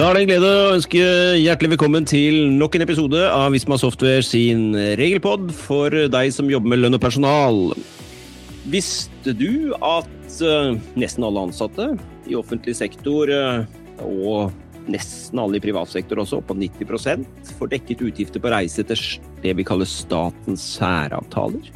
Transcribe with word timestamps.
Da 0.00 0.06
er 0.08 0.16
det 0.16 0.20
en 0.22 0.28
glede 0.30 0.50
å 0.56 0.68
ønske 0.72 1.00
hjertelig 1.36 1.74
velkommen 1.74 2.06
til 2.08 2.46
nok 2.56 2.78
en 2.78 2.86
episode 2.86 3.20
av 3.20 3.50
Visma 3.52 3.76
Software 3.76 4.22
sin 4.24 4.70
regelpod 4.96 5.50
for 5.52 5.92
deg 5.92 6.30
som 6.32 6.48
jobber 6.48 6.72
med 6.72 6.80
lønn 6.80 6.96
og 6.96 7.02
personal. 7.02 7.58
Visste 8.72 9.34
du 9.36 9.74
at 9.84 10.38
uh, 10.40 10.72
nesten 10.96 11.26
alle 11.28 11.42
ansatte 11.50 11.90
i 12.24 12.38
offentlig 12.38 12.78
sektor 12.78 13.28
uh, 13.28 13.68
og 14.06 14.88
nesten 14.88 15.44
alle 15.44 15.60
i 15.60 15.64
privat 15.66 15.92
sektor 15.92 16.24
også, 16.24 16.40
på 16.48 16.56
90 16.56 17.28
får 17.60 17.74
dekket 17.76 18.00
utgifter 18.08 18.40
på 18.40 18.56
reise 18.56 18.80
etter 18.80 19.04
det 19.44 19.52
vi 19.60 19.68
kaller 19.68 19.90
statens 19.90 20.64
særavtaler? 20.78 21.68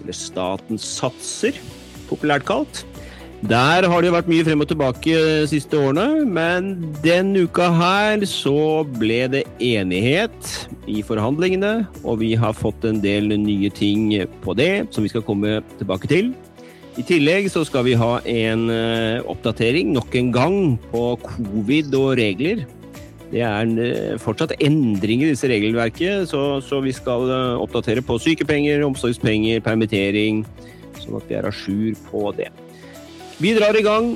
Eller 0.00 0.18
statens 0.18 0.90
satser, 0.98 1.62
populært 2.10 2.50
kalt. 2.50 2.82
Der 3.44 3.84
har 3.84 4.00
det 4.00 4.14
vært 4.14 4.28
mye 4.32 4.44
frem 4.46 4.62
og 4.64 4.68
tilbake 4.70 5.12
de 5.12 5.48
siste 5.50 5.76
årene, 5.76 6.24
men 6.24 6.70
denne 7.04 7.44
uka 7.44 7.68
her 7.68 8.24
så 8.24 8.80
ble 8.96 9.26
det 9.28 9.42
enighet 9.60 10.52
i 10.88 11.02
forhandlingene, 11.04 11.84
og 12.00 12.22
vi 12.24 12.32
har 12.40 12.56
fått 12.56 12.86
en 12.88 13.02
del 13.04 13.28
nye 13.36 13.68
ting 13.76 14.08
på 14.40 14.56
det 14.56 14.88
som 14.88 15.04
vi 15.04 15.12
skal 15.12 15.26
komme 15.26 15.60
tilbake 15.76 16.08
til. 16.08 16.32
I 16.96 17.04
tillegg 17.04 17.50
så 17.52 17.60
skal 17.68 17.84
vi 17.84 17.98
ha 18.00 18.16
en 18.24 18.70
uh, 18.72 19.20
oppdatering 19.28 19.92
nok 19.92 20.16
en 20.16 20.32
gang 20.32 20.58
på 20.88 21.04
covid 21.20 21.92
og 22.00 22.14
regler. 22.16 22.64
Det 23.28 23.44
er 23.44 23.68
uh, 23.68 24.16
fortsatt 24.22 24.56
endring 24.64 25.26
i 25.26 25.34
disse 25.34 25.52
regelverket, 25.52 26.24
så, 26.32 26.56
så 26.64 26.80
vi 26.80 26.96
skal 26.96 27.28
oppdatere 27.60 28.00
på 28.00 28.16
sykepenger, 28.16 28.86
omsorgspenger, 28.88 29.60
permittering, 29.60 30.46
sånn 31.02 31.20
at 31.20 31.28
vi 31.28 31.36
er 31.36 31.52
a 31.52 31.52
jour 31.52 31.92
på 32.08 32.30
det. 32.40 32.48
Vi 33.36 33.50
drar 33.52 33.76
i 33.76 33.82
gang. 33.84 34.14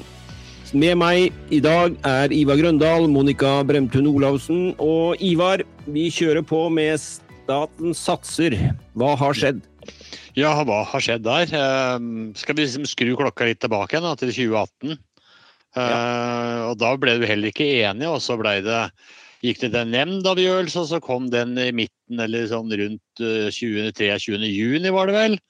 Med 0.72 0.96
meg 0.96 1.34
i 1.52 1.58
dag 1.60 1.92
er 2.08 2.32
Ivar 2.32 2.56
Grøndal, 2.56 3.04
Monica 3.12 3.58
Bremtun 3.68 4.06
Olavsen 4.08 4.70
og 4.80 5.20
Ivar. 5.20 5.60
Vi 5.84 6.06
kjører 6.14 6.40
på 6.46 6.62
med 6.72 6.96
Staten 7.02 7.92
satser. 7.92 8.56
Hva 8.96 9.12
har 9.20 9.36
skjedd? 9.36 9.60
Ja, 10.38 10.54
hva 10.64 10.80
har 10.88 11.04
skjedd 11.04 11.26
der? 11.26 11.52
Uh, 11.52 12.32
skal 12.38 12.56
vi 12.56 12.64
liksom 12.64 12.88
skru 12.88 13.12
klokka 13.18 13.50
litt 13.50 13.60
tilbake 13.60 13.98
igjen, 13.98 14.08
da, 14.08 14.16
til 14.16 14.32
2018? 14.32 14.96
Uh, 15.76 15.84
ja. 15.84 16.02
og 16.70 16.78
Da 16.80 16.96
ble 16.96 17.18
du 17.20 17.28
heller 17.28 17.52
ikke 17.52 17.68
enig, 17.84 18.08
og 18.08 18.22
så 18.24 18.40
ble 18.40 18.56
det, 18.64 18.82
gikk 19.44 19.66
det 19.66 19.74
til 19.74 19.82
en 19.82 19.96
nemndavgjørelse, 19.98 20.80
og 20.80 20.92
så 20.94 21.04
kom 21.04 21.28
den 21.34 21.58
i 21.60 21.68
midten, 21.76 22.24
eller 22.24 22.48
sånn 22.48 22.72
rundt 22.72 23.20
uh, 23.20 23.52
23. 23.52 24.14
juni, 24.48 24.96
var 24.96 25.12
det 25.12 25.18
vel. 25.18 25.42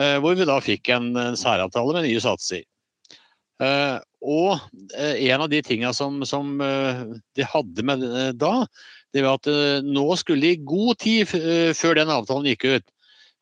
Eh, 0.00 0.16
hvor 0.22 0.36
vi 0.38 0.46
da 0.48 0.56
fikk 0.64 0.88
en, 0.94 1.10
en 1.18 1.36
særavtale 1.36 1.96
med 1.96 2.06
nye 2.06 2.20
satser. 2.22 2.62
Uh, 3.60 4.00
og 4.24 4.54
uh, 4.96 5.16
en 5.20 5.42
av 5.44 5.50
de 5.52 5.60
tinga 5.64 5.92
som, 5.96 6.22
som 6.28 6.54
uh, 6.64 7.04
de 7.36 7.44
hadde 7.44 7.84
med 7.84 8.04
da, 8.40 8.64
det 9.12 9.24
var 9.26 9.40
at 9.40 9.48
nå 9.82 10.04
skulle 10.16 10.46
de 10.46 10.54
i 10.54 10.64
god 10.64 11.00
tid 11.02 11.26
før 11.74 11.96
den 11.98 12.12
avtalen 12.14 12.46
gikk 12.46 12.66
ut, 12.70 12.84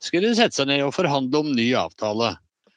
skulle 0.01 0.31
de 0.31 0.39
sette 0.39 0.57
seg 0.57 0.71
ned 0.71 0.81
og 0.87 0.95
forhandle 0.97 1.43
om 1.43 1.51
ny 1.53 1.67
avtale. 1.77 2.31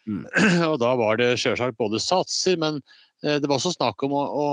Mm. 0.04 0.26
og 0.70 0.76
da 0.82 0.90
var 1.00 1.22
det 1.22 1.30
sjølsagt 1.40 1.80
både 1.80 2.02
satser, 2.04 2.60
men 2.60 2.82
det 3.24 3.48
var 3.48 3.56
også 3.56 3.72
snakk 3.78 4.04
om 4.04 4.18
å, 4.18 4.26
å 4.28 4.48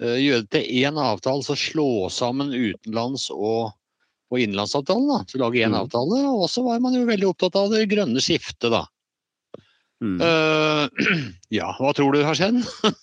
gjøre 0.00 0.46
det 0.46 0.48
til 0.56 0.80
én 0.80 0.96
avtale, 0.96 1.44
så 1.44 1.58
slå 1.60 2.08
sammen 2.08 2.56
utenlands- 2.56 3.28
og, 3.36 3.76
og 4.32 4.40
innenlandsavtalen. 4.40 5.12
da, 5.12 5.20
Så 5.28 5.44
lage 5.44 5.60
én 5.60 5.76
mm. 5.76 5.80
avtale. 5.82 6.24
Og 6.32 6.48
så 6.48 6.64
var 6.64 6.80
man 6.80 6.96
jo 6.96 7.04
veldig 7.10 7.34
opptatt 7.34 7.60
av 7.60 7.68
det 7.76 7.84
grønne 7.92 8.24
skiftet, 8.24 8.72
da. 8.72 8.86
Mm. 10.02 10.18
Uh, 10.18 10.88
ja, 11.58 11.70
hva 11.78 11.92
tror 11.94 12.16
du 12.16 12.24
har 12.26 12.34
skjedd? 12.34 12.58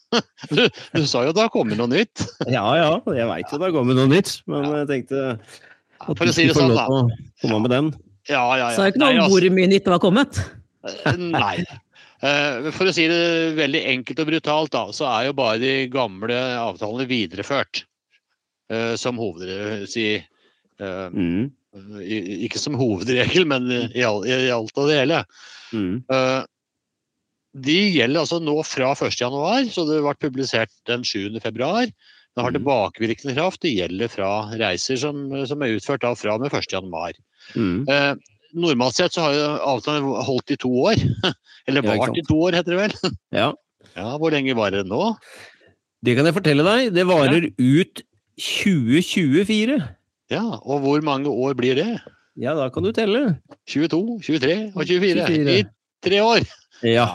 du, 0.52 0.66
du, 0.68 1.04
sa 1.08 1.24
jo 1.24 1.34
det 1.36 1.46
har 1.46 1.52
kommet 1.54 1.80
noe 1.80 1.88
nytt. 1.92 2.26
ja 2.58 2.66
ja, 2.76 2.94
jeg 3.16 3.28
veit 3.30 3.48
jo 3.48 3.60
det 3.60 3.70
har 3.70 3.76
kommet 3.76 4.00
noe 4.00 4.12
nytt, 4.12 4.34
men 4.52 4.66
ja. 4.68 4.80
jeg 4.82 4.90
tenkte 4.94 5.26
at 5.30 6.16
For 6.20 6.28
å 6.28 6.36
si 6.36 6.48
det 6.50 6.56
sånn, 6.58 6.76
da. 6.76 6.88
Komme 7.44 7.62
med 7.66 7.74
den. 7.76 7.92
Ja, 8.30 8.44
ja, 8.60 8.70
ja. 8.70 8.74
Sa 8.76 8.90
ikke 8.92 9.02
noe 9.02 9.16
om 9.16 9.22
altså, 9.24 9.36
hvor 9.38 9.54
mye 9.56 9.70
nytt 9.72 9.86
det 9.88 9.94
var 9.94 10.02
kommet? 10.04 10.42
Eh, 10.88 11.22
nei. 11.24 11.56
Uh, 12.20 12.68
for 12.76 12.88
å 12.88 12.94
si 12.96 13.06
det 13.08 13.22
veldig 13.56 13.82
enkelt 13.94 14.20
og 14.24 14.30
brutalt, 14.30 14.74
da, 14.76 14.84
så 14.96 15.08
er 15.08 15.30
jo 15.30 15.38
bare 15.40 15.60
de 15.62 15.74
gamle 15.92 16.36
avtalene 16.60 17.08
videreført. 17.10 17.86
Uh, 18.70 18.94
som 19.00 19.18
hovedregel 19.18 19.88
si, 19.90 20.12
mm. 20.80 21.48
Ikke 22.46 22.60
som 22.62 22.78
hovedregel, 22.80 23.48
men 23.50 23.66
i, 23.72 23.82
i, 24.04 24.04
i 24.04 24.52
alt 24.54 24.78
og 24.78 24.92
det 24.92 25.00
hele. 25.02 25.24
Mm. 25.76 26.04
De 27.58 27.78
gjelder 27.96 28.22
altså 28.22 28.38
nå 28.44 28.56
fra 28.68 28.94
1.1, 28.94 29.72
så 29.74 29.86
det 29.90 30.02
ble 30.06 30.16
publisert 30.22 30.74
den 30.90 31.06
7.2. 31.08 31.40
Det 32.38 32.44
har 32.44 32.52
mm. 32.54 32.58
tilbakevirkende 32.60 33.36
kraft. 33.38 33.62
Det 33.66 33.74
gjelder 33.74 34.12
fra 34.12 34.32
reiser 34.54 35.00
som, 35.02 35.24
som 35.50 35.64
er 35.66 35.78
utført 35.80 36.04
da 36.06 36.14
fra 36.18 36.38
og 36.38 36.46
med 36.46 36.54
1.1. 36.54 37.18
Mm. 37.58 37.88
Eh, 37.90 38.12
normalt 38.60 39.00
sett 39.00 39.16
så 39.16 39.26
har 39.26 39.64
avtalen 39.66 40.06
holdt 40.28 40.54
i 40.54 40.60
to 40.62 40.72
år. 40.86 41.02
Eller 41.70 41.86
vart 41.86 42.18
i 42.18 42.26
to 42.28 42.38
år, 42.38 42.60
heter 42.60 42.76
det 42.76 42.84
vel. 42.84 43.16
Ja. 43.42 43.50
ja. 43.96 44.12
Hvor 44.22 44.34
lenge 44.34 44.58
varer 44.58 44.84
det 44.84 44.92
nå? 44.92 45.16
Det 46.06 46.16
kan 46.16 46.30
jeg 46.30 46.38
fortelle 46.38 46.66
deg. 46.68 46.94
Det 46.96 47.08
varer 47.10 47.50
ja. 47.50 47.82
ut 47.82 48.04
2024. 48.40 49.80
Ja, 50.30 50.46
og 50.62 50.86
hvor 50.86 51.02
mange 51.04 51.34
år 51.34 51.58
blir 51.58 51.76
det? 51.82 51.90
Ja, 52.40 52.54
da 52.56 52.70
kan 52.72 52.86
du 52.86 52.94
telle. 52.96 53.40
22, 53.68 54.22
23 54.24 54.60
og 54.76 54.86
24. 54.86 55.26
24. 55.26 55.58
I 55.58 55.66
tre 56.06 56.22
år. 56.24 56.46
Ja. 56.86 57.10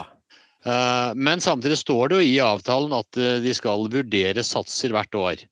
Eh, 0.65 1.11
men 1.15 1.41
samtidig 1.41 1.77
står 1.77 2.09
det 2.09 2.17
jo 2.17 2.25
i 2.25 2.37
avtalen 2.41 2.93
at 2.97 3.19
eh, 3.21 3.37
de 3.43 3.53
skal 3.53 3.85
vurdere 3.93 4.45
satser 4.45 4.95
hvert 4.95 5.17
år. 5.19 5.43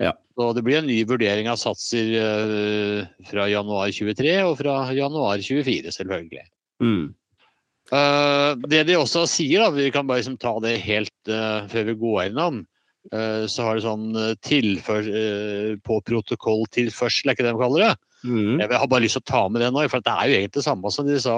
Ja. 0.00 0.14
Så 0.38 0.52
det 0.56 0.62
blir 0.64 0.78
en 0.78 0.88
ny 0.88 1.00
vurdering 1.08 1.50
av 1.50 1.58
satser 1.60 2.12
eh, 2.20 3.08
fra 3.28 3.48
januar 3.50 3.90
23 3.92 4.36
og 4.46 4.60
fra 4.62 4.76
januar 4.96 5.42
24, 5.42 5.90
selvfølgelig. 5.98 6.46
Mm. 6.84 7.08
Det 8.70 8.84
de 8.86 8.94
også 8.94 9.24
sier, 9.26 9.64
da, 9.64 9.72
vi 9.74 9.88
kan 9.90 10.06
bare 10.06 10.20
liksom 10.20 10.36
ta 10.38 10.52
det 10.62 10.76
helt 10.84 11.30
før 11.72 11.88
vi 11.88 11.94
går 11.98 12.28
innom, 12.28 12.60
så 13.10 13.64
har 13.66 13.74
det 13.74 13.82
sånn 13.82 14.12
tilfør, 14.46 15.08
på 15.82 15.96
protokolltilførsel, 16.06 17.32
er 17.32 17.34
ikke 17.34 17.48
det 17.48 17.50
de 17.50 17.58
kaller 17.58 17.82
det? 17.88 17.90
Mm. 18.20 18.60
Jeg 18.60 18.68
har 18.68 18.88
bare 18.90 19.04
lyst 19.06 19.16
til 19.16 19.22
å 19.22 19.30
ta 19.30 19.40
med 19.48 19.62
det 19.64 19.70
nå, 19.72 19.86
for 19.88 20.04
det 20.04 20.12
er 20.12 20.28
jo 20.28 20.36
egentlig 20.36 20.58
det 20.58 20.66
samme 20.66 20.90
som 20.92 21.06
de 21.08 21.16
sa 21.22 21.36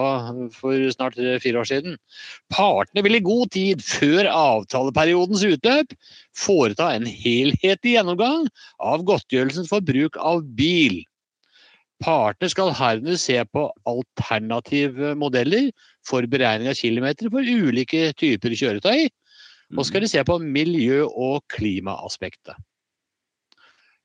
for 0.56 0.88
snart 0.94 1.18
fire 1.44 1.60
år 1.60 1.68
siden. 1.68 1.94
Partene 2.50 3.04
vil 3.06 3.18
i 3.20 3.22
god 3.22 3.52
tid 3.54 3.84
før 3.86 4.26
avtaleperiodens 4.30 5.44
utløp 5.46 5.94
foreta 6.34 6.90
en 6.96 7.06
helhetlig 7.06 7.94
gjennomgang 7.94 8.48
av 8.82 9.06
godtgjørelsen 9.06 9.70
for 9.70 9.84
bruk 9.86 10.18
av 10.18 10.42
bil. 10.58 11.00
Partene 12.02 12.50
skal 12.50 12.74
herunder 12.74 13.18
se 13.20 13.38
på 13.54 13.68
alternative 13.86 15.14
modeller 15.18 15.70
for 16.06 16.26
beregning 16.26 16.72
av 16.72 16.78
kilometer 16.78 17.30
for 17.30 17.46
ulike 17.46 18.10
typer 18.18 18.58
kjøretøy. 18.58 19.06
Og 19.78 19.86
skal 19.88 20.04
de 20.04 20.10
se 20.10 20.20
på 20.26 20.34
miljø- 20.42 21.08
og 21.08 21.46
klimaaspektet. 21.54 22.58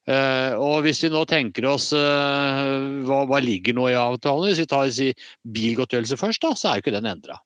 Uh, 0.07 0.55
og 0.63 0.85
hvis 0.85 1.01
vi 1.03 1.09
nå 1.11 1.25
tenker 1.27 1.65
oss 1.67 1.89
uh, 1.91 2.69
hva, 3.03 3.25
hva, 3.27 3.41
ligger 3.43 3.75
nå 3.75 3.89
i 3.91 3.97
avtalen, 3.99 4.47
hvis 4.47 4.61
vi 4.63 4.69
tar 4.71 4.87
si, 4.95 5.09
bilgodtgjørelse 5.51 6.17
først, 6.19 6.45
da, 6.45 6.53
så 6.55 6.69
er 6.69 6.77
jo 6.77 6.85
ikke 6.85 6.95
den 6.95 7.09
endra. 7.11 7.41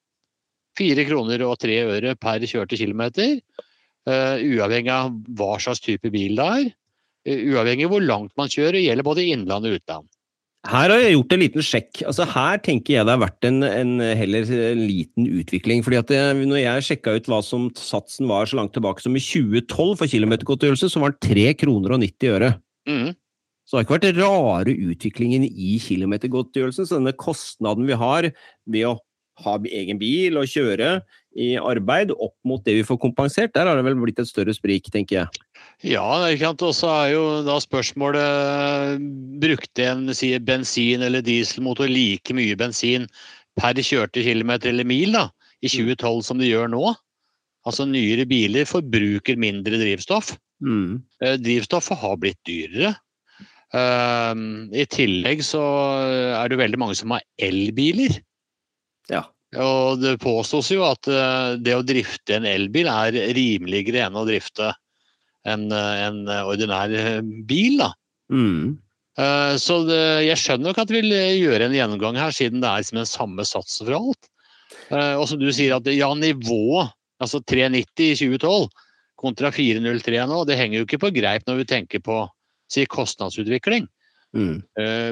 Fire 0.78 1.06
kroner 1.08 1.42
og 1.48 1.58
tre 1.62 1.80
øre 1.90 2.14
per 2.22 2.46
kjørte 2.46 2.78
kilometer. 2.78 3.40
Uh, 4.06 4.38
uavhengig 4.46 4.94
av 4.94 5.10
hva 5.38 5.56
slags 5.62 5.82
type 5.82 6.14
bil 6.14 6.38
det 6.38 6.48
er. 6.62 6.70
uavhengig 7.50 7.90
av 7.90 7.96
hvor 7.96 8.06
langt 8.06 8.38
man 8.38 8.54
kjører, 8.54 8.80
gjelder 8.84 9.10
både 9.10 9.26
innland 9.34 9.66
og 9.66 9.80
utland. 9.80 10.10
Her 10.70 10.92
har 10.94 11.00
jeg 11.02 11.16
gjort 11.16 11.34
en 11.34 11.42
liten 11.42 11.66
sjekk. 11.66 12.02
Altså 12.06 12.26
Her 12.30 12.60
tenker 12.62 12.94
jeg 12.94 13.06
det 13.08 13.14
har 13.16 13.24
vært 13.24 13.48
en, 13.50 13.64
en 13.66 13.94
heller 14.20 14.46
liten 14.78 15.26
utvikling. 15.42 15.82
fordi 15.82 15.98
at 15.98 16.12
det, 16.12 16.20
når 16.38 16.62
jeg 16.62 16.86
sjekka 16.90 17.16
ut 17.18 17.30
hva 17.32 17.40
som 17.46 17.72
satsen 17.78 18.30
var 18.30 18.46
så 18.46 18.60
langt 18.60 18.76
tilbake 18.78 19.02
som 19.02 19.18
i 19.18 19.24
2012 19.24 19.98
for 19.98 20.12
kilometergodtgjørelse, 20.12 20.92
så 20.94 21.02
var 21.02 21.16
den 21.16 21.24
3 21.34 21.48
kroner 21.64 21.98
og 21.98 22.04
90 22.06 22.36
øre. 22.36 22.52
Mm. 22.86 23.18
Så 23.66 23.74
det 23.74 23.80
har 23.80 23.88
ikke 23.88 23.98
vært 23.98 24.22
rare 24.22 24.78
utviklingen 24.92 25.48
i 25.50 25.80
kilometergodtgjørelsen. 25.82 26.86
Så 26.86 27.00
denne 27.00 27.16
kostnaden 27.18 27.90
vi 27.90 27.98
har 27.98 28.30
ved 28.70 28.90
å 28.92 29.00
ha 29.42 29.58
egen 29.66 29.98
bil 29.98 30.38
og 30.38 30.50
kjøre 30.52 31.00
i 31.40 31.54
arbeid 31.58 32.12
opp 32.14 32.36
mot 32.48 32.62
det 32.66 32.76
vi 32.82 32.86
får 32.86 33.00
kompensert, 33.02 33.54
der 33.56 33.70
har 33.70 33.80
det 33.80 33.86
vel 33.88 33.98
blitt 34.02 34.20
et 34.20 34.30
større 34.30 34.54
sprik, 34.54 34.92
tenker 34.92 35.22
jeg. 35.22 35.42
Ja, 35.82 36.06
og 36.30 36.74
så 36.78 36.90
er 36.94 37.08
jo 37.16 37.22
da 37.46 37.56
spørsmålet 37.62 39.02
Brukte 39.42 39.88
en 39.90 40.12
si, 40.14 40.36
bensin- 40.38 41.02
eller 41.02 41.26
dieselmotor 41.26 41.90
like 41.90 42.36
mye 42.38 42.58
bensin 42.58 43.08
per 43.58 43.74
kjørte 43.74 44.22
kilometer 44.24 44.70
eller 44.70 44.86
mil 44.88 45.18
da, 45.18 45.26
i 45.62 45.68
2012 45.68 45.98
mm. 45.98 46.26
som 46.28 46.42
de 46.42 46.52
gjør 46.52 46.70
nå? 46.72 46.94
Altså 47.68 47.86
nyere 47.86 48.26
biler 48.30 48.70
forbruker 48.70 49.38
mindre 49.42 49.78
drivstoff. 49.82 50.36
Mm. 50.62 51.02
Eh, 51.22 51.38
drivstoffet 51.42 51.98
har 51.98 52.18
blitt 52.22 52.40
dyrere. 52.48 52.96
Uh, 53.72 54.36
I 54.76 54.86
tillegg 54.92 55.44
så 55.48 55.62
er 56.36 56.52
det 56.52 56.60
veldig 56.60 56.80
mange 56.82 56.98
som 57.00 57.14
har 57.16 57.26
elbiler. 57.42 58.18
Ja. 59.12 59.26
Og 59.62 60.02
det 60.02 60.18
påstås 60.24 60.72
jo 60.74 60.86
at 60.88 61.10
uh, 61.12 61.58
det 61.60 61.76
å 61.76 61.86
drifte 61.86 62.38
en 62.38 62.48
elbil 62.48 62.90
er 62.92 63.18
rimeligere 63.36 64.06
enn 64.08 64.20
å 64.20 64.26
drifte 64.28 64.72
en, 65.50 65.68
en 65.72 66.22
ordinær 66.44 66.94
bil. 67.48 67.80
da. 67.82 67.92
Mm. 68.32 68.78
Så 69.60 69.82
det, 69.86 70.02
jeg 70.24 70.40
skjønner 70.40 70.70
nok 70.70 70.80
at 70.82 70.92
vi 70.94 71.02
vil 71.02 71.16
gjøre 71.42 71.68
en 71.68 71.76
gjennomgang 71.76 72.16
her, 72.18 72.32
siden 72.34 72.62
det 72.64 72.70
er 72.70 72.84
liksom 72.84 73.02
den 73.02 73.10
samme 73.10 73.46
satsen 73.46 73.90
for 73.90 73.98
alt. 73.98 74.30
Og 75.20 75.26
som 75.28 75.42
du 75.42 75.50
sier, 75.52 75.76
at 75.76 75.90
ja, 75.92 76.08
nivået, 76.16 76.94
altså 77.22 77.42
390 77.44 78.08
i 78.08 78.16
2012 78.40 78.70
kontra 79.22 79.52
403 79.54 80.24
nå, 80.30 80.44
det 80.50 80.58
henger 80.58 80.80
jo 80.80 80.88
ikke 80.88 81.02
på 81.04 81.12
greip 81.14 81.46
når 81.48 81.62
vi 81.62 81.68
tenker 81.70 82.04
på 82.04 82.24
si, 82.72 82.86
kostnadsutvikling. 82.90 83.90
Mm. 84.32 84.62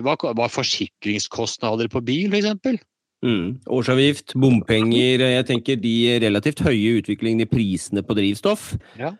Hva, 0.05 0.15
er 0.15 0.53
forsikringskostnader 0.53 1.91
på 1.91 2.01
bil, 2.07 2.31
f.eks.? 2.31 2.85
Mm. 3.19 3.57
Årsavgift, 3.67 4.31
bompenger 4.39 5.19
Jeg 5.25 5.45
tenker 5.49 5.75
de 5.75 5.95
relativt 6.23 6.61
høye 6.63 7.01
utviklingene 7.01 7.43
i 7.43 7.51
prisene 7.51 8.03
på 8.05 8.15
drivstoff. 8.15 8.71
Ja. 8.99 9.11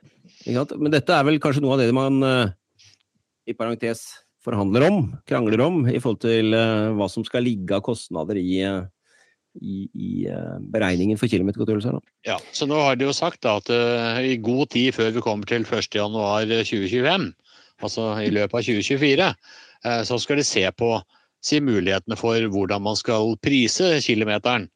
Men 0.48 0.94
dette 0.94 1.16
er 1.16 1.26
vel 1.28 1.40
kanskje 1.44 1.64
noe 1.64 1.76
av 1.76 1.84
det 1.84 1.92
man 1.96 2.24
uh, 2.24 2.52
i 3.50 3.56
parentes 3.58 4.06
forhandler 4.46 4.86
om, 4.88 5.02
krangler 5.28 5.62
om, 5.66 5.82
i 5.90 6.00
forhold 6.00 6.22
til 6.24 6.56
uh, 6.56 6.96
hva 6.96 7.10
som 7.12 7.26
skal 7.28 7.44
ligge 7.44 7.76
av 7.76 7.84
kostnader 7.86 8.40
i, 8.40 8.62
uh, 8.64 8.86
i, 9.60 9.84
i 9.92 10.12
beregningen 10.72 11.20
for 11.20 11.32
kilometergodtgjørelser. 11.32 12.00
Ja, 12.30 12.40
så 12.56 12.70
nå 12.70 12.80
har 12.80 12.96
de 12.96 13.10
jo 13.10 13.16
sagt 13.16 13.44
da, 13.44 13.58
at 13.60 13.72
i 14.24 14.38
god 14.40 14.72
tid 14.76 14.96
før 14.96 15.12
vi 15.18 15.26
kommer 15.26 15.50
til 15.50 15.68
1.1.2025, 15.68 17.32
altså 17.84 18.12
i 18.24 18.32
løpet 18.32 18.56
av 18.56 18.68
2024, 18.70 19.32
så 20.08 20.18
skal 20.20 20.40
de 20.40 20.46
se 20.48 20.64
på 20.76 20.94
si 21.44 21.60
mulighetene 21.64 22.18
for 22.20 22.48
hvordan 22.52 22.84
man 22.84 22.98
skal 23.00 23.36
prise 23.44 23.98
kilometeren. 24.04 24.68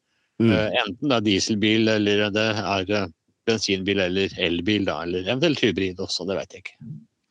Mm. 0.42 0.50
Uh, 0.50 0.68
enten 0.82 1.10
det 1.10 1.16
er 1.16 1.26
dieselbil 1.28 1.90
eller 1.92 2.24
det 2.34 2.46
er 2.58 2.94
bensinbil 3.48 4.02
eller 4.06 4.34
elbil, 4.40 4.86
da, 4.88 5.00
eller 5.06 5.26
eventuelt 5.26 5.62
hybrid 5.64 6.02
også, 6.02 6.26
det 6.28 6.38
vet 6.40 6.54
jeg 6.56 6.64
ikke. 6.64 6.76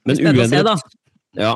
Men 0.08 0.26
uendret 0.28 1.00
ja. 1.40 1.54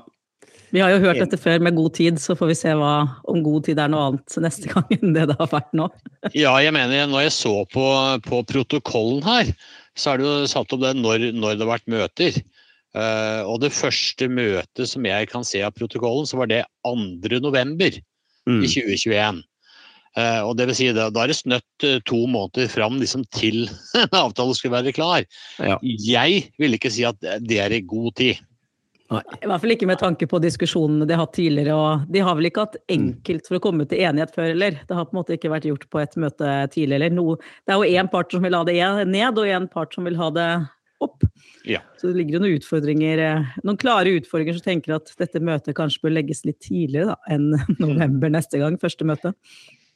Vi 0.76 0.82
har 0.84 0.92
jo 0.92 1.00
hørt 1.00 1.22
dette 1.22 1.40
før 1.40 1.62
med 1.64 1.78
god 1.78 1.94
tid, 1.96 2.18
så 2.20 2.36
får 2.36 2.50
vi 2.50 2.58
se 2.60 2.74
hva, 2.76 2.94
om 3.32 3.40
god 3.46 3.68
tid 3.70 3.80
er 3.80 3.92
noe 3.92 4.10
annet 4.10 4.38
neste 4.44 4.68
gang 4.72 4.90
enn 4.98 5.16
det 5.16 5.30
det 5.30 5.38
har 5.40 5.50
vært 5.52 5.70
nå. 5.78 5.88
ja, 6.44 6.52
jeg 6.60 6.76
mener 6.76 7.08
når 7.08 7.28
jeg 7.28 7.36
så 7.38 7.54
på, 7.72 7.86
på 8.26 8.42
protokollen 8.52 9.24
her, 9.24 9.54
så 9.98 10.14
er 10.14 10.20
det 10.20 10.28
jo 10.28 10.50
satt 10.52 10.76
opp 10.76 10.84
det 10.84 10.94
når, 11.00 11.30
når 11.38 11.56
det 11.56 11.64
har 11.64 11.72
vært 11.78 11.92
møter. 11.92 12.42
Uh, 12.98 13.46
og 13.48 13.62
det 13.62 13.76
første 13.76 14.28
møtet 14.32 14.90
som 14.90 15.06
jeg 15.08 15.30
kan 15.32 15.46
se 15.48 15.62
av 15.64 15.76
protokollen, 15.76 16.28
så 16.28 16.40
var 16.40 16.52
det 16.52 16.64
2. 16.88 17.40
november 17.44 17.96
mm. 18.50 18.60
i 18.60 18.68
2021. 18.68 19.44
Eh, 20.18 20.42
og 20.42 20.56
det 20.58 20.70
vil 20.70 20.78
si, 20.80 20.90
da, 20.96 21.12
da 21.14 21.24
er 21.24 21.32
det 21.32 21.38
snøtt 21.38 21.86
uh, 21.86 22.00
to 22.10 22.24
måneder 22.26 22.70
fram 22.72 22.98
liksom, 23.02 23.26
til 23.38 23.68
en 24.02 24.18
avtale 24.18 24.56
skulle 24.58 24.78
være 24.80 24.96
klar. 24.98 25.28
Ja. 25.62 25.78
Jeg 25.84 26.48
vil 26.58 26.78
ikke 26.78 26.94
si 26.94 27.06
at 27.08 27.22
det 27.22 27.62
er 27.62 27.76
i 27.76 27.84
god 27.86 28.16
tid. 28.18 28.44
Nei. 29.08 29.22
I 29.40 29.48
hvert 29.48 29.64
fall 29.64 29.72
ikke 29.72 29.88
med 29.88 30.02
tanke 30.02 30.28
på 30.28 30.40
diskusjonene 30.44 31.06
de 31.08 31.16
har 31.16 31.24
hatt 31.24 31.38
tidligere. 31.38 31.76
og 31.76 32.08
De 32.12 32.24
har 32.26 32.36
vel 32.36 32.50
ikke 32.50 32.66
hatt 32.66 32.80
enkelt 32.92 33.46
for 33.48 33.60
å 33.60 33.64
komme 33.64 33.86
til 33.88 34.02
enighet 34.04 34.34
før, 34.36 34.50
eller? 34.52 34.82
Det 34.84 34.98
har 34.98 35.08
på 35.08 35.16
en 35.16 35.20
måte 35.22 35.38
ikke 35.38 35.52
vært 35.54 35.68
gjort 35.70 35.86
på 35.94 36.02
et 36.02 36.18
møte 36.20 36.56
tidligere. 36.74 37.14
Noe, 37.16 37.38
det 37.64 37.76
er 37.76 37.80
jo 37.80 38.02
én 38.02 38.12
part 38.12 38.36
som 38.36 38.44
vil 38.44 38.58
ha 38.58 38.66
det 38.68 38.76
ned, 39.08 39.40
og 39.40 39.54
én 39.54 39.70
part 39.72 39.96
som 39.96 40.10
vil 40.10 40.20
ha 40.20 40.28
det 40.36 40.50
opp. 41.04 41.24
Ja. 41.70 41.80
Så 42.02 42.10
det 42.10 42.18
ligger 42.20 42.38
jo 42.38 42.44
noen 42.44 42.58
utfordringer, 42.58 43.22
eh, 43.22 43.56
noen 43.64 43.80
klare 43.80 44.16
utfordringer 44.18 44.58
som 44.58 44.66
tenker 44.66 44.98
at 44.98 45.12
dette 45.22 45.40
møtet 45.40 45.78
kanskje 45.78 46.04
bør 46.04 46.16
legges 46.18 46.44
litt 46.48 46.60
tidligere 46.66 47.14
da, 47.14 47.18
enn 47.32 47.52
november 47.84 48.34
neste 48.34 48.60
gang, 48.60 48.80
første 48.82 49.08
møte. 49.08 49.36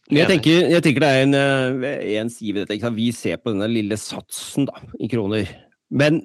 Jeg 0.09 0.27
tenker, 0.27 0.65
jeg 0.71 0.83
tenker, 0.83 1.03
det 1.03 1.09
er 1.09 1.23
en, 1.23 1.35
eh, 1.37 2.19
en 2.19 2.29
side 2.29 2.55
ved 2.55 2.67
dette. 2.67 2.93
Vi 2.95 3.11
ser 3.15 3.37
på 3.37 3.53
denne 3.53 3.69
lille 3.69 3.95
satsen 3.99 4.65
da, 4.67 4.81
i 4.99 5.07
kroner. 5.11 5.47
Men 5.89 6.23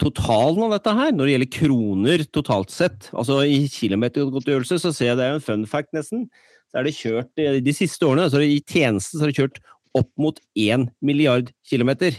totalen 0.00 0.64
av 0.66 0.74
dette 0.74 0.94
her, 0.96 1.12
når 1.12 1.24
det 1.24 1.34
gjelder 1.36 1.52
kroner 1.58 2.24
totalt 2.34 2.72
sett, 2.74 3.08
altså 3.12 3.40
i 3.46 3.68
kilometergodtgjørelse, 3.72 4.80
så 4.82 4.92
ser 4.92 5.12
jeg 5.12 5.20
det 5.20 5.28
er 5.28 5.38
en 5.38 5.44
fun 5.44 5.66
fact 5.66 5.92
nesten. 5.96 6.26
Så 6.72 6.80
er 6.80 6.88
det 6.88 6.96
kjørt 6.98 7.44
eh, 7.44 7.60
de 7.62 7.76
siste 7.76 8.08
årene, 8.08 8.26
altså 8.28 8.42
i 8.42 8.60
tjenesten 8.60 9.18
så 9.20 9.26
er 9.26 9.32
det 9.32 9.38
kjørt 9.38 9.62
opp 9.96 10.10
mot 10.20 10.38
1 10.56 10.88
milliard 11.04 11.52
kilometer. 11.68 12.16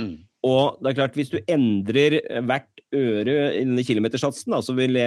Mm. 0.00 0.24
Og 0.48 0.80
det 0.80 0.90
er 0.90 1.00
klart, 1.02 1.16
hvis 1.18 1.32
du 1.32 1.38
endrer 1.46 2.20
hvert 2.48 2.79
øre 2.96 3.34
innen 3.60 3.84
kilometersatsen, 3.86 4.50
kilometersatsen, 4.50 4.56
så 4.64 4.74
vil 4.76 4.96
det 4.96 5.06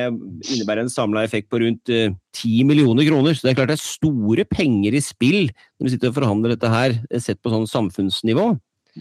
innebære 0.53 0.85
en 0.85 0.91
samla 0.91 1.24
effekt 1.25 1.50
på 1.51 1.59
rundt 1.63 1.91
uh, 1.91 2.07
eh, 2.07 2.15
10 2.35 2.63
millioner 2.69 3.07
kroner. 3.07 3.35
Så 3.35 3.45
det 3.45 3.53
er 3.53 3.59
klart 3.59 3.74
det 3.74 3.80
er 3.80 3.83
store 3.83 4.45
penger 4.50 4.95
i 4.95 5.03
spill 5.03 5.50
når 5.51 5.88
vi 5.88 5.94
sitter 5.95 6.12
og 6.12 6.18
forhandler 6.18 6.56
dette 6.56 6.71
her, 6.71 6.97
eh, 7.09 7.21
sett 7.24 7.41
på 7.44 7.51
sånn 7.53 7.68
samfunnsnivå. 7.69 8.50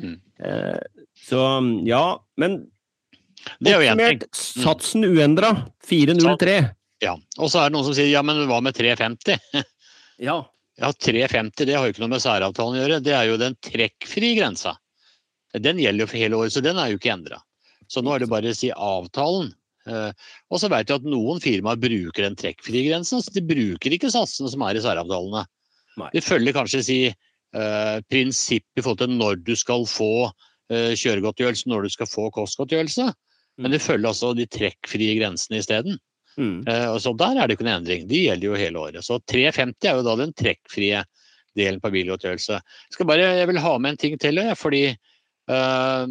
Mm. 0.03 0.17
Uh, 0.43 1.07
så 1.23 1.43
ja, 1.87 2.05
men 2.41 2.63
det 3.59 3.73
er 3.73 3.83
jo 3.83 3.93
oppsummert, 3.93 4.27
mm. 4.31 4.63
satsen 4.65 5.07
uendra. 5.07 5.53
403. 5.87 6.57
Ja. 7.03 7.17
Og 7.39 7.51
så 7.51 7.63
er 7.63 7.71
det 7.71 7.77
noen 7.77 7.87
som 7.89 7.97
sier 7.97 8.11
ja, 8.11 8.23
men 8.27 8.45
hva 8.51 8.61
med 8.63 8.77
350? 8.79 9.39
ja. 10.29 10.37
ja, 10.79 10.93
350 10.93 11.67
det 11.67 11.77
har 11.77 11.87
jo 11.87 11.95
ikke 11.95 12.05
noe 12.05 12.15
med 12.15 12.23
særavtalen 12.25 12.79
å 12.79 12.83
gjøre. 12.85 13.03
Det 13.05 13.15
er 13.19 13.31
jo 13.31 13.41
den 13.41 13.59
trekkfrie 13.63 14.39
grensa. 14.39 14.77
Den 15.53 15.81
gjelder 15.83 16.07
jo 16.07 16.11
for 16.11 16.23
hele 16.23 16.39
året, 16.39 16.55
så 16.55 16.63
den 16.65 16.79
er 16.81 16.93
jo 16.93 17.01
ikke 17.01 17.13
endra. 17.13 17.43
Så 17.93 18.03
nå 18.05 18.15
er 18.15 18.23
det 18.23 18.31
bare 18.33 18.53
å 18.53 18.57
si 18.57 18.71
avtalen. 18.73 19.51
Uh, 19.83 20.15
og 20.53 20.61
så 20.63 20.71
vet 20.71 20.89
jeg 20.89 21.01
at 21.01 21.09
noen 21.09 21.43
firmaer 21.43 21.81
bruker 21.81 22.25
den 22.25 22.39
trekkfrie 22.39 22.87
grensen. 22.87 23.23
Så 23.23 23.35
de 23.35 23.43
bruker 23.45 23.95
ikke 23.95 24.13
satsene 24.15 24.51
som 24.53 24.65
er 24.67 24.79
i 24.79 24.85
særavtalene. 24.85 25.45
De 26.15 26.23
følger 26.25 26.57
kanskje 26.57 26.85
si 26.87 27.01
uh, 27.11 27.99
prinsipp 28.09 28.79
i 28.79 28.85
forhold 28.85 29.03
til 29.03 29.19
når 29.19 29.43
du 29.45 29.53
skal 29.59 29.85
få 29.91 30.15
uh, 30.31 30.93
kjøregodtgjørelse, 30.97 31.69
når 31.69 31.89
du 31.89 31.97
skal 31.97 32.09
få 32.09 32.31
kostgodtgjørelse. 32.35 33.11
Mm. 33.13 33.67
Men 33.67 33.75
de 33.75 33.83
følger 33.83 34.13
altså 34.15 34.33
de 34.39 34.49
trekkfrie 34.49 35.19
grensene 35.21 35.61
isteden. 35.61 36.01
Mm. 36.41 36.65
Så 37.05 37.11
der 37.21 37.37
er 37.37 37.45
det 37.45 37.59
ikke 37.59 37.67
noen 37.67 37.83
endring. 37.83 38.07
De 38.09 38.23
gjelder 38.23 38.47
jo 38.47 38.57
hele 38.57 38.81
året. 38.81 39.05
Så 39.05 39.19
350 39.29 39.85
er 39.85 39.99
jo 39.99 40.05
da 40.07 40.15
den 40.17 40.31
trekkfrie 40.33 41.03
delen 41.61 41.83
på 41.83 41.91
bilgodtgjørelse. 41.93 42.61
Jeg, 42.97 43.19
jeg 43.37 43.51
vil 43.51 43.61
ha 43.61 43.73
med 43.77 43.93
en 43.93 44.01
ting 44.01 44.17
til, 44.17 44.41
fordi 44.57 44.87
Uh, 45.53 46.07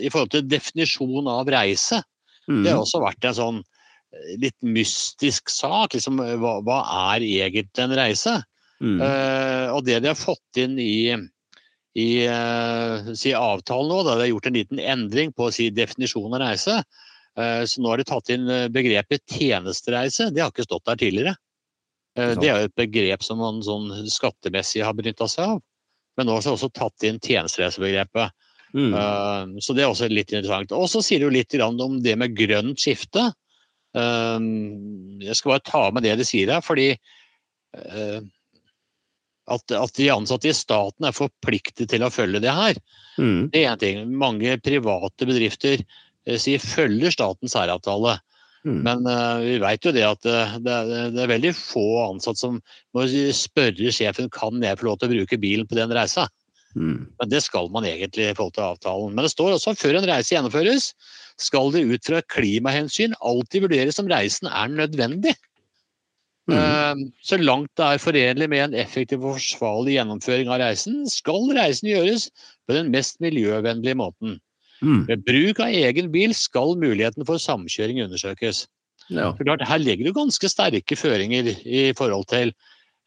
I 0.00 0.10
forhold 0.10 0.32
til 0.34 0.48
definisjon 0.48 1.28
av 1.30 1.50
reise. 1.52 2.00
Mm. 2.48 2.62
Det 2.62 2.72
har 2.72 2.80
mm. 2.80 2.86
også 2.86 3.02
vært 3.02 3.28
en 3.28 3.36
sånn 3.36 3.60
eh, 3.60 4.32
litt 4.42 4.56
mystisk 4.66 5.52
sak. 5.52 5.94
Liksom, 5.94 6.18
hva, 6.42 6.56
hva 6.66 6.80
er 7.12 7.26
egentlig 7.26 7.84
en 7.84 7.94
reise? 7.98 8.40
Mm. 8.82 8.98
Uh, 8.98 9.68
og 9.76 9.84
det 9.86 10.00
de 10.02 10.10
har 10.10 10.18
fått 10.18 10.58
inn 10.58 10.74
i, 10.82 11.14
i 11.94 12.08
uh, 12.26 13.12
si 13.18 13.34
avtalen 13.36 13.92
nå, 13.92 14.02
da 14.02 14.16
de 14.16 14.26
har 14.26 14.32
gjort 14.32 14.50
en 14.50 14.58
liten 14.58 14.82
endring 14.82 15.34
på 15.36 15.52
si 15.54 15.70
definisjonen 15.74 16.38
av 16.40 16.46
reise. 16.48 16.82
så 17.32 17.80
nå 17.80 17.88
har 17.88 17.96
de 17.96 18.04
tatt 18.04 18.28
inn 18.34 18.50
begrepet 18.74 19.22
tjenestereise. 19.24 20.26
Det 20.34 20.42
har 20.42 20.50
ikke 20.50 20.66
stått 20.66 20.84
der 20.84 20.98
tidligere. 21.00 21.32
det 22.12 22.44
er 22.44 22.58
jo 22.58 22.66
et 22.68 22.74
begrep 22.76 23.24
som 23.24 23.38
man 23.40 23.62
sånn 23.64 23.86
skattemessig 24.04 24.82
har 24.84 24.92
benytta 24.92 25.24
seg 25.32 25.54
av. 25.54 25.62
Men 26.18 26.28
nå 26.28 26.34
har 26.36 26.44
de 26.44 26.52
også 26.52 26.68
tatt 26.76 27.06
inn 27.08 27.22
tjenestereisebegrepet. 27.24 28.34
Mm. 28.72 28.92
Uh, 28.96 29.60
så 29.60 29.74
det 29.76 29.84
er 29.84 29.90
også 29.92 30.08
litt 30.10 30.32
interessant. 30.32 30.72
Og 30.76 30.88
så 30.90 31.02
sier 31.04 31.22
du 31.22 31.32
litt 31.32 31.54
om 31.60 31.98
det 32.04 32.16
med 32.20 32.36
grønt 32.36 32.80
skifte. 32.80 33.30
Uh, 33.96 34.40
jeg 35.22 35.38
skal 35.38 35.54
bare 35.56 35.66
ta 35.68 35.82
med 35.92 36.06
det 36.06 36.16
de 36.20 36.28
sier 36.28 36.54
her, 36.54 36.64
fordi 36.64 36.92
uh, 36.94 38.20
at, 39.52 39.76
at, 39.76 39.94
de 39.98 40.10
ansatte 40.14 40.48
i 40.48 40.56
staten 40.56 41.08
er 41.08 41.16
forpliktet 41.16 41.90
til 41.92 42.04
å 42.04 42.12
følge 42.12 42.42
det 42.42 42.56
her. 42.56 42.78
Mm. 43.20 43.52
Det 43.52 43.62
er 43.62 43.72
én 43.74 43.80
ting. 43.80 44.04
Mange 44.16 44.56
private 44.64 45.28
bedrifter 45.28 45.82
sier 46.38 46.62
følger 46.62 47.12
statens 47.12 47.56
særavtale. 47.56 48.20
Mm. 48.62 48.76
Men 48.86 49.08
vi 49.42 49.56
vet 49.58 49.84
jo 49.88 49.90
det 49.90 50.04
at 50.06 50.20
det, 50.22 50.36
det, 50.62 50.76
det, 51.16 51.24
er 51.24 51.32
veldig 51.32 51.50
få 51.58 51.82
ansatte 52.04 52.38
som 52.38 52.60
må 52.94 53.08
spørre 53.34 53.90
sjefen 53.90 54.30
kan 54.30 54.62
jeg 54.62 54.78
få 54.78 54.86
lov 54.86 55.00
til 55.00 55.10
å 55.10 55.14
bruke 55.16 55.40
bilen 55.42 55.66
på 55.66 55.74
den 55.80 55.90
reisa. 55.90 56.28
Mm. 56.74 57.06
Men 57.20 57.30
det 57.30 57.42
skal 57.44 57.68
man 57.72 57.86
egentlig 57.88 58.30
i 58.30 58.34
forhold 58.36 58.54
til 58.56 58.66
avtalen. 58.66 59.14
Men 59.14 59.26
det 59.26 59.32
står 59.34 59.56
også 59.56 59.74
at 59.74 59.80
før 59.80 59.98
en 59.98 60.08
reise 60.08 60.34
gjennomføres, 60.34 60.92
skal 61.40 61.72
det 61.74 61.86
ut 61.88 62.06
fra 62.06 62.20
klimahensyn 62.32 63.16
alltid 63.20 63.66
vurderes 63.66 64.00
om 64.02 64.10
reisen 64.10 64.48
er 64.50 64.70
nødvendig. 64.72 65.34
Mm. 66.50 66.56
Uh, 66.58 67.02
så 67.22 67.38
langt 67.38 67.70
det 67.78 67.86
er 67.86 68.02
forenlig 68.02 68.48
med 68.50 68.64
en 68.64 68.78
effektiv 68.82 69.22
og 69.22 69.36
forsvarlig 69.38 69.94
gjennomføring 69.98 70.50
av 70.50 70.58
reisen, 70.64 71.04
skal 71.10 71.52
reisen 71.54 71.92
gjøres 71.92 72.30
på 72.66 72.76
den 72.76 72.90
mest 72.94 73.20
miljøvennlige 73.22 73.98
måten. 73.98 74.40
Mm. 74.82 75.04
Ved 75.06 75.22
bruk 75.28 75.62
av 75.62 75.70
egen 75.78 76.10
bil 76.14 76.34
skal 76.34 76.74
muligheten 76.80 77.26
for 77.28 77.38
samkjøring 77.38 78.02
undersøkes. 78.02 78.66
Ja. 79.12 79.30
Klart, 79.38 79.62
her 79.66 79.80
ligger 79.82 80.08
det 80.08 80.16
ganske 80.16 80.50
sterke 80.50 80.96
føringer 80.98 81.52
i 81.62 81.90
forhold 81.98 82.26
til 82.30 82.52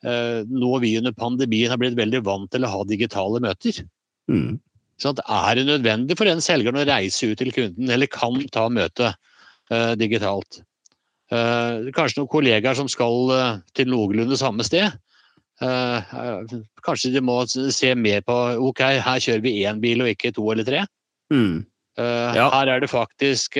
nå 0.06 0.80
vi 0.84 0.96
under 1.00 1.16
pandemien 1.18 1.72
har 1.72 1.80
blitt 1.82 1.98
veldig 1.98 2.22
vant 2.26 2.52
til 2.54 2.66
å 2.66 2.72
ha 2.72 2.84
digitale 2.88 3.42
møter. 3.44 3.82
Mm. 4.32 4.60
Så 5.02 5.12
er 5.12 5.58
det 5.58 5.66
nødvendig 5.68 6.18
for 6.20 6.30
den 6.30 6.44
selgeren 6.44 6.80
å 6.80 6.86
reise 6.88 7.32
ut 7.32 7.40
til 7.42 7.52
kunden, 7.56 7.90
eller 7.92 8.10
kan 8.12 8.38
ta 8.54 8.68
møtet 8.72 9.18
uh, 9.72 9.94
digitalt? 10.00 10.62
Uh, 11.34 11.90
kanskje 11.96 12.22
noen 12.22 12.32
kollegaer 12.32 12.78
som 12.78 12.90
skal 12.92 13.34
til 13.76 13.90
noenlunde 13.92 14.38
samme 14.40 14.66
sted. 14.68 14.94
kanskje 16.86 17.14
de 17.14 17.22
må 17.24 17.38
se 17.48 17.94
mer 17.96 18.22
på 18.28 18.36
ok, 18.70 18.82
her 19.00 19.22
kjører 19.24 19.44
vi 19.44 19.54
én 19.64 19.80
bil 19.80 20.04
og 20.04 20.12
ikke 20.12 20.34
to 20.36 20.50
eller 20.52 20.68
tre. 20.68 20.86
Mm. 21.34 21.64
Ja. 21.98 22.50
Her 22.52 22.74
er 22.74 22.82
det 22.84 22.92
faktisk 22.92 23.56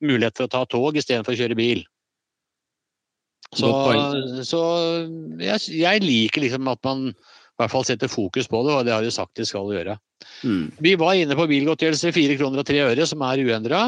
mulighet 0.00 0.38
for 0.38 0.46
å 0.46 0.52
ta 0.52 0.62
tog 0.70 0.96
istedenfor 0.96 1.34
å 1.34 1.40
kjøre 1.42 1.58
bil. 1.58 1.82
Så, 3.52 3.68
så 4.48 4.60
jeg, 5.42 5.60
jeg 5.76 6.04
liker 6.04 6.44
liksom 6.46 6.70
at 6.72 6.80
man 6.86 7.10
i 7.12 7.60
hvert 7.60 7.72
fall 7.74 7.84
setter 7.84 8.08
fokus 8.08 8.48
på 8.48 8.62
det, 8.64 8.72
og 8.74 8.86
det 8.86 8.94
har 8.94 9.04
de 9.04 9.12
sagt 9.12 9.36
de 9.38 9.44
skal 9.46 9.68
gjøre. 9.74 9.98
Mm. 10.46 10.64
Vi 10.82 10.94
var 10.98 11.18
inne 11.18 11.36
på 11.36 11.46
bilgodtgjørelse, 11.50 12.14
4 12.16 12.38
kroner 12.40 12.62
og 12.62 12.68
3 12.68 12.80
øre, 12.86 13.06
som 13.06 13.22
er 13.26 13.42
uendra. 13.44 13.82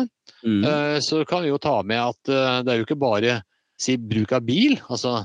Mm. 0.45 0.61
Eh, 0.69 0.99
Så 1.03 1.23
kan 1.29 1.43
vi 1.43 1.51
jo 1.51 1.61
ta 1.63 1.79
med 1.83 2.03
at 2.03 2.31
eh, 2.31 2.61
det 2.63 2.73
er 2.75 2.81
jo 2.83 2.87
ikke 2.87 3.01
bare 3.01 3.39
si, 3.81 3.97
bruk 3.97 4.35
av 4.37 4.45
bil. 4.47 4.77
Altså, 4.93 5.25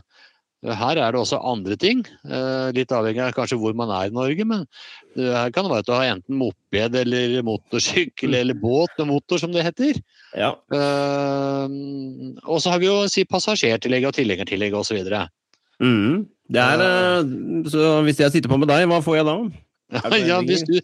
her 0.65 0.97
er 0.99 1.13
det 1.15 1.19
også 1.21 1.37
andre 1.39 1.75
ting. 1.79 2.01
eh, 2.27 2.71
Litt 2.75 2.91
avhengig 2.91 3.21
av 3.23 3.31
kanskje 3.37 3.57
hvor 3.61 3.75
man 3.77 3.89
er 3.95 4.09
i 4.09 4.13
Norge. 4.15 4.43
Men 4.45 4.65
her 5.15 5.51
kan 5.55 5.63
det 5.63 5.71
være 5.71 5.85
at 5.85 5.87
du 5.87 5.93
har 5.95 6.09
enten 6.11 6.35
moped 6.35 6.95
eller 6.99 7.41
motorsykkel 7.47 8.35
eller 8.35 8.53
båt 8.59 8.91
med 8.99 9.07
motor, 9.13 9.39
som 9.39 9.53
det 9.55 9.63
heter. 9.63 10.01
Ja. 10.35 10.51
Eh, 10.75 11.67
Og 12.43 12.59
så 12.59 12.73
har 12.73 12.79
vi 12.83 12.89
jo 12.89 13.07
si, 13.07 13.23
passasjertillegg 13.23 14.09
og 14.09 14.17
tilhengertillegg 14.19 14.75
osv. 14.75 14.99
Mm. 15.79 16.27
Det 16.51 16.59
er, 16.59 16.81
eh, 16.83 17.23
så 17.71 18.03
hvis 18.03 18.19
jeg 18.19 18.31
sitter 18.35 18.49
på 18.51 18.59
med 18.59 18.67
deg, 18.67 18.87
hva 18.89 18.99
får 19.05 19.19
jeg 19.21 19.25
da? 19.31 19.37
Det 19.89 20.19
Ja, 20.27 20.38
hvis 20.46 20.62
du, 20.67 20.75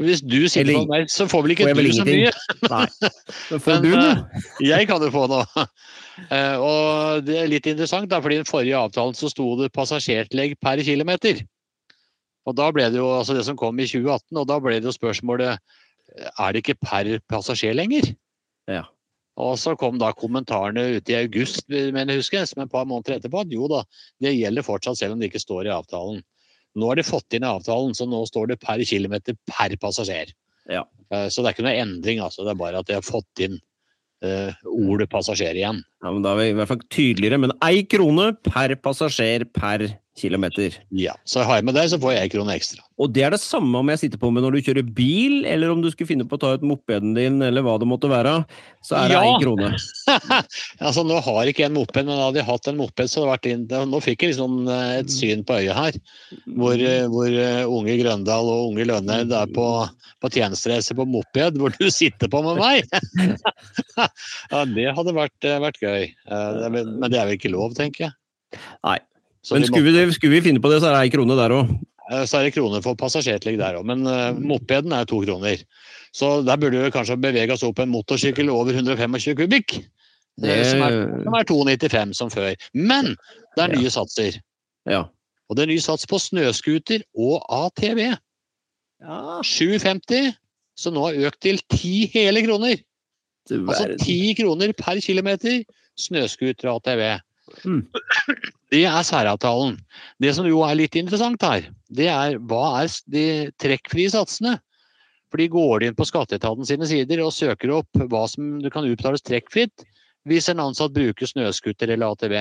hvis 0.00 0.22
du 0.24 0.48
sitter 0.48 0.78
på 0.78 0.86
meg, 0.88 1.10
så 1.12 1.26
får 1.28 1.42
vel 1.44 1.52
ikke 1.52 1.72
du 1.76 1.90
så 1.92 2.06
mye. 2.08 2.30
Nei. 2.64 2.86
Men 3.50 3.60
får 3.60 3.72
Men, 3.74 3.82
du 3.84 3.90
eh, 3.90 3.98
noe? 4.00 4.44
Jeg 4.64 4.88
kan 4.88 5.04
jo 5.04 5.12
få 5.14 5.28
noe. 5.32 5.66
Eh, 6.30 6.60
og 6.62 7.24
det 7.26 7.34
er 7.40 7.48
litt 7.50 7.64
interessant, 7.66 8.06
da, 8.06 8.20
fordi 8.22 8.36
i 8.36 8.38
den 8.38 8.46
forrige 8.46 8.78
avtalen 8.78 9.16
så 9.18 9.26
sto 9.26 9.48
det 9.58 9.72
passasjertillegg 9.74 10.52
per 10.62 10.78
kilometer. 10.86 11.40
Og 12.46 12.54
da 12.54 12.68
ble 12.70 12.86
det 12.94 13.00
jo 13.00 13.08
altså 13.16 13.34
det 13.34 13.42
som 13.48 13.58
kom 13.58 13.80
i 13.82 13.88
2018, 13.90 14.38
og 14.38 14.46
da 14.46 14.60
ble 14.62 14.76
det 14.78 14.86
jo 14.86 14.94
spørsmålet 14.94 15.58
er 16.14 16.54
det 16.54 16.62
ikke 16.62 16.78
per 16.86 17.10
passasjer 17.26 17.74
lenger. 17.74 18.12
Ja. 18.70 18.84
Og 19.42 19.56
så 19.58 19.74
kom 19.78 19.98
da 19.98 20.12
kommentarene 20.14 20.86
ute 21.00 21.10
i 21.12 21.18
august, 21.18 21.66
mener 21.66 22.14
jeg 22.14 22.22
husker, 22.22 22.46
som 22.46 22.62
et 22.62 22.70
par 22.70 22.86
måneder 22.86 23.18
etterpå, 23.18 23.42
at 23.42 23.52
jo 23.52 23.66
da, 23.70 23.82
det 24.22 24.36
gjelder 24.36 24.66
fortsatt 24.66 25.00
selv 25.00 25.16
om 25.16 25.22
det 25.22 25.32
ikke 25.32 25.42
står 25.42 25.66
i 25.66 25.74
avtalen. 25.74 26.22
Nå 26.74 26.90
har 26.90 26.98
de 26.98 27.06
fått 27.06 27.36
inn 27.36 27.46
i 27.46 27.50
avtalen, 27.50 27.94
så 27.94 28.06
nå 28.08 28.24
står 28.26 28.50
det 28.50 28.60
per 28.62 28.82
kilometer 28.86 29.36
per 29.50 29.76
passasjer. 29.80 30.32
Ja. 30.70 30.82
Eh, 31.10 31.28
Så 31.28 31.42
det 31.42 31.50
er 31.50 31.56
ikke 31.56 31.66
noe 31.68 31.78
endring, 31.78 32.22
altså. 32.24 32.42
Det 32.44 32.54
er 32.54 32.60
bare 32.60 32.82
at 32.82 32.90
de 32.90 32.98
har 32.98 33.06
fått 33.06 33.44
inn 33.44 33.60
uh, 34.24 34.50
ordet 34.64 35.10
passasjer 35.12 35.58
igjen. 35.58 35.82
Ja, 36.04 36.12
men 36.12 36.22
Da 36.24 36.34
er 36.34 36.42
vi 36.42 36.48
i 36.52 36.56
hvert 36.58 36.68
fall 36.68 36.82
tydeligere. 36.92 37.40
Men 37.40 37.54
ei 37.64 37.82
krone 37.88 38.34
per 38.44 38.76
passasjer 38.84 39.46
per 39.56 39.88
kilometer. 40.14 40.76
Ja, 40.94 41.16
Så 41.26 41.42
har 41.42 41.56
jeg 41.58 41.64
med 41.66 41.74
det, 41.74 41.88
så 41.90 41.98
får 41.98 42.12
jeg 42.14 42.28
en 42.28 42.30
krone 42.36 42.54
ekstra. 42.54 42.84
Og 43.02 43.10
det 43.10 43.24
er 43.26 43.32
det 43.34 43.40
samme 43.42 43.80
om 43.80 43.88
jeg 43.90 43.98
sitter 44.04 44.20
på 44.22 44.28
med 44.30 44.44
når 44.44 44.54
du 44.54 44.60
kjører 44.68 44.86
bil, 44.94 45.40
eller 45.50 45.72
om 45.72 45.80
du 45.82 45.88
skulle 45.90 46.06
finne 46.12 46.26
på 46.30 46.36
å 46.38 46.42
ta 46.44 46.52
ut 46.54 46.62
mopeden 46.62 47.16
din, 47.16 47.40
eller 47.42 47.64
hva 47.66 47.74
det 47.82 47.88
måtte 47.90 48.06
være. 48.12 48.36
Så 48.86 48.94
er 48.94 49.10
det 49.10 49.16
Ja. 49.16 49.24
ei 49.26 49.42
krone. 49.42 49.72
altså, 50.86 51.02
Nå 51.08 51.18
har 51.24 51.50
ikke 51.50 51.64
jeg 51.64 51.72
en 51.72 51.78
moped, 51.80 52.06
men 52.06 52.20
hadde 52.22 52.38
jeg 52.38 52.46
hatt 52.46 52.70
en 52.70 52.78
moped, 52.78 53.10
så 53.10 53.24
hadde 53.24 53.26
det 53.26 53.34
vært 53.34 53.50
inn, 53.50 53.90
Nå 53.90 54.02
fikk 54.04 54.22
jeg 54.22 54.34
liksom 54.36 54.70
et 54.70 55.10
syn 55.10 55.42
på 55.48 55.58
øyet 55.58 55.74
her, 55.80 55.98
hvor, 56.60 56.78
eh, 56.78 57.08
hvor 57.10 57.34
eh, 57.48 57.64
unge 57.66 57.98
Grøndal 58.04 58.52
og 58.54 58.68
unge 58.70 58.86
Lønneid 58.86 59.34
er 59.34 59.50
på, 59.50 59.66
på 60.22 60.30
tjenestereise 60.36 60.94
på 60.94 61.08
moped, 61.10 61.58
hvor 61.58 61.74
du 61.74 61.90
sitter 61.90 62.30
på 62.30 62.44
med 62.46 62.62
meg! 62.62 62.86
ja, 63.98 64.64
Det 64.78 64.86
hadde 64.94 65.16
vært, 65.18 65.50
vært 65.66 65.82
gøy. 65.82 65.93
Eh, 66.02 66.66
er 66.66 66.70
vel- 66.70 66.92
Men 66.98 67.10
det 67.10 67.18
er 67.20 67.26
vel 67.28 67.36
ikke 67.38 67.50
lov, 67.52 67.74
tenker 67.74 68.06
jeg. 68.08 68.12
Nei. 68.84 68.98
Så, 69.44 69.54
Men 69.58 69.66
skulle 69.68 69.92
vi, 69.92 70.12
skulle 70.12 70.32
vi 70.38 70.40
finne 70.40 70.60
på 70.60 70.70
det, 70.72 70.80
så 70.82 70.88
er 70.88 70.94
det 70.96 71.02
ei 71.04 71.12
krone 71.16 71.36
der 71.36 71.50
òg. 71.52 71.70
eh, 72.10 72.24
så 72.24 72.38
er 72.38 72.44
det 72.44 72.54
kroner 72.54 72.82
for 72.82 72.94
passasjertillegg 72.96 73.58
der 73.58 73.74
òg, 73.80 73.84
men 73.84 74.06
eh, 74.06 74.32
mopeden 74.34 74.92
er 74.92 75.04
to 75.04 75.20
kroner. 75.20 75.56
Så 76.14 76.44
der 76.46 76.56
burde 76.56 76.80
vi 76.84 76.90
kanskje 76.94 77.16
bevege 77.20 77.52
oss 77.52 77.62
opp 77.66 77.78
en 77.80 77.90
motorsykkel 77.90 78.48
over 78.50 78.72
125 78.72 79.34
kubikk. 79.36 79.84
Det 80.40 80.66
Som 80.66 80.82
er 80.82 81.22
som 81.22 81.34
er 81.34 81.44
2,95 81.44 82.14
som 82.14 82.30
før. 82.30 82.54
Men 82.74 83.16
det 83.56 83.62
er 83.64 83.68
nye 83.76 83.90
satser. 83.90 84.40
Ja. 84.86 85.04
Og 85.48 85.56
det 85.56 85.62
er 85.64 85.72
ny 85.72 85.78
sats 85.78 86.06
på 86.06 86.18
snøscooter 86.18 87.02
og 87.16 87.42
ATV. 87.50 88.16
ja 89.02 89.40
7,50, 89.44 90.32
så 90.76 90.90
nå 90.90 91.04
har 91.06 91.28
økt 91.28 91.40
til 91.44 91.60
10 91.70 92.06
hele 92.14 92.42
kroner. 92.46 92.80
Altså 93.50 93.96
10 94.00 94.34
kroner 94.40 94.72
per 94.72 95.00
kilometer 95.04 95.64
snøscooter 96.00 96.70
og 96.72 96.80
ATV. 96.82 97.02
Mm. 97.68 97.80
Det 98.72 98.84
er 98.88 99.02
særavtalen. 99.06 99.76
Det 100.22 100.32
som 100.34 100.46
jo 100.48 100.62
er 100.66 100.78
litt 100.78 100.96
interessant 100.98 101.42
her, 101.44 101.68
det 101.92 102.08
er 102.10 102.38
hva 102.40 102.80
er 102.82 102.94
de 103.12 103.24
trekkfrie 103.60 104.10
satsene? 104.10 104.56
For 105.30 105.42
de 105.42 105.48
går 105.50 105.82
inn 105.86 105.96
på 105.98 106.06
skatteetaten 106.06 106.66
sine 106.66 106.86
sider 106.86 107.20
og 107.24 107.32
søker 107.34 107.72
opp 107.80 107.90
hva 108.10 108.24
som 108.30 108.56
kan 108.70 108.86
utbetales 108.86 109.24
trekkfritt 109.26 109.82
hvis 110.30 110.46
en 110.48 110.62
ansatt 110.62 110.94
bruker 110.94 111.28
snøscooter 111.28 111.90
eller 111.92 112.14
ATV. 112.14 112.36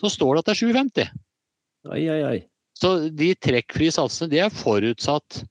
Så 0.00 0.10
står 0.10 0.34
det 0.34 0.40
at 0.42 0.48
det 0.48 0.54
er 0.56 0.60
750. 0.64 1.10
Ai, 1.92 2.02
ai, 2.10 2.22
ai. 2.32 2.38
Så 2.78 2.94
de 3.14 3.32
trekkfrie 3.38 3.92
satsene, 3.94 4.30
det 4.32 4.40
er 4.42 4.54
forutsatt 4.54 5.42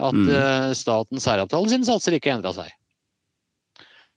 at 0.00 0.14
Mm. 0.16 0.28
eh, 0.32 0.72
statens 0.74 1.24
særavtale 1.26 1.68
sine 1.68 1.84
satser 1.84 2.14
ikke 2.16 2.32
endra 2.32 2.52
seg. 2.56 2.70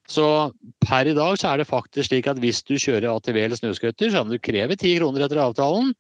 Så 0.09 0.51
per 0.83 1.07
i 1.07 1.13
dag 1.15 1.37
så 1.39 1.53
er 1.53 1.61
det 1.61 1.69
faktisk 1.69 2.09
slik 2.09 2.27
at 2.27 2.39
hvis 2.43 2.59
du 2.67 2.75
kjører 2.75 3.07
ATV 3.13 3.37
eller 3.45 3.59
snøscooter, 3.59 4.11
så 4.11 4.23
kan 4.23 4.33
du 4.33 4.39
kreve 4.43 4.75
10 4.75 4.97
kroner 4.99 5.23
etter 5.25 5.39
avtalen, 5.39 5.93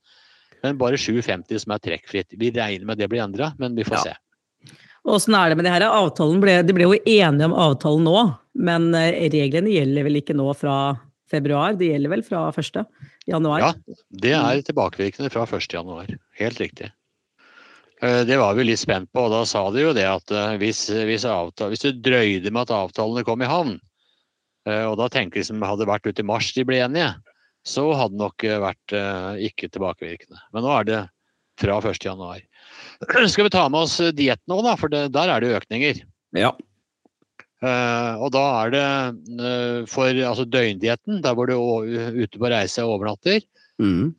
men 0.63 0.77
bare 0.79 0.99
7,50 0.99 1.63
som 1.63 1.71
er 1.75 1.79
trekkfritt. 1.83 2.35
Vi 2.39 2.51
regner 2.51 2.85
med 2.89 2.99
det 2.99 3.07
blir 3.11 3.23
endra, 3.23 3.53
men 3.59 3.75
vi 3.75 3.83
får 3.87 3.97
Ja. 3.99 4.03
se. 4.11 4.15
Åssen 5.05 5.35
er 5.35 5.49
det 5.49 5.57
med 5.57 5.65
det 5.65 5.71
her? 5.73 5.83
Avtalen 5.91 6.39
ble, 6.39 6.61
de 6.63 6.73
ble 6.73 6.83
jo 6.87 6.93
enige 6.95 7.45
om 7.45 7.53
avtalen 7.53 8.03
nå, 8.07 8.37
men 8.55 8.93
eh, 8.95 9.27
reglene 9.29 9.71
gjelder 9.71 10.03
vel 10.07 10.19
ikke 10.21 10.35
nå 10.35 10.47
fra 10.55 10.97
februar? 11.29 11.73
De 11.75 11.89
gjelder 11.91 12.09
vel 12.13 12.23
fra 12.23 12.45
1. 12.51 12.85
januar? 13.27 13.59
Ja. 13.59 13.71
Det 14.11 14.31
er 14.31 14.61
tilbakevirkende 14.63 15.31
fra 15.33 15.43
1. 15.43 15.67
januar. 15.75 16.07
Helt 16.39 16.59
riktig. 16.59 16.91
Eh, 18.01 18.23
Det 18.23 18.37
var 18.39 18.53
vi 18.55 18.63
litt 18.63 18.79
spent 18.79 19.11
på, 19.11 19.25
og 19.27 19.31
da 19.31 19.43
sa 19.45 19.69
de 19.71 19.81
jo 19.81 19.93
det 19.95 20.07
at 20.07 20.31
eh, 20.31 20.55
hvis, 20.57 20.87
hvis, 20.91 21.25
avtale, 21.27 21.71
hvis 21.75 21.83
du 21.83 21.91
drøyde 22.03 22.51
med 22.51 22.61
at 22.67 22.75
avtalene 22.75 23.23
kom 23.27 23.41
i 23.41 23.45
havn, 23.51 23.79
og 24.63 24.95
da 24.99 25.09
tenker 25.11 25.41
jeg 25.41 25.49
som 25.49 25.59
det 25.59 25.67
hadde 25.67 25.89
vært 25.89 26.07
ute 26.07 26.23
i 26.23 26.27
mars 26.27 26.51
de 26.55 26.63
ble 26.67 26.77
enige, 26.79 27.09
så 27.67 27.85
hadde 27.95 28.17
det 28.17 28.21
nok 28.21 28.45
eh, 28.47 28.59
vært 28.63 28.95
eh, 28.97 29.29
ikke 29.49 29.71
tilbakevirkende. 29.71 30.39
Men 30.55 30.65
nå 30.65 30.73
er 30.75 30.87
det 30.89 31.01
fra 31.61 31.79
1.1. 31.79 32.43
Skal 33.31 33.47
vi 33.47 33.53
ta 33.53 33.65
med 33.71 33.85
oss 33.85 33.97
dietten 34.15 34.55
òg, 34.55 34.63
da, 34.67 34.75
for 34.79 34.91
det, 34.91 35.05
der 35.15 35.31
er 35.31 35.43
det 35.43 35.53
økninger. 35.61 36.03
Ja. 36.37 36.53
Uh, 37.63 38.19
og 38.19 38.33
da 38.35 38.41
er 38.65 38.71
det 38.73 38.87
uh, 39.39 39.77
for 39.87 40.11
altså 40.11 40.43
døgndietten, 40.43 41.21
der 41.23 41.37
hvor 41.37 41.47
du 41.47 41.55
er 41.55 42.17
ute 42.17 42.39
på 42.39 42.51
reise 42.51 42.83
og 42.83 42.99
overnatter, 42.99 43.43
Mm. 43.81 44.11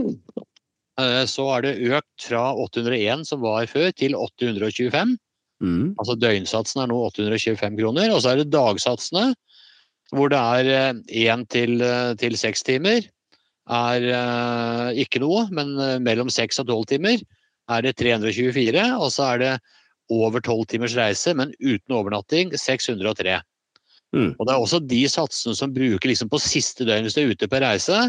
uh, 0.00 1.24
Så 1.32 1.44
er 1.52 1.66
det 1.66 1.90
økt 1.92 2.24
fra 2.24 2.46
801 2.56 3.26
som 3.28 3.42
var 3.42 3.66
før, 3.68 3.90
til 3.92 4.14
825. 4.16 5.18
Mm. 5.60 5.90
Altså 6.00 6.16
døgnsatsen 6.16 6.80
er 6.80 6.88
nå 6.88 6.96
825 7.10 7.76
kroner. 7.76 8.14
Og 8.14 8.22
så 8.22 8.32
er 8.32 8.40
det 8.40 8.52
dagsatsene, 8.54 9.34
hvor 10.14 10.30
det 10.32 10.38
er 10.38 10.94
én 11.06 11.44
til, 11.48 11.80
eh, 11.82 12.14
til 12.18 12.36
seks 12.38 12.64
timer. 12.66 13.04
Er 13.70 14.06
eh, 14.10 15.02
ikke 15.04 15.20
noe, 15.22 15.46
men 15.54 15.76
eh, 15.78 15.98
mellom 16.02 16.30
seks 16.32 16.58
og 16.62 16.66
tolv 16.70 16.88
timer 16.90 17.20
er 17.70 17.84
det 17.86 17.96
324. 18.00 18.82
Og 18.98 19.12
så 19.14 19.28
er 19.34 19.42
det 19.42 19.52
over 20.10 20.42
tolv 20.42 20.66
timers 20.66 20.96
reise, 20.98 21.34
men 21.38 21.54
uten 21.62 21.94
overnatting 21.94 22.50
603. 22.58 23.38
Mm. 24.10 24.32
Og 24.34 24.42
det 24.42 24.52
er 24.52 24.58
også 24.58 24.80
de 24.82 25.04
satsene 25.06 25.54
som 25.54 25.70
bruker 25.74 26.10
liksom 26.10 26.30
på 26.32 26.40
siste 26.42 26.82
døgn 26.88 27.06
hvis 27.06 27.14
du 27.14 27.22
er 27.22 27.30
ute 27.30 27.46
på 27.46 27.60
reise, 27.62 28.08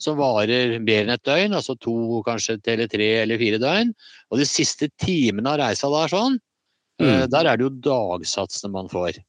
som 0.00 0.16
varer 0.16 0.78
mer 0.80 1.04
enn 1.04 1.12
et 1.12 1.26
døgn, 1.28 1.52
altså 1.58 1.76
to, 1.78 2.22
kanskje 2.26 2.56
eller 2.72 2.88
tre 2.90 3.10
eller 3.20 3.38
fire 3.38 3.60
døgn. 3.60 3.92
Og 4.32 4.40
de 4.40 4.48
siste 4.48 4.88
timene 5.02 5.52
av 5.52 5.60
reisa 5.60 5.92
der 5.92 6.14
sånn, 6.14 6.40
eh, 7.02 7.04
Mm. 7.04 7.30
der 7.30 7.46
er 7.46 7.56
det 7.56 7.64
jo 7.68 7.76
dagsatsene 7.84 8.72
man 8.72 8.88
får. 8.88 9.20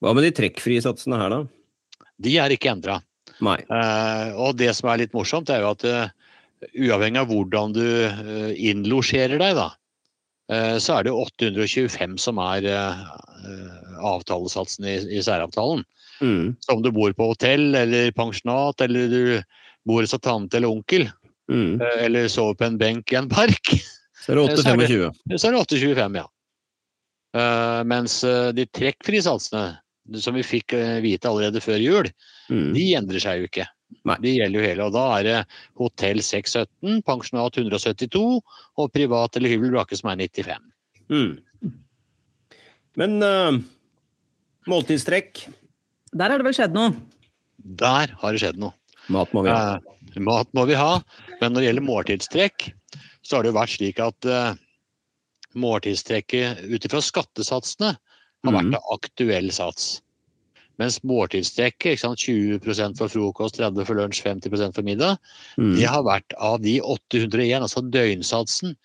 Hva 0.00 0.14
med 0.14 0.24
de 0.24 0.30
trekkfrie 0.36 0.82
satsene 0.84 1.16
her, 1.16 1.30
da? 1.30 1.40
De 2.20 2.34
er 2.42 2.52
ikke 2.54 2.70
endra. 2.74 2.98
Nei. 3.40 3.56
Eh, 3.64 4.32
og 4.36 4.56
det 4.60 4.74
som 4.76 4.90
er 4.92 5.00
litt 5.04 5.14
morsomt, 5.16 5.48
er 5.52 5.62
jo 5.64 5.70
at 5.72 5.84
uh, 5.88 6.10
uavhengig 6.76 7.22
av 7.22 7.30
hvordan 7.30 7.72
du 7.72 7.84
uh, 7.84 8.50
innlosjerer 8.52 9.40
deg, 9.40 9.54
da, 9.56 9.68
uh, 10.52 10.76
så 10.82 10.98
er 10.98 11.08
det 11.08 11.14
825 11.16 12.18
som 12.20 12.40
er 12.44 12.68
avtalesatsen 14.00 14.84
i, 14.88 14.98
i 15.16 15.22
særavtalen. 15.24 15.80
Mm. 16.20 16.50
Så 16.60 16.74
om 16.76 16.82
du 16.84 16.90
bor 16.92 17.12
på 17.16 17.30
hotell 17.32 17.72
eller 17.78 18.10
pensjonat, 18.12 18.82
eller 18.84 19.08
du 19.08 19.22
bor 19.88 20.04
hos 20.04 20.12
tante 20.20 20.60
eller 20.60 20.72
onkel, 20.76 21.08
Mm. 21.50 21.80
eller 22.04 22.28
sover 22.30 22.54
på 22.54 22.62
en 22.68 22.76
benk 22.78 23.10
i 23.10 23.16
en 23.18 23.26
park, 23.26 23.72
Så 24.22 24.30
er 24.30 24.36
det 24.38 24.58
Så 24.62 24.68
er 24.70 24.76
det- 24.78 24.86
8,25. 24.86 25.38
så 25.40 25.48
er 25.48 25.50
det 25.56 25.62
825, 25.64 26.18
ja. 26.20 27.82
Mens 27.90 28.20
de 28.54 28.66
trekkfrie 28.70 29.24
satsene, 29.26 29.64
som 30.20 30.34
vi 30.34 30.44
fikk 30.46 30.74
eh, 30.76 31.00
vite 31.04 31.28
allerede 31.30 31.62
før 31.64 31.82
jul, 31.82 32.10
Mm. 32.50 32.72
de 32.74 32.84
endrer 32.98 33.22
seg 33.22 33.38
jo 33.38 33.46
ikke. 33.46 33.64
Nei. 34.08 34.16
De 34.24 34.32
gjelder 34.34 34.58
jo 34.58 34.64
hele. 34.66 34.86
Og 34.88 34.94
da 34.94 35.04
er 35.18 35.26
det 35.26 35.36
hotell 35.78 36.18
617, 36.22 37.02
pensjonat 37.06 37.58
172 37.58 38.22
og 38.40 38.90
privat 38.94 39.36
eller 39.38 39.52
hybel 39.52 39.70
brakke 39.74 39.98
som 39.98 40.10
er 40.10 40.18
95. 40.18 40.64
Mm. 41.10 41.38
Men 42.98 43.16
uh, 43.22 43.58
måltidstrekk 44.70 45.44
Der 46.10 46.30
har 46.30 46.38
det 46.42 46.46
vel 46.48 46.56
skjedd 46.58 46.74
noe? 46.74 46.94
Der 47.62 48.10
har 48.18 48.34
det 48.34 48.42
skjedd 48.42 48.58
noe. 48.58 48.74
Mat 49.10 49.30
må 49.34 49.44
vi 49.46 49.54
ha. 49.54 49.78
Uh, 49.78 50.20
mat 50.26 50.50
må 50.58 50.66
vi 50.66 50.78
ha, 50.78 51.00
men 51.40 51.52
når 51.52 51.60
det 51.60 51.68
gjelder 51.68 51.86
måltidstrekk, 51.86 52.70
så 53.22 53.36
har 53.36 53.46
det 53.46 53.52
jo 53.52 53.58
vært 53.58 53.74
slik 53.76 54.02
at 54.02 54.26
uh, 54.26 54.58
måltidstrekket 55.54 56.66
ut 56.66 56.86
ifra 56.86 57.02
skattesatsene 57.04 57.94
har 58.48 58.56
vært 58.56 58.70
en 58.70 58.78
av 58.78 58.94
aktuell 58.96 59.50
sats. 59.52 60.00
Mens 60.80 60.96
måltidstrekket, 61.04 62.00
20% 62.00 62.96
for 62.96 63.12
frokost, 63.12 63.58
30 63.60 63.84
for 63.84 64.00
lunsj, 64.00 64.22
50% 64.24 64.74
for 64.74 64.86
middag, 64.86 65.18
Mm. 65.58 65.76
det 65.76 65.86
har 65.86 66.02
vært 66.02 66.32
av 66.38 66.60
de 66.62 66.80
801, 66.80 67.60
altså 67.60 67.82
døgnsatsen, 67.84 68.76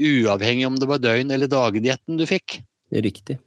uavhengig 0.00 0.66
om 0.66 0.76
det 0.76 0.88
var 0.88 0.98
døgn- 0.98 1.32
eller 1.32 1.46
dagdietten 1.46 2.16
du 2.16 2.24
fikk. 2.26 2.62
Det 2.90 2.98
er 2.98 3.02
riktig. 3.02 3.38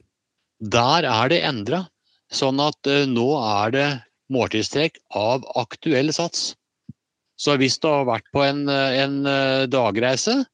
Der 0.62 1.04
er 1.04 1.28
det 1.28 1.42
endra, 1.42 1.88
sånn 2.30 2.60
at 2.60 2.78
uh, 2.86 3.04
nå 3.06 3.28
er 3.64 3.70
det 3.70 3.88
måltidstrekk 4.30 4.98
av 5.16 5.44
aktuell 5.56 6.12
sats. 6.12 6.54
Så 7.38 7.56
hvis 7.56 7.78
du 7.78 7.88
har 7.88 8.04
vært 8.04 8.26
på 8.34 8.42
en, 8.42 8.68
eh, 8.68 8.98
en 9.04 9.26
eh, 9.26 9.66
dagreise, 9.70 10.44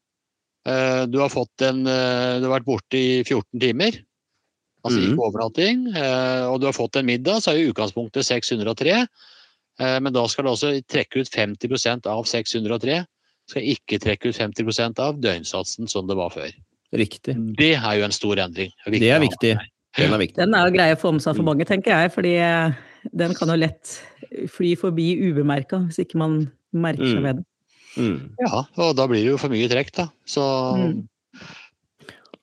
uh, 0.69 1.07
du 1.07 1.19
har, 1.19 1.31
fått 1.33 1.65
en, 1.65 1.87
uh, 1.89 2.41
du 2.41 2.45
har 2.45 2.61
vært 2.61 2.69
borte 2.69 2.99
i 3.01 3.23
14 3.25 3.59
timer, 3.59 3.97
altså 4.85 4.99
Mhm. 5.01 5.13
ikke 5.13 5.25
overnatting, 5.27 5.97
eh, 5.97 6.45
og 6.51 6.61
du 6.61 6.67
har 6.67 6.73
fått 6.73 6.97
en 6.97 7.07
middag, 7.07 7.41
så 7.43 7.53
er 7.53 7.59
jo 7.65 7.73
utgangspunktet 7.73 8.25
603. 8.25 9.07
eh, 9.81 10.01
Men 10.01 10.13
da 10.13 10.27
skal 10.29 10.45
du 10.45 10.51
også 10.51 10.83
trekke 10.87 11.21
ut 11.21 11.31
50% 11.31 12.07
av 12.07 12.25
603. 12.25 13.07
Skal 13.49 13.63
ikke 13.63 13.99
trekke 14.01 14.29
ut 14.29 14.37
50% 14.37 14.99
av 14.99 15.17
døgnsatsen 15.21 15.89
som 15.89 16.07
det 16.07 16.17
var 16.17 16.31
før. 16.31 16.51
Riktig. 16.95 17.35
Det 17.57 17.75
er 17.75 17.99
jo 17.99 18.05
en 18.05 18.13
stor 18.13 18.37
endring. 18.37 18.71
Det 18.87 19.03
er 19.11 19.21
viktig. 19.21 19.59
Den 19.97 20.13
er 20.13 20.19
viktig. 20.19 20.37
Den 20.37 20.55
er 20.55 20.69
jo 20.71 20.77
grei 20.77 20.93
å 20.95 20.99
få 20.99 21.13
med 21.13 21.21
Mm. 21.21 21.25
seg 21.25 21.37
for 21.37 21.43
mange, 21.43 21.65
tenker 21.67 21.91
jeg. 21.91 22.13
Fordi 22.13 22.35
eh, 22.37 22.73
den 23.15 23.35
kan 23.35 23.49
jo 23.49 23.55
lett 23.57 24.01
fly 24.49 24.75
forbi 24.77 25.19
ubemerka, 25.31 25.87
hvis 25.89 25.99
ikke 26.07 26.17
man 26.17 26.51
merker 26.73 27.05
seg 27.05 27.19
Mm. 27.19 27.23
ved 27.23 27.37
det. 27.37 27.45
Mm. 27.97 28.31
Ja, 28.41 28.65
og 28.79 28.97
da 28.97 29.07
blir 29.07 29.23
det 29.23 29.27
jo 29.31 29.37
for 29.39 29.49
mye 29.49 29.69
trekk, 29.69 29.93
da. 29.93 30.09
Så, 30.27 30.41
Mm. 30.77 31.09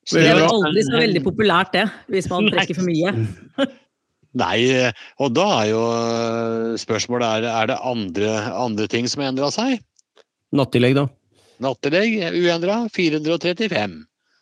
Så 0.07 0.17
Det 0.17 0.31
er 0.31 0.43
aldri 0.47 0.83
så 0.87 0.97
veldig 0.97 1.21
populært, 1.25 1.73
det, 1.75 1.85
hvis 2.09 2.29
man 2.31 2.49
trekker 2.49 2.79
for 2.79 2.87
mye. 2.87 3.13
Nei, 4.41 4.59
og 5.19 5.33
da 5.35 5.47
er 5.59 5.65
jo 5.73 5.81
øh, 5.91 6.69
spørsmålet 6.79 7.27
er, 7.27 7.49
er 7.51 7.71
det 7.73 7.81
andre, 7.83 8.29
andre 8.55 8.87
ting 8.89 9.09
som 9.11 9.21
har 9.21 9.33
endra 9.33 9.51
seg. 9.53 9.81
Nattillegg, 10.55 10.95
da? 10.97 11.05
Nattillegg 11.61 12.31
uendra 12.39 12.85
435 12.95 13.99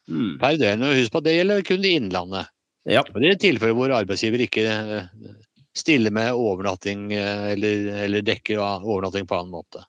Mm. 0.09 0.39
per 0.41 0.57
døgn. 0.57 0.85
Og 0.85 0.97
husk 0.97 1.13
på 1.13 1.21
at 1.21 1.27
det 1.27 1.35
gjelder 1.37 1.65
kun 1.67 1.85
i 1.85 1.93
Innlandet. 1.99 2.49
Ja. 2.89 3.03
Og 3.13 3.21
det 3.21 3.33
er 3.33 3.41
tilfeller 3.43 3.77
hvor 3.77 3.93
arbeidsgiver 3.93 4.41
ikke 4.45 4.65
øh, 4.65 5.03
stiller 5.77 6.13
med 6.15 6.31
overnatting 6.33 7.11
øh, 7.13 7.51
eller, 7.53 7.91
eller 8.05 8.25
dekker 8.25 8.61
overnatting 8.63 9.27
på 9.29 9.37
annen 9.37 9.53
måte. 9.53 9.83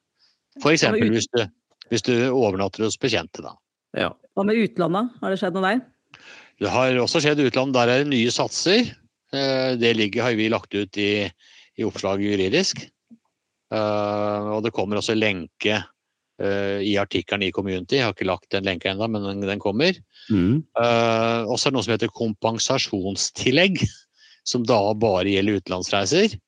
F.eks. 0.60 0.84
Hvis, 1.00 1.30
du, 1.32 1.44
hvis 1.88 2.04
du 2.04 2.12
overnatter 2.28 2.84
hos 2.84 2.98
bekjente, 3.00 3.44
da. 3.46 3.54
ja. 3.96 4.10
Hva 4.36 4.44
med 4.46 4.60
utlandet? 4.62 5.10
Har 5.20 5.32
det 5.32 5.40
skjedd 5.40 5.56
noe 5.56 5.66
der? 5.66 5.80
Det 6.60 6.70
har 6.70 6.98
også 7.02 7.22
skjedd 7.24 7.40
i 7.40 7.46
utlandet. 7.48 7.76
Der 7.78 7.92
er 7.94 8.02
det 8.04 8.10
nye 8.12 8.32
satser. 8.34 8.90
Eh, 9.32 9.76
Det 9.80 9.94
ligger, 9.96 10.22
har 10.26 10.34
vi 10.38 10.48
lagt 10.52 10.74
ut 10.74 10.98
i, 11.00 11.24
i 11.78 11.86
oppslaget 11.86 12.30
juridisk. 12.34 12.82
Eh, 13.72 14.50
Og 14.54 14.62
det 14.64 14.72
kommer 14.76 15.00
også 15.00 15.16
lenke 15.16 15.78
eh, 16.40 16.78
i 16.84 16.96
artikkelen 17.00 17.46
i 17.46 17.52
Community. 17.54 17.96
Jeg 17.98 18.04
har 18.08 18.14
ikke 18.14 18.28
lagt 18.28 18.50
den 18.50 18.64
lenka 18.68 18.90
ennå, 18.92 19.08
men 19.08 19.22
den, 19.24 19.40
den 19.48 19.62
kommer. 19.62 19.96
Mm. 20.30 20.62
Eh, 20.78 21.40
Og 21.48 21.56
så 21.58 21.68
er 21.68 21.70
det 21.72 21.78
noe 21.78 21.86
som 21.86 21.94
heter 21.96 22.12
kompensasjonstillegg, 22.14 23.82
som 24.44 24.64
da 24.66 24.80
bare 24.94 25.30
gjelder 25.32 25.60
utenlandsreiser. 25.60 26.38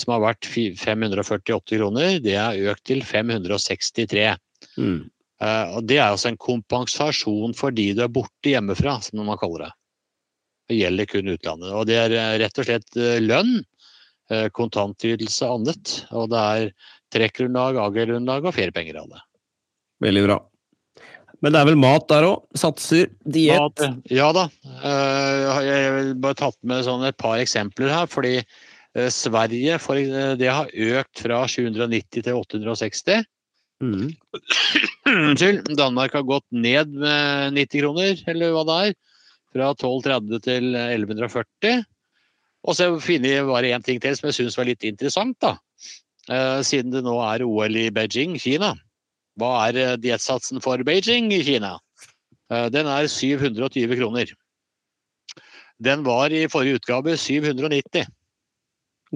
Som 0.00 0.14
har 0.14 0.22
vært 0.22 0.46
548 0.48 1.76
kroner. 1.76 2.14
Det 2.24 2.38
er 2.40 2.56
økt 2.72 2.86
til 2.88 3.02
563. 3.04 4.30
Mm. 4.80 5.10
Eh, 5.42 5.76
og 5.76 5.86
Det 5.88 5.98
er 5.98 6.10
altså 6.12 6.30
en 6.30 6.40
kompensasjon 6.40 7.54
for 7.58 7.74
de 7.74 7.90
du 7.96 8.04
er 8.04 8.12
borte 8.12 8.52
hjemmefra, 8.52 8.98
som 9.02 9.24
man 9.26 9.40
kaller 9.40 9.66
det. 9.66 9.72
Det 10.70 10.80
gjelder 10.80 11.10
kun 11.10 11.30
utlandet. 11.34 11.74
Og 11.74 11.86
det 11.90 12.00
er 12.00 12.16
eh, 12.16 12.34
rett 12.44 12.60
og 12.60 12.68
slett 12.68 13.00
eh, 13.00 13.22
lønn, 13.24 13.60
kontantytelse 14.56 15.44
og 15.44 15.58
annet. 15.58 15.90
Og 16.16 16.30
det 16.32 16.40
er 16.40 16.70
trekkgrunnlag, 17.12 17.76
AG-grunnlag 17.76 18.46
og 18.48 18.54
feriepenger 18.56 18.96
av 19.02 19.10
det. 19.12 19.20
Veldig 20.00 20.22
bra. 20.24 20.38
Men 21.44 21.52
det 21.52 21.60
er 21.60 21.68
vel 21.68 21.76
mat 21.76 22.06
der 22.08 22.24
òg? 22.30 22.46
Satser, 22.56 23.10
diett? 23.28 23.82
Ja 24.08 24.30
da. 24.32 24.46
Jeg 24.80 25.82
har 25.84 26.08
bare 26.24 26.38
tatt 26.40 26.56
med 26.64 26.86
sånn 26.86 27.04
et 27.04 27.18
par 27.20 27.36
eksempler 27.36 27.92
her. 27.92 28.08
fordi 28.08 28.38
Sverige 29.12 29.76
for, 29.82 30.00
det 30.40 30.48
har 30.48 30.72
økt 30.72 31.20
fra 31.26 31.44
790 31.44 32.24
til 32.24 32.40
860. 32.40 33.28
Mm. 33.82 34.12
Danmark 35.78 36.14
har 36.14 36.22
gått 36.22 36.46
ned 36.50 36.94
med 36.94 37.56
90 37.58 37.82
kroner, 37.82 38.22
eller 38.30 38.54
hva 38.54 38.64
det 38.68 38.78
er. 38.84 38.94
Fra 39.54 39.70
1230 39.74 40.40
til 40.44 40.70
1140. 40.74 41.84
Og 42.64 42.78
så 42.78 42.88
finner 43.02 43.36
jeg 43.36 43.48
bare 43.48 43.74
én 43.76 43.84
ting 43.84 44.00
til 44.02 44.16
som 44.16 44.30
jeg 44.30 44.38
syns 44.38 44.56
var 44.58 44.68
litt 44.70 44.86
interessant, 44.88 45.36
da. 45.42 45.56
Eh, 46.32 46.60
siden 46.64 46.94
det 46.94 47.04
nå 47.04 47.18
er 47.20 47.44
OL 47.44 47.76
i 47.76 47.90
Beijing, 47.92 48.38
Kina. 48.40 48.72
Hva 49.40 49.52
er 49.68 49.80
eh, 49.82 49.96
diettsatsen 50.00 50.62
for 50.64 50.80
Beijing 50.86 51.28
i 51.34 51.42
Kina? 51.44 51.76
Eh, 52.50 52.70
den 52.72 52.88
er 52.88 53.10
720 53.10 53.98
kroner. 54.00 54.32
Den 55.84 56.04
var 56.06 56.32
i 56.32 56.46
forrige 56.48 56.80
utgave 56.80 57.18
790. 57.20 58.08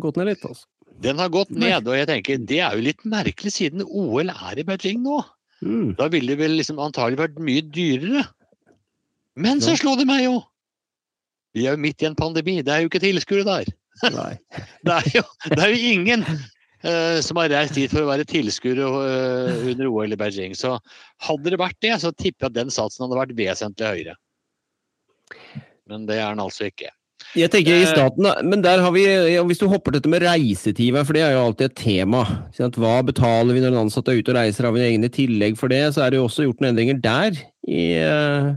Gått 0.03 0.21
ned 0.21 0.35
litt, 0.35 0.45
altså. 0.45 0.69
Den 1.03 1.21
har 1.23 1.31
gått 1.31 1.51
ned, 1.55 1.87
og 1.87 1.95
jeg 1.95 2.09
tenker 2.11 2.41
det 2.43 2.59
er 2.65 2.75
jo 2.75 2.83
litt 2.89 3.05
merkelig 3.07 3.53
siden 3.55 3.85
OL 3.87 4.33
er 4.33 4.59
i 4.59 4.67
Beijing 4.67 5.05
nå. 5.05 5.21
Mm. 5.63 5.95
Da 5.99 6.09
ville 6.11 6.35
det 6.35 6.41
vel 6.41 6.57
liksom 6.59 6.79
antagelig 6.83 7.21
vært 7.21 7.41
mye 7.43 7.63
dyrere. 7.63 8.25
Men 9.39 9.63
så 9.63 9.75
Ja. 9.75 9.83
slo 9.83 9.95
det 9.99 10.07
meg 10.11 10.25
jo! 10.25 10.41
Vi 11.55 11.67
er 11.67 11.75
jo 11.77 11.83
midt 11.83 12.03
i 12.03 12.07
en 12.07 12.19
pandemi, 12.19 12.61
det 12.63 12.75
er 12.75 12.83
jo 12.83 12.91
ikke 12.91 13.03
tilskuere 13.03 13.47
der. 13.47 13.75
Det 14.87 14.95
er 14.95 15.07
jo, 15.11 15.23
det 15.51 15.59
er 15.59 15.73
jo 15.73 15.79
ingen 15.91 16.23
uh, 16.23 17.19
som 17.25 17.39
har 17.41 17.49
reist 17.51 17.75
dit 17.75 17.91
for 17.91 18.05
å 18.05 18.11
være 18.11 18.27
tilskuere 18.31 18.87
uh, 18.87 19.65
under 19.73 19.89
OL 19.91 20.15
i 20.15 20.19
Beijing. 20.19 20.55
Så 20.55 20.77
hadde 21.27 21.51
det 21.51 21.59
vært 21.59 21.79
det, 21.83 21.97
så 21.99 22.13
tipper 22.15 22.47
jeg 22.47 22.53
at 22.53 22.59
den 22.61 22.71
satsen 22.71 23.07
hadde 23.07 23.19
vært 23.19 23.35
vesentlig 23.39 23.91
høyere. 23.91 24.15
Men 25.91 26.07
det 26.07 26.21
er 26.21 26.31
den 26.31 26.45
altså 26.45 26.69
ikke. 26.71 26.93
Jeg 27.37 27.51
tenker 27.53 27.75
i 27.77 27.83
Eh. 27.85 27.91
staten, 27.93 28.25
men 28.49 28.63
der 28.63 28.81
har 28.81 28.91
vi, 28.91 29.05
hvis 29.45 29.59
du 29.61 29.69
hopper 29.69 29.93
til 29.93 30.01
dette 30.01 30.09
med 30.11 30.23
reisetid, 30.23 30.97
for 31.05 31.13
det 31.13 31.23
er 31.23 31.33
jo 31.33 31.45
alltid 31.47 31.67
et 31.71 31.77
tema. 31.77 32.23
Hva 32.57 33.03
betaler 33.05 33.53
vi 33.55 33.61
når 33.61 33.75
en 33.75 33.83
ansatt 33.87 34.09
er 34.09 34.19
ute 34.23 34.33
og 34.33 34.37
reiser, 34.39 34.65
har 34.65 34.73
vi 34.73 34.81
egne 34.87 35.11
tillegg 35.13 35.59
for 35.59 35.69
det? 35.69 35.95
Så 35.95 36.03
er 36.07 36.11
det 36.11 36.19
jo 36.19 36.27
også 36.29 36.47
gjort 36.47 36.61
noen 36.61 36.73
endringer 36.73 37.01
der 37.01 37.37
i, 37.69 37.93
eh, 38.01 38.55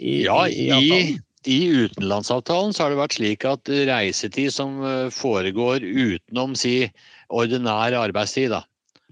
i, 0.00 0.24
Ja, 0.24 0.44
i 0.46 0.68
i, 0.68 1.18
i 1.46 1.60
utenlandsavtalen 1.88 2.72
så 2.74 2.84
har 2.84 2.90
det 2.90 3.00
vært 3.00 3.16
slik 3.16 3.44
at 3.48 3.64
reisetid 3.66 4.52
som 4.52 4.82
eh, 4.84 5.08
foregår 5.10 5.80
utenom 5.82 6.54
si 6.54 6.90
ordinær 7.30 7.96
arbeidstid, 7.96 8.50
da, 8.50 8.62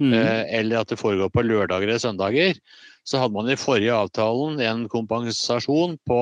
Mm. 0.00 0.14
eller 0.16 0.80
at 0.80 0.88
det 0.88 0.96
foregår 0.98 1.28
på 1.28 1.42
lørdager 1.44 1.82
eller 1.84 1.98
søndager, 2.00 2.54
så 3.10 3.18
hadde 3.18 3.34
man 3.34 3.50
i 3.50 3.58
forrige 3.58 3.94
avtalen 3.94 4.60
en 4.62 4.84
kompensasjon 4.90 5.96
på 6.06 6.20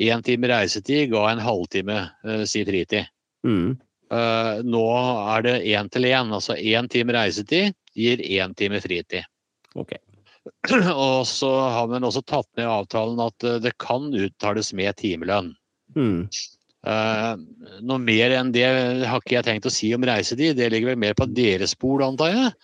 én 0.00 0.22
time 0.24 0.48
reisetid 0.48 1.10
ga 1.12 1.26
en 1.28 1.42
halvtime 1.44 1.98
eh, 2.24 2.44
si 2.48 2.64
fritid. 2.64 3.10
Mm. 3.44 3.74
Eh, 4.12 4.54
nå 4.64 4.86
er 5.34 5.44
det 5.44 5.58
én 5.74 5.92
til 5.92 6.08
én, 6.08 6.32
altså 6.32 6.56
én 6.56 6.88
time 6.92 7.12
reisetid 7.16 7.76
gir 7.96 8.24
én 8.24 8.56
time 8.56 8.80
fritid. 8.80 9.28
Okay. 9.76 10.00
Og 10.92 11.26
så 11.28 11.52
har 11.76 11.92
man 11.92 12.08
også 12.08 12.24
tatt 12.24 12.48
med 12.56 12.64
i 12.64 12.72
avtalen 12.78 13.20
at 13.24 13.46
eh, 13.46 13.60
det 13.64 13.76
kan 13.82 14.08
uttales 14.08 14.72
med 14.76 14.96
timelønn. 15.00 15.52
Mm. 15.96 16.28
Eh, 16.82 17.32
noe 17.84 18.02
mer 18.02 18.34
enn 18.38 18.54
det 18.54 18.66
har 19.06 19.20
ikke 19.20 19.36
jeg 19.36 19.48
tenkt 19.50 19.68
å 19.68 19.74
si 19.74 19.92
om 19.94 20.08
reisetid. 20.08 20.56
Det 20.58 20.72
ligger 20.72 20.94
vel 20.94 21.04
mer 21.04 21.18
på 21.18 21.28
deres 21.30 21.76
bord, 21.78 22.04
antar 22.08 22.32
jeg. 22.32 22.54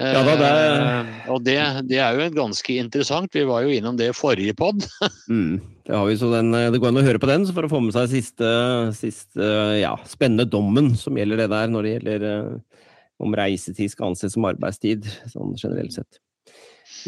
Eh, 0.00 0.12
Ja 0.16 0.22
da, 0.24 0.34
det- 0.40 1.28
og 1.30 1.42
det, 1.44 1.56
det 1.90 1.98
er 2.00 2.16
jo 2.16 2.30
ganske 2.34 2.76
interessant. 2.80 3.32
Vi 3.36 3.44
var 3.44 3.62
jo 3.66 3.74
innom 3.76 3.98
det 4.00 4.08
i 4.10 4.16
forrige 4.16 4.56
pod. 4.56 4.86
Mm. 5.30 5.60
Det, 5.86 5.94
har 5.96 6.06
vi, 6.06 6.14
så 6.18 6.28
den, 6.32 6.48
eh, 6.54 6.70
det 6.72 6.78
går 6.82 6.88
an 6.90 6.98
å 7.02 7.06
høre 7.06 7.20
på 7.22 7.28
den 7.30 7.44
så 7.46 7.52
for 7.54 7.66
å 7.66 7.70
få 7.70 7.80
med 7.82 7.94
seg 7.94 8.08
siste, 8.12 8.48
siste 8.96 9.46
ja, 9.80 9.92
spennende 10.06 10.46
dommen 10.50 10.92
som 10.98 11.14
gjelder 11.18 11.44
det 11.44 11.48
der, 11.52 11.70
når 11.70 11.82
det 11.86 11.92
gjelder 11.96 12.24
eh, 12.30 12.82
om 13.20 13.34
reisetid 13.36 13.90
skal 13.92 14.10
anses 14.12 14.32
som 14.34 14.46
arbeidstid, 14.48 15.04
sånn 15.30 15.52
generelt 15.60 15.92
sett. 15.98 16.18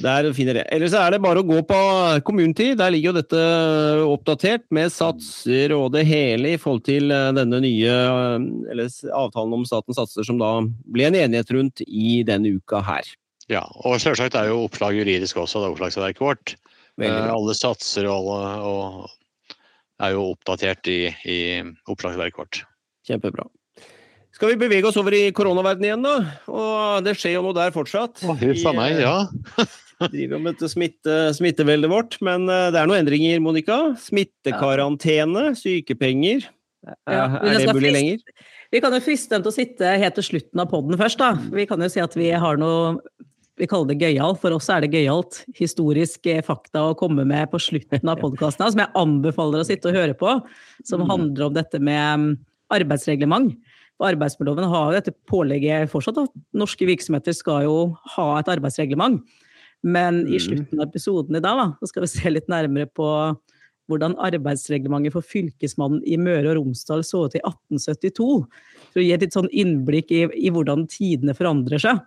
Der 0.00 0.28
finner 0.36 0.56
jeg. 0.60 0.66
Ellers 0.72 0.94
er 0.96 1.12
det 1.12 1.20
bare 1.24 1.42
å 1.42 1.46
gå 1.46 1.58
på 1.68 1.78
Community. 2.26 2.70
Der 2.78 2.92
ligger 2.94 3.12
jo 3.12 3.18
dette 3.20 3.42
oppdatert 4.06 4.64
med 4.74 4.92
satser 4.94 5.74
og 5.76 5.90
det 5.96 6.06
hele 6.08 6.54
i 6.54 6.60
forhold 6.60 6.84
til 6.88 7.12
eh, 7.12 7.30
denne 7.36 7.60
nye 7.64 7.92
eh, 7.92 8.46
eller 8.72 8.88
avtalen 9.18 9.58
om 9.58 9.66
statens 9.68 10.00
satser 10.00 10.26
som 10.28 10.40
da 10.40 10.54
ble 10.64 11.10
en 11.10 11.18
enighet 11.18 11.52
rundt 11.54 11.84
i 11.86 12.22
denne 12.26 12.54
uka 12.56 12.82
her. 12.86 13.08
Ja, 13.52 13.66
og 13.84 13.98
selvsagt 14.00 14.36
er 14.38 14.48
jo 14.52 14.64
oppslag 14.66 14.96
juridisk 14.96 15.40
også, 15.42 15.60
det 15.60 15.68
er 15.68 15.74
oppslagsverket 15.76 16.24
vårt. 16.24 16.54
Eh, 17.02 17.32
alle 17.32 17.56
satser 17.58 18.08
og, 18.08 18.30
alle, 18.32 18.52
og 18.68 20.06
er 20.06 20.14
jo 20.16 20.28
oppdatert 20.32 20.88
i, 20.92 21.00
i 21.28 21.40
oppslagsverket 21.90 22.40
vårt. 22.40 22.62
Kjempebra. 23.08 23.48
Skal 24.42 24.56
vi 24.56 24.58
bevege 24.58 24.88
oss 24.88 24.96
over 24.98 25.14
i 25.14 25.28
koronaverdenen 25.30 25.84
igjen, 25.86 26.00
da? 26.02 26.12
Og 26.50 27.04
det 27.06 27.12
skjer 27.14 27.36
jo 27.36 27.44
noe 27.44 27.54
der 27.54 27.70
fortsatt. 27.70 28.24
Å, 28.26 28.34
Huff 28.40 28.64
a 28.66 28.72
meg, 28.74 28.96
ja. 28.98 29.12
Vi 30.02 30.08
driver 30.16 30.42
med 30.42 30.56
dette 30.56 30.66
smitte, 30.72 31.18
smitteveldet 31.38 31.86
vårt, 31.92 32.16
men 32.26 32.50
eh, 32.50 32.64
det 32.74 32.80
er 32.80 32.90
noen 32.90 33.04
endringer, 33.04 33.38
Monica. 33.38 33.76
Smittekarantene, 34.02 35.52
sykepenger. 35.60 36.48
Ja, 37.06 37.22
er 37.38 37.62
det 37.62 37.70
mulig 37.70 37.94
lenger? 37.94 38.26
Vi 38.74 38.82
kan 38.82 38.98
jo 38.98 39.02
friste 39.06 39.36
dem 39.36 39.46
til 39.46 39.52
å 39.52 39.54
sitte 39.60 39.94
helt 40.02 40.18
til 40.18 40.26
slutten 40.32 40.66
av 40.66 40.72
podden 40.74 40.98
først, 40.98 41.22
da. 41.22 41.36
Vi 41.54 41.70
kan 41.70 41.86
jo 41.86 41.94
si 41.94 42.02
at 42.02 42.18
vi 42.18 42.34
har 42.34 42.58
noe 42.58 42.96
vi 43.62 43.70
kaller 43.70 43.94
det 43.94 44.02
gøyalt. 44.02 44.42
For 44.42 44.58
oss 44.58 44.66
er 44.74 44.82
det 44.82 44.90
gøyalt 44.90 45.44
historisk 45.54 46.26
eh, 46.34 46.42
fakta 46.42 46.88
å 46.88 46.96
komme 46.98 47.22
med 47.30 47.46
på 47.54 47.62
slutten 47.62 48.10
av 48.10 48.18
podkasten, 48.18 48.74
som 48.74 48.88
jeg 48.88 48.96
anbefaler 49.06 49.62
å 49.62 49.70
sitte 49.70 49.94
og 49.94 50.02
høre 50.02 50.18
på. 50.18 50.40
Som 50.82 51.06
handler 51.06 51.46
om 51.46 51.60
dette 51.62 51.78
med 51.78 52.26
mm, 52.26 52.32
arbeidsreglement. 52.74 53.54
For 54.02 54.10
arbeidsmiljøloven 54.10 54.66
har 54.66 54.88
jo 54.90 54.98
dette 54.98 55.14
pålegget 55.30 55.90
fortsatt 55.92 56.18
at 56.24 56.32
norske 56.58 56.86
virksomheter 56.88 57.36
skal 57.38 57.68
jo 57.68 57.74
ha 58.16 58.24
et 58.40 58.50
arbeidsreglement. 58.50 59.22
Men 59.82 60.26
i 60.26 60.38
Mhm. 60.38 60.42
slutten 60.42 60.80
av 60.80 60.88
episoden 60.88 61.36
i 61.36 61.40
dag 61.40 61.56
da, 61.56 61.66
så 61.80 61.86
skal 61.88 62.02
vi 62.02 62.06
se 62.08 62.30
litt 62.30 62.48
nærmere 62.48 62.86
på 62.90 63.06
hvordan 63.88 64.16
arbeidsreglementet 64.16 65.12
for 65.12 65.22
fylkesmannen 65.22 66.02
i 66.06 66.16
Møre 66.16 66.50
og 66.50 66.56
Romsdal 66.56 67.02
så 67.02 67.26
ut 67.26 67.34
i 67.34 67.42
1872. 67.44 68.46
For 68.92 69.00
å 69.00 69.04
gi 69.04 69.12
et 69.12 69.20
litt 69.20 69.34
sånn 69.34 69.50
innblikk 69.50 70.10
i, 70.10 70.22
i 70.34 70.50
hvordan 70.50 70.88
tidene 70.88 71.34
forandrer 71.34 71.78
seg. 71.82 72.00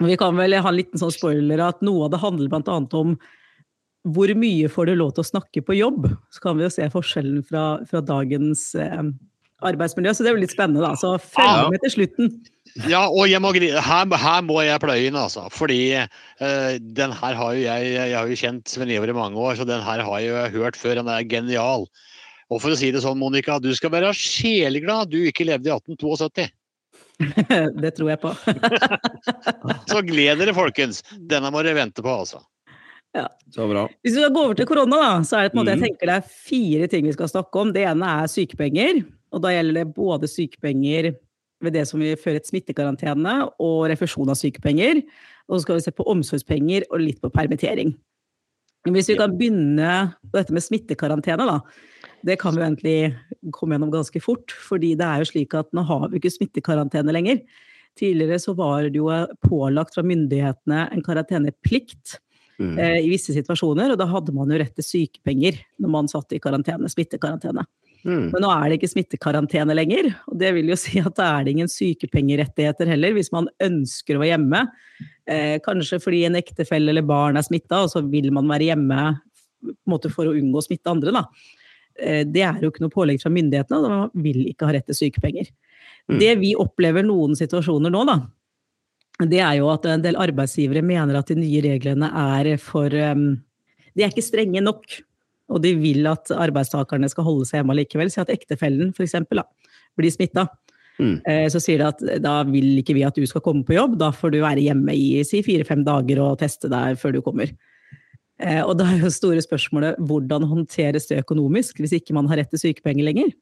Vi 0.00 0.16
kan 0.16 0.36
vel 0.36 0.52
ha 0.54 0.68
en 0.68 0.76
liten 0.76 0.98
sånn 0.98 1.12
spoiler 1.12 1.60
at 1.60 1.82
noe 1.82 2.04
av 2.04 2.10
det 2.10 2.20
handler 2.20 2.48
bl.a. 2.48 2.86
om 2.98 3.18
hvor 4.06 4.28
mye 4.34 4.68
får 4.68 4.86
du 4.86 4.94
lov 4.96 5.14
til 5.14 5.24
å 5.24 5.30
snakke 5.30 5.62
på 5.64 5.76
jobb? 5.76 6.06
Så 6.30 6.40
kan 6.40 6.56
vi 6.56 6.64
jo 6.64 6.70
se 6.70 6.86
forskjellen 6.88 7.44
fra, 7.44 7.84
fra 7.84 8.00
dagens 8.00 8.74
eh, 8.74 9.02
arbeidsmiljø. 9.66 10.14
Så 10.14 10.24
det 10.24 10.32
er 10.32 10.36
jo 10.38 10.42
litt 10.44 10.54
spennende, 10.54 10.82
da. 10.84 10.94
Så 10.98 11.16
følg 11.20 11.64
Ja. 11.64 11.68
med 11.72 11.82
til 11.84 11.94
slutten. 11.96 12.32
Ja, 12.86 13.08
og 13.08 13.26
jeg 13.28 13.40
må, 13.42 13.50
her, 13.52 14.16
her 14.16 14.42
må 14.46 14.60
jeg 14.62 14.80
pløye 14.80 15.08
inn, 15.08 15.18
altså. 15.18 15.48
Fordi 15.50 15.80
uh, 15.98 16.78
den 16.78 17.12
her 17.12 17.34
har 17.34 17.56
jo 17.56 17.64
jeg 17.64 17.90
Jeg 17.94 18.14
har 18.14 18.28
jo 18.30 18.38
kjent 18.38 18.68
Sven 18.68 18.90
Ivar 18.90 19.10
i 19.10 19.16
mange 19.16 19.36
år, 19.36 19.56
så 19.58 19.66
den 19.66 19.82
her 19.82 20.04
har 20.06 20.18
jeg 20.20 20.30
jo 20.30 20.62
hørt 20.62 20.76
før. 20.76 20.94
Den 21.02 21.08
er 21.08 21.26
genial. 21.26 21.86
Og 22.50 22.62
for 22.62 22.70
å 22.70 22.78
si 22.78 22.90
det 22.90 23.02
sånn, 23.02 23.18
Monica, 23.18 23.58
du 23.62 23.70
skal 23.74 23.92
være 23.94 24.14
sjeleglad 24.14 25.10
du 25.10 25.20
ikke 25.22 25.46
levde 25.46 25.70
i 25.70 25.74
1872. 25.74 26.48
det 27.82 27.92
tror 27.96 28.10
jeg 28.10 28.20
på. 28.22 28.32
Så 29.90 30.00
gled 30.06 30.40
dere, 30.40 30.54
folkens. 30.56 31.02
Denne 31.30 31.52
må 31.52 31.62
dere 31.62 31.78
vente 31.78 32.02
på, 32.02 32.10
altså. 32.10 32.42
Så 33.50 33.66
bra. 33.66 33.88
Hvis 34.02 34.14
vi 34.14 34.22
går 34.22 34.34
gå 34.34 34.42
over 34.46 34.58
til 34.58 34.68
korona, 34.70 34.98
da, 35.02 35.14
så 35.26 35.38
er 35.38 35.48
det 35.48 35.52
på 35.52 35.58
en 35.58 35.64
måte, 35.64 35.74
mm. 35.74 35.80
jeg 35.80 35.90
tenker 35.90 36.10
det 36.10 36.18
er 36.20 36.34
fire 36.50 36.90
ting 36.90 37.08
vi 37.08 37.14
skal 37.16 37.30
snakke 37.30 37.62
om. 37.62 37.72
Det 37.74 37.82
ene 37.90 38.12
er 38.22 38.30
sykepenger. 38.30 39.00
Og 39.30 39.42
da 39.44 39.52
gjelder 39.54 39.80
det 39.80 39.94
både 39.96 40.30
sykepenger 40.30 41.12
ved 41.60 41.74
det 41.76 41.84
som 41.88 42.00
vi 42.00 42.14
fører 42.18 42.40
et 42.40 42.48
smittekarantene, 42.48 43.34
og 43.60 43.88
refusjon 43.92 44.30
av 44.32 44.38
sykepenger. 44.40 45.02
Og 45.48 45.58
så 45.58 45.64
skal 45.64 45.78
vi 45.78 45.84
se 45.84 45.94
på 45.94 46.06
omsorgspenger 46.08 46.86
og 46.88 47.02
litt 47.02 47.20
på 47.22 47.32
permittering. 47.34 47.92
Hvis 48.88 49.10
vi 49.12 49.18
kan 49.18 49.34
begynne 49.36 49.96
på 50.24 50.38
dette 50.38 50.54
med 50.56 50.64
smittekarantene, 50.64 51.44
da. 51.44 51.58
Det 52.24 52.38
kan 52.40 52.56
vi 52.56 52.64
egentlig 52.64 53.52
komme 53.52 53.76
gjennom 53.76 53.92
ganske 53.92 54.20
fort. 54.24 54.52
fordi 54.52 54.94
det 54.96 55.04
er 55.04 55.20
jo 55.20 55.28
slik 55.32 55.54
at 55.54 55.68
nå 55.76 55.84
har 55.84 56.08
vi 56.08 56.20
ikke 56.20 56.32
smittekarantene 56.32 57.12
lenger. 57.12 57.42
Tidligere 57.98 58.40
så 58.40 58.54
var 58.56 58.88
det 58.88 58.96
jo 58.96 59.10
pålagt 59.44 59.94
fra 59.94 60.04
myndighetene 60.06 60.88
en 60.92 61.02
karanteneplikt 61.04 62.20
Mm. 62.60 62.78
eh, 62.78 62.98
i 63.06 63.08
visse 63.08 63.32
situasjoner, 63.32 63.94
og 63.94 63.98
da 63.98 64.06
hadde 64.10 64.34
man 64.36 64.50
jo 64.52 64.58
rett 64.60 64.74
til 64.76 64.84
sykepenger 64.84 65.62
når 65.80 65.92
man 65.94 66.10
satt 66.12 66.34
i 66.36 66.40
karantene, 66.42 66.90
smittekarantene. 66.92 67.64
Mm. 68.04 68.30
Men 68.32 68.44
nå 68.44 68.50
er 68.54 68.70
det 68.70 68.78
ikke 68.78 68.90
smittekarantene 68.94 69.76
lenger, 69.76 70.10
og 70.30 70.38
det 70.40 70.54
vil 70.56 70.70
jo 70.72 70.78
si 70.80 71.00
at 71.02 71.14
det 71.18 71.26
er 71.26 71.44
det 71.44 71.54
ingen 71.54 71.70
sykepengerettigheter 71.70 72.88
heller, 72.94 73.14
hvis 73.16 73.32
man 73.34 73.50
ønsker 73.62 74.16
å 74.16 74.22
være 74.22 74.32
hjemme. 74.34 74.64
Eh, 75.28 75.56
kanskje 75.64 76.00
fordi 76.02 76.24
en 76.28 76.38
ektefelle 76.40 76.92
eller 76.94 77.06
barn 77.06 77.38
er 77.40 77.46
smitta, 77.46 77.84
og 77.84 77.92
så 77.92 78.04
vil 78.06 78.30
man 78.34 78.48
være 78.50 78.70
hjemme 78.70 79.06
måte 79.90 80.10
for 80.12 80.30
å 80.30 80.36
unngå 80.36 80.60
å 80.60 80.64
smitte 80.64 80.92
andre. 80.92 81.24
Eh, 82.00 82.22
det 82.24 82.44
er 82.46 82.64
jo 82.64 82.72
ikke 82.72 82.86
noe 82.86 82.94
pålegg 82.94 83.20
fra 83.22 83.32
myndighetene, 83.34 83.80
og 83.80 83.96
man 83.96 84.26
vil 84.26 84.46
ikke 84.48 84.68
ha 84.68 84.76
rett 84.76 84.88
til 84.88 84.98
sykepenger. 85.02 85.52
Mm. 86.10 86.18
Det 86.22 86.34
vi 86.40 86.54
opplever 86.58 87.04
noen 87.06 87.36
situasjoner 87.38 87.92
nå, 87.92 88.04
da, 88.08 88.20
det 89.28 89.42
er 89.44 89.58
jo 89.58 89.68
at 89.72 89.84
en 89.88 90.02
del 90.04 90.16
arbeidsgivere 90.20 90.82
mener 90.86 91.18
at 91.18 91.28
de 91.28 91.36
nye 91.36 91.60
reglene 91.64 92.08
er 92.38 92.54
for 92.62 92.88
um, 92.88 93.34
De 93.92 94.04
er 94.04 94.12
ikke 94.12 94.24
strenge 94.24 94.62
nok. 94.64 95.00
Og 95.50 95.62
de 95.64 95.74
vil 95.80 96.06
at 96.10 96.30
arbeidstakerne 96.30 97.10
skal 97.10 97.26
holde 97.26 97.48
seg 97.48 97.60
hjemme 97.60 97.76
likevel. 97.78 98.10
Si 98.12 98.20
at 98.22 98.30
ektefellen 98.32 98.92
f.eks. 98.94 99.16
blir 99.98 100.14
smitta. 100.14 100.46
Mm. 101.00 101.16
Eh, 101.26 101.46
Så 101.50 101.62
sier 101.64 101.80
de 101.80 101.88
at 101.88 102.22
da 102.22 102.40
vil 102.48 102.78
ikke 102.82 102.94
vi 102.96 103.04
at 103.06 103.16
du 103.16 103.26
skal 103.26 103.42
komme 103.44 103.64
på 103.66 103.74
jobb, 103.76 103.98
da 104.00 104.12
får 104.14 104.34
du 104.34 104.40
være 104.44 104.62
hjemme 104.62 104.94
i 104.94 105.24
si 105.26 105.42
fire-fem 105.42 105.84
dager 105.86 106.20
og 106.22 106.38
teste 106.42 106.70
deg 106.70 106.98
før 107.00 107.16
du 107.16 107.22
kommer. 107.24 107.52
Eh, 108.40 108.62
Og 108.64 108.76
da 108.78 108.88
er 108.88 109.04
jo 109.04 109.12
store 109.12 109.42
spørsmålet 109.44 110.00
hvordan 110.00 110.46
håndteres 110.48 111.08
det 111.10 111.22
økonomisk 111.24 111.80
hvis 111.80 111.96
ikke 111.98 112.16
man 112.16 112.28
har 112.30 112.42
rett 112.42 112.52
til 112.52 112.62
sykepenger 112.68 113.08
lenger? 113.08 113.32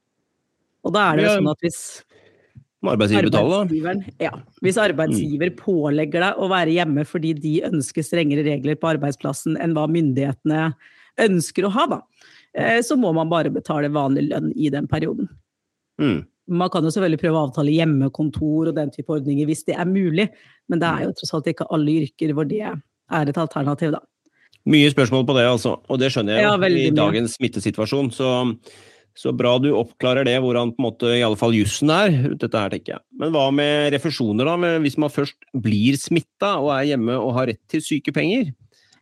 Og 0.86 0.94
da 0.94 1.10
er 1.10 1.18
det 1.18 1.26
jo 1.26 1.34
sånn 1.40 1.50
at 1.50 1.66
hvis 1.66 1.80
Må 2.86 2.92
arbeidsgiver 2.94 3.26
betale, 3.26 3.64
da. 3.66 4.12
Ja. 4.22 4.36
Hvis 4.62 4.78
arbeidsgiver 4.78 5.50
pålegger 5.58 6.22
deg 6.22 6.38
å 6.38 6.46
være 6.50 6.76
hjemme 6.76 7.02
fordi 7.10 7.32
de 7.34 7.56
ønsker 7.66 8.06
strengere 8.06 8.46
regler 8.46 8.78
på 8.78 8.92
arbeidsplassen 8.92 9.58
enn 9.58 9.74
hva 9.74 9.88
myndighetene 9.90 10.68
ønsker 11.24 11.66
å 11.68 11.72
ha, 11.74 11.86
da, 11.90 12.00
eh, 12.54 12.80
så 12.86 12.96
må 13.00 13.12
man 13.16 13.30
bare 13.32 13.52
betale 13.54 13.90
vanlig 13.94 14.28
lønn 14.30 14.52
i 14.56 14.70
den 14.74 14.88
perioden. 14.90 15.28
Mm. 16.00 16.26
Man 16.48 16.70
kan 16.72 16.84
jo 16.86 16.92
selvfølgelig 16.94 17.20
prøve 17.20 17.40
å 17.40 17.46
avtale 17.48 17.74
hjemmekontor 17.74 18.70
og 18.70 18.76
den 18.76 18.92
type 18.94 19.12
ordninger 19.12 19.48
hvis 19.50 19.66
det 19.68 19.74
er 19.76 19.88
mulig, 19.88 20.28
men 20.68 20.80
det 20.80 20.88
er 20.88 21.08
jo 21.08 21.16
tross 21.18 21.34
alt 21.36 21.50
ikke 21.50 21.66
alle 21.74 21.98
yrker 22.04 22.32
hvor 22.36 22.48
det 22.48 22.62
er 22.64 23.32
et 23.32 23.40
alternativ, 23.40 23.92
da. 23.96 24.00
Mye 24.68 24.90
spørsmål 24.92 25.24
på 25.28 25.34
det, 25.36 25.46
altså. 25.48 25.78
Og 25.88 26.00
det 26.00 26.10
skjønner 26.12 26.36
jeg 26.36 26.44
Ja, 26.44 26.54
i 26.56 26.70
mye. 26.74 26.94
dagens 26.96 27.36
smittesituasjon. 27.38 28.10
Så, 28.12 28.30
så 29.16 29.32
bra 29.36 29.54
du 29.62 29.70
oppklarer 29.72 30.26
det, 30.28 30.34
hvordan 30.44 30.74
på 30.74 30.82
en 30.82 30.86
måte 30.90 31.12
i 31.16 31.22
alle 31.24 31.38
fall 31.40 31.56
jussen 31.56 31.92
er 31.94 32.10
rundt 32.12 32.42
dette 32.42 32.60
her, 32.60 32.72
tenker 32.74 32.96
jeg. 32.96 33.02
Men 33.20 33.32
hva 33.32 33.46
med 33.54 33.94
refusjoner, 33.94 34.48
da? 34.48 34.74
Hvis 34.84 34.98
man 35.00 35.12
først 35.14 35.38
blir 35.56 35.96
smitta 36.00 36.56
og 36.60 36.72
er 36.74 36.90
hjemme 36.90 37.16
og 37.16 37.32
har 37.38 37.48
rett 37.52 37.62
til 37.72 37.84
sykepenger? 37.84 38.52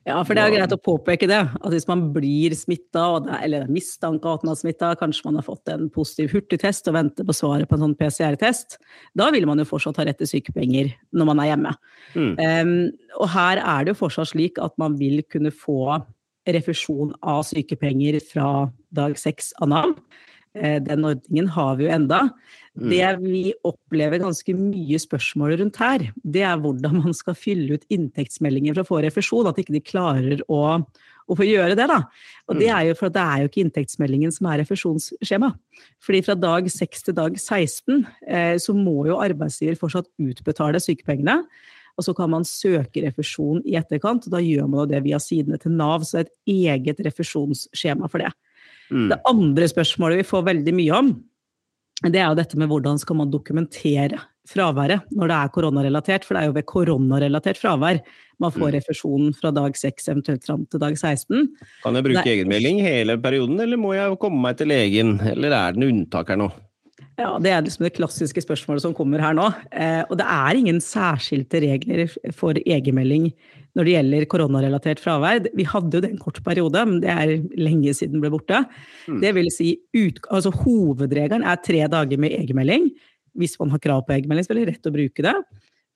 Ja, 0.07 0.21
for 0.23 0.38
det 0.38 0.42
er 0.42 0.53
jo 0.53 0.59
greit 0.61 0.75
å 0.75 0.79
påpeke 0.79 1.27
det. 1.27 1.40
At 1.51 1.73
hvis 1.73 1.88
man 1.90 2.05
blir 2.14 2.55
smitta, 2.55 3.09
eller 3.40 3.64
det 3.64 3.66
er 3.66 3.75
mistanke 3.75 4.29
om 4.29 4.38
at 4.38 4.45
man 4.47 4.55
er 4.55 4.61
smitta, 4.61 4.92
kanskje 5.01 5.27
man 5.27 5.40
har 5.40 5.47
fått 5.49 5.73
en 5.73 5.88
positiv 5.90 6.31
hurtigtest 6.37 6.87
og 6.87 6.95
venter 6.95 7.27
på 7.27 7.35
svaret 7.35 7.66
på 7.66 7.75
en 7.75 7.83
sånn 7.88 7.97
PCR-test, 7.99 8.79
da 9.19 9.33
vil 9.35 9.49
man 9.51 9.59
jo 9.59 9.66
fortsatt 9.66 9.99
ha 9.99 10.07
rett 10.07 10.21
til 10.23 10.31
sykepenger 10.31 10.92
når 11.11 11.31
man 11.33 11.42
er 11.42 11.51
hjemme. 11.51 11.75
Mm. 12.14 12.31
Um, 12.38 12.77
og 13.19 13.33
her 13.35 13.62
er 13.64 13.83
det 13.83 13.97
jo 13.97 14.03
fortsatt 14.05 14.31
slik 14.31 14.62
at 14.62 14.79
man 14.79 14.95
vil 15.01 15.25
kunne 15.33 15.51
få 15.51 15.99
refusjon 16.55 17.11
av 17.27 17.42
sykepenger 17.49 18.21
fra 18.23 18.69
dag 18.95 19.19
seks 19.19 19.51
av 19.59 19.73
Nav. 19.75 19.97
Eh, 20.57 20.79
Den 20.83 21.05
ordningen 21.05 21.51
har 21.53 21.77
vi 21.77 21.88
jo 21.88 21.92
enda. 21.92 22.29
Mm. 22.77 22.89
Det 22.93 23.11
vi 23.23 23.43
opplever 23.65 24.21
ganske 24.21 24.53
mye 24.53 24.99
spørsmål 25.01 25.55
rundt 25.62 25.79
her, 25.81 26.07
det 26.23 26.43
er 26.45 26.59
hvordan 26.61 26.99
man 27.01 27.15
skal 27.17 27.37
fylle 27.39 27.79
ut 27.79 27.87
inntektsmeldinger 27.93 28.77
for 28.77 28.85
å 28.85 28.91
få 28.91 29.03
refusjon. 29.07 29.49
At 29.49 29.61
ikke 29.62 29.77
de 29.79 29.85
klarer 29.85 30.43
å, 30.53 30.61
å 30.77 31.37
få 31.39 31.47
gjøre 31.49 31.77
det. 31.79 31.87
da. 31.89 32.03
Og 32.51 32.61
det 32.61 32.69
er 32.69 32.91
jo 32.91 32.99
for 32.99 33.09
at 33.09 33.17
det 33.17 33.25
er 33.25 33.43
jo 33.43 33.51
ikke 33.51 33.62
inntektsmeldingen 33.65 34.35
som 34.35 34.51
er 34.51 34.61
refusjonsskjema. 34.62 35.55
Fordi 36.05 36.21
fra 36.27 36.37
dag 36.39 36.69
6 36.73 37.09
til 37.09 37.17
dag 37.17 37.39
16 37.41 38.05
eh, 38.29 38.57
så 38.62 38.77
må 38.77 39.07
jo 39.09 39.23
arbeidsgiver 39.25 39.79
fortsatt 39.81 40.12
utbetale 40.21 40.83
sykepengene. 40.83 41.41
Og 41.97 42.05
så 42.05 42.12
kan 42.12 42.29
man 42.29 42.45
søke 42.45 43.07
refusjon 43.07 43.62
i 43.65 43.79
etterkant, 43.81 44.27
og 44.29 44.35
da 44.35 44.43
gjør 44.45 44.67
man 44.69 44.83
jo 44.83 44.91
det 44.91 45.01
via 45.07 45.21
sidene 45.23 45.57
til 45.61 45.73
Nav. 45.79 46.05
Så 46.05 46.19
det 46.19 46.27
er 46.27 46.29
et 46.29 46.59
eget 46.77 47.01
refusjonsskjema 47.09 48.11
for 48.12 48.21
det. 48.21 48.35
Mm. 48.93 49.09
Det 49.11 49.19
andre 49.27 49.69
spørsmålet 49.71 50.21
vi 50.21 50.29
får 50.29 50.45
veldig 50.51 50.75
mye 50.77 51.01
om, 51.01 51.15
det 52.05 52.21
er 52.21 52.29
jo 52.29 52.37
dette 52.37 52.59
med 52.61 52.69
hvordan 52.69 52.99
skal 53.01 53.17
man 53.17 53.33
dokumentere 53.33 54.21
fraværet 54.47 55.09
når 55.17 55.31
det 55.31 55.37
er 55.37 55.53
koronarelatert, 55.55 56.27
for 56.27 56.37
det 56.37 56.43
er 56.43 56.51
jo 56.51 56.57
ved 56.59 56.67
koronarelatert 56.69 57.59
fravær 57.59 58.03
man 58.43 58.53
får 58.53 58.75
refusjonen 58.75 59.31
refusjon 59.31 59.41
fra 59.41 59.53
dag 59.57 59.79
6 59.81 60.11
eventuelt 60.13 60.45
fram 60.45 60.67
til 60.69 60.83
dag 60.83 60.99
16. 60.99 61.47
Kan 61.83 61.97
jeg 61.97 62.05
bruke 62.05 62.21
Nei. 62.21 62.35
egenmelding 62.35 62.83
hele 62.85 63.17
perioden, 63.23 63.59
eller 63.65 63.81
må 63.81 63.95
jeg 63.97 64.19
komme 64.21 64.43
meg 64.45 64.59
til 64.61 64.69
legen? 64.69 65.17
Eller 65.25 65.57
er 65.57 65.73
det 65.73 65.81
en 65.81 65.89
unntak 65.89 66.33
her 66.35 66.41
nå? 66.43 66.51
Ja, 67.17 67.39
Det 67.41 67.51
er 67.51 67.65
liksom 67.65 67.87
det 67.87 67.95
klassiske 67.97 68.43
spørsmålet 68.45 68.85
som 68.85 68.95
kommer 68.95 69.23
her 69.25 69.33
nå. 69.37 69.49
Eh, 69.73 70.03
og 70.05 70.19
det 70.21 70.27
er 70.29 70.59
ingen 70.61 70.83
særskilte 70.85 71.63
regler 71.65 72.13
for 72.37 72.61
egenmelding 72.61 73.31
når 73.77 73.85
det 73.85 73.95
gjelder 73.95 74.29
koronarelatert 74.33 75.03
fravær. 75.03 75.45
Vi 75.57 75.67
hadde 75.69 75.99
jo 75.99 76.05
det 76.05 76.11
en 76.15 76.23
kort 76.23 76.41
periode, 76.47 76.85
men 76.89 77.03
det 77.03 77.12
er 77.12 77.35
lenge 77.61 77.93
siden 77.97 78.23
ble 78.23 78.33
borte. 78.33 78.62
Mm. 79.05 79.21
Det 79.25 79.35
vil 79.37 79.51
si, 79.53 79.75
ut, 79.97 80.23
altså 80.33 80.53
Hovedregelen 80.62 81.45
er 81.45 81.61
tre 81.61 81.85
dager 81.93 82.23
med 82.23 82.33
egenmelding. 82.39 82.89
Hvis 83.37 83.59
man 83.61 83.75
har 83.75 83.83
krav 83.85 84.07
på 84.07 84.17
egenmelding, 84.17 84.47
så 84.47 84.55
er 84.55 84.62
det 84.62 84.71
rett 84.73 84.89
å 84.89 84.95
bruke 84.95 85.27
det. 85.27 85.37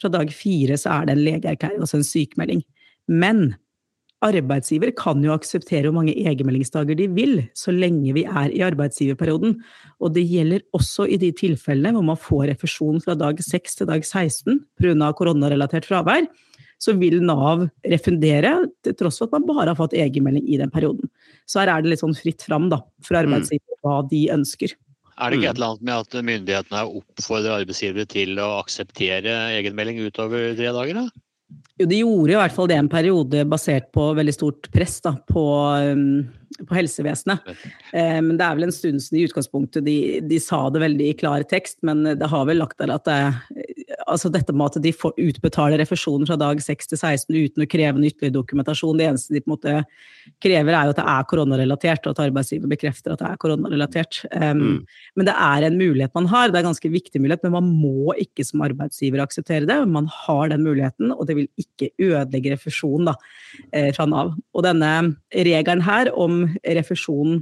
Fra 0.01 0.13
dag 0.13 0.33
fire 0.33 0.77
så 0.81 0.99
er 0.99 1.09
det 1.09 1.17
en 1.17 1.25
legeerklæring, 1.25 1.81
altså 1.81 2.01
en 2.01 2.07
sykemelding. 2.07 2.63
Men 3.09 3.43
arbeidsgiver 4.25 4.93
kan 4.97 5.23
jo 5.25 5.33
akseptere 5.33 5.89
hvor 5.89 5.97
mange 5.97 6.13
egenmeldingsdager 6.13 6.99
de 6.99 7.09
vil, 7.17 7.39
så 7.57 7.73
lenge 7.73 8.13
vi 8.17 8.27
er 8.29 8.53
i 8.53 8.61
arbeidsgiverperioden. 8.67 9.57
Og 10.05 10.13
det 10.17 10.27
gjelder 10.29 10.67
også 10.77 11.09
i 11.09 11.17
de 11.21 11.33
tilfellene 11.37 11.95
hvor 11.97 12.05
man 12.13 12.21
får 12.21 12.51
refusjon 12.53 13.01
fra 13.05 13.17
dag 13.17 13.41
6 13.41 13.81
til 13.81 13.89
dag 13.89 14.05
16 14.05 14.61
pga. 14.77 15.13
koronarelatert 15.17 15.89
fravær. 15.89 16.29
Så 16.81 16.95
vil 16.97 17.19
Nav 17.25 17.67
refundere, 17.85 18.55
til 18.85 18.97
tross 18.97 19.21
for 19.21 19.29
at 19.29 19.37
man 19.37 19.49
bare 19.49 19.73
har 19.73 19.79
fått 19.79 19.97
egenmelding 19.99 20.47
i 20.49 20.61
den 20.61 20.73
perioden. 20.73 21.11
Så 21.45 21.61
her 21.61 21.73
er 21.73 21.83
det 21.85 21.93
litt 21.93 22.05
sånn 22.05 22.17
fritt 22.17 22.47
fram 22.47 22.71
da, 22.73 22.81
for 23.05 23.19
mm. 23.19 23.21
arbeidsgiver 23.25 23.83
hva 23.85 23.99
de 24.09 24.23
ønsker. 24.33 24.77
Er 25.21 25.33
det 25.33 25.41
ikke 25.41 25.51
et 25.51 25.59
eller 25.59 25.75
annet 25.75 25.85
med 25.85 25.97
at 25.99 26.27
myndighetene 26.31 26.85
oppfordrer 27.01 27.59
arbeidsgivere 27.61 28.09
til 28.09 28.39
å 28.41 28.55
akseptere 28.63 29.35
egenmelding 29.59 30.01
utover 30.07 30.55
tre 30.57 30.73
dager? 30.73 31.03
da? 31.03 31.27
Jo, 31.81 31.87
de 31.89 31.99
gjorde 32.03 32.35
i 32.35 32.39
hvert 32.39 32.55
fall 32.55 32.69
det 32.71 32.77
en 32.77 32.91
periode 32.93 33.45
basert 33.49 33.89
på 33.97 34.11
veldig 34.17 34.35
stort 34.37 34.69
press 34.73 34.99
da, 35.05 35.15
på, 35.29 35.45
um, 35.81 36.61
på 36.69 36.77
helsevesenet. 36.77 37.49
Eh, 37.93 38.19
men 38.21 38.35
det 38.37 38.47
er 38.47 38.59
vel 38.59 38.69
en 38.69 38.75
stund 38.75 39.03
siden 39.03 39.21
i 39.21 39.25
utgangspunktet 39.29 39.87
de, 39.87 39.97
de, 40.29 40.41
sa 40.45 40.67
det 40.73 40.83
veldig 40.85 41.09
i 41.09 41.17
klar 41.21 41.45
tekst, 41.49 41.81
men 41.87 42.05
det 42.05 42.29
har 42.31 42.45
vel 42.49 42.61
lagt 42.61 42.79
der 42.83 42.93
at 42.95 43.09
det, 43.09 43.19
altså 44.11 44.31
dette 44.33 44.55
med 44.57 44.71
at 44.71 44.83
de 44.85 44.93
får 44.95 45.17
utbetale 45.21 45.79
refusjoner 45.81 46.29
fra 46.29 46.37
dag 46.41 46.61
6 46.63 46.91
til 46.93 46.99
16 46.99 47.37
uten 47.37 47.65
å 47.65 47.69
kreve 47.71 47.99
en 48.01 48.07
ytterligere 48.07 48.35
dokumentasjon. 48.37 48.99
Det 48.99 49.07
eneste 49.09 49.37
de 49.37 49.43
på 49.43 49.51
en 49.51 49.55
måte 49.55 49.75
krever, 50.43 50.75
er 50.75 50.89
jo 50.89 50.95
at 50.95 51.01
det 51.01 51.07
er 51.13 51.29
koronarelatert, 51.31 52.07
og 52.07 52.15
at 52.15 52.23
arbeidsgiver 52.27 52.71
bekrefter 52.71 53.15
at 53.15 53.23
det 53.23 53.29
er 53.31 53.41
koronarelatert. 53.43 54.23
Um, 54.35 54.63
mm. 54.63 54.79
Men 55.19 55.31
det 55.31 55.37
er 55.47 55.69
en 55.69 55.79
mulighet 55.81 56.17
man 56.19 56.31
har, 56.33 56.49
det 56.49 56.61
er 56.61 56.65
en 56.65 56.71
ganske 56.73 56.93
viktig 56.93 57.23
mulighet, 57.23 57.45
men 57.47 57.57
man 57.59 57.71
må 57.71 58.17
ikke 58.21 58.47
som 58.47 58.65
arbeidsgiver 58.67 59.23
akseptere 59.25 59.69
det. 59.69 59.79
Man 59.91 60.11
har 60.25 60.51
den 60.53 60.67
muligheten, 60.67 61.15
og 61.15 61.29
det 61.31 61.39
vil 61.39 61.51
ikke 61.61 61.93
ødelegge 61.99 62.57
refusjonen 62.57 63.13
da, 63.13 63.17
eh, 63.73 63.93
fra 63.97 64.09
Nav. 64.11 64.35
Og 64.55 64.67
denne 64.67 64.93
regelen 65.35 65.87
her 65.87 66.13
om 66.15 66.45
refusjon 66.65 67.41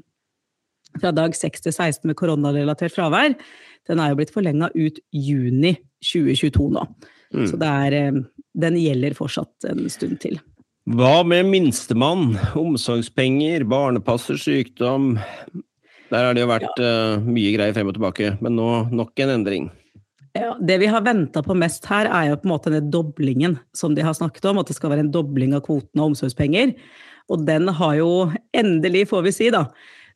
fra 0.99 1.13
dag 1.13 1.35
6 1.37 1.65
til 1.67 1.75
16 1.75 2.09
med 2.09 2.17
koronarelatert 2.19 2.95
fravær, 2.95 3.35
den 3.89 4.03
er 4.03 4.13
jo 4.13 4.19
blitt 4.21 4.35
forlenga 4.35 4.71
ut 4.75 5.01
juni 5.15 5.75
2022 6.05 6.69
nå. 6.77 6.85
Mm. 7.35 7.49
Så 7.51 7.59
er, 7.61 7.97
eh, 7.97 8.21
den 8.55 8.79
gjelder 8.81 9.17
fortsatt 9.17 9.69
en 9.69 9.89
stund 9.93 10.21
til. 10.23 10.39
Hva 10.89 11.21
med 11.27 11.51
minstemann? 11.51 12.39
Omsorgspenger, 12.57 13.67
barnepasser, 13.69 14.39
sykdom. 14.41 15.19
Der 16.09 16.25
har 16.25 16.33
det 16.33 16.41
jo 16.41 16.49
vært 16.49 16.81
ja. 16.81 16.93
uh, 17.19 17.27
mye 17.27 17.51
greier 17.53 17.75
frem 17.77 17.91
og 17.91 17.99
tilbake, 17.99 18.31
men 18.41 18.57
nå 18.57 18.71
nok 18.97 19.21
en 19.21 19.35
endring. 19.35 19.67
Ja, 20.39 20.55
det 20.57 20.79
vi 20.81 20.89
har 20.89 21.05
venta 21.05 21.43
på 21.45 21.57
mest 21.59 21.85
her, 21.91 22.09
er 22.09 22.31
jo 22.31 22.39
på 22.41 22.49
en 22.49 22.55
måte 22.55 22.73
den 22.73 22.89
doblingen 22.93 23.59
som 23.77 23.93
de 23.97 24.05
har 24.07 24.17
snakket 24.17 24.49
om. 24.49 24.63
At 24.63 24.71
det 24.71 24.79
skal 24.79 24.95
være 24.95 25.05
en 25.05 25.13
dobling 25.13 25.53
av 25.57 25.67
kvoten 25.67 26.01
av 26.01 26.15
omsorgspenger. 26.15 26.73
Og 27.29 27.45
den 27.45 27.69
har 27.77 27.95
jo 27.99 28.11
endelig, 28.57 29.09
får 29.11 29.27
vi 29.27 29.35
si, 29.37 29.51
da, 29.53 29.67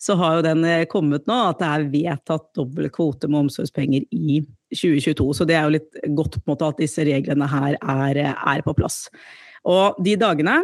så 0.03 0.17
har 0.19 0.39
jo 0.39 0.45
den 0.49 0.65
eh, 0.67 0.85
kommet 0.91 1.29
nå, 1.31 1.39
at 1.53 1.61
det 1.63 1.71
er 1.71 1.89
vedtatt 1.93 2.49
dobbel 2.59 2.91
kvote 2.95 3.31
med 3.31 3.45
omsorgspenger 3.47 4.09
i 4.11 4.41
2022. 4.75 5.29
Så 5.39 5.47
det 5.47 5.57
er 5.59 5.69
jo 5.69 5.77
litt 5.77 5.99
godt 6.19 6.41
på 6.41 6.45
en 6.47 6.55
måte 6.55 6.71
at 6.73 6.83
disse 6.83 7.07
reglene 7.07 7.47
her 7.51 7.79
er, 7.79 8.23
er 8.35 8.65
på 8.67 8.75
plass. 8.79 9.05
Og 9.69 10.01
de 10.03 10.17
dagene 10.19 10.59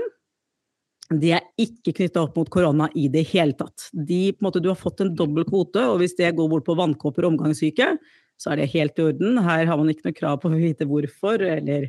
de 1.09 1.31
er 1.33 1.45
ikke 1.57 1.95
knytta 1.97 2.27
opp 2.27 2.35
mot 2.37 2.51
korona 2.53 2.91
i 2.99 3.07
det 3.09 3.23
hele 3.31 3.55
tatt. 3.57 3.87
De, 3.93 4.35
måte, 4.45 4.61
du 4.61 4.69
har 4.69 4.77
fått 4.77 5.01
en 5.01 5.15
dobbel 5.17 5.47
kvote, 5.49 5.81
og 5.89 6.03
hvis 6.03 6.19
det 6.19 6.35
går 6.37 6.51
bort 6.53 6.67
på 6.67 6.77
vannkåper 6.77 7.25
og 7.25 7.33
omgangssyke, 7.33 7.95
så 8.39 8.53
er 8.53 8.61
det 8.61 8.73
helt 8.75 8.99
i 9.01 9.07
orden. 9.07 9.39
Her 9.43 9.65
har 9.71 9.79
man 9.81 9.89
ikke 9.91 10.11
noe 10.11 10.17
krav 10.19 10.43
på 10.43 10.51
å 10.51 10.59
vite 10.59 10.87
hvorfor, 10.89 11.43
eller 11.43 11.89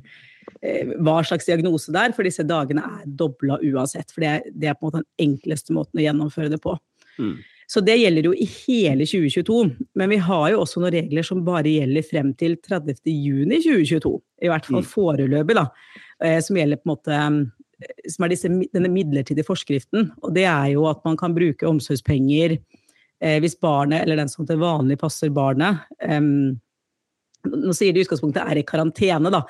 eh, 0.64 0.94
hva 1.04 1.20
slags 1.28 1.50
diagnose 1.50 1.92
det 1.94 2.06
er, 2.06 2.16
for 2.16 2.30
disse 2.30 2.46
dagene 2.48 2.86
er 3.02 3.10
dobla 3.20 3.60
uansett. 3.60 4.14
For 4.14 4.24
det 4.24 4.54
det 4.56 4.72
er, 4.72 4.80
på 4.80 4.88
en 4.88 4.94
måte 4.94 5.04
den 5.04 5.28
enkleste 5.28 5.76
måten 5.76 6.00
å 6.00 6.06
gjennomføre 6.06 6.54
det 6.56 6.62
på. 6.64 6.78
Mm. 7.20 7.38
Så 7.70 7.84
det 7.86 8.00
gjelder 8.00 8.26
jo 8.26 8.32
i 8.34 8.48
hele 8.50 9.06
2022. 9.06 9.60
Men 10.00 10.10
vi 10.10 10.18
har 10.26 10.46
jo 10.50 10.64
også 10.64 10.82
noen 10.82 10.96
regler 10.96 11.26
som 11.26 11.44
bare 11.46 11.70
gjelder 11.70 12.06
frem 12.08 12.32
til 12.38 12.56
30.6.2022. 12.66 14.14
I 14.42 14.50
hvert 14.50 14.66
fall 14.66 14.82
mm. 14.82 14.88
foreløpig, 14.90 15.58
da. 15.60 15.68
Eh, 16.26 16.40
som 16.42 16.58
gjelder 16.58 16.80
på 16.80 16.88
en 16.88 16.94
måte 16.96 17.18
eh, 17.20 18.00
som 18.10 18.26
er 18.26 18.34
disse, 18.34 18.50
denne 18.74 18.90
midlertidige 18.90 19.46
forskriften. 19.46 20.10
Og 20.24 20.34
det 20.34 20.48
er 20.50 20.72
jo 20.74 20.88
at 20.90 21.04
man 21.06 21.20
kan 21.20 21.36
bruke 21.36 21.68
omsorgspenger 21.70 22.58
eh, 22.58 23.38
hvis 23.44 23.60
barnet 23.62 24.02
eller 24.02 24.18
den 24.24 24.34
som 24.34 24.50
til 24.50 24.58
vanlig 24.64 24.98
passer 25.02 25.30
barnet 25.34 25.86
Nå 27.40 27.72
sier 27.72 27.94
de 27.96 28.02
i 28.02 28.04
utgangspunktet 28.04 28.42
er 28.44 28.60
i 28.60 28.66
karantene, 28.68 29.30
da. 29.32 29.46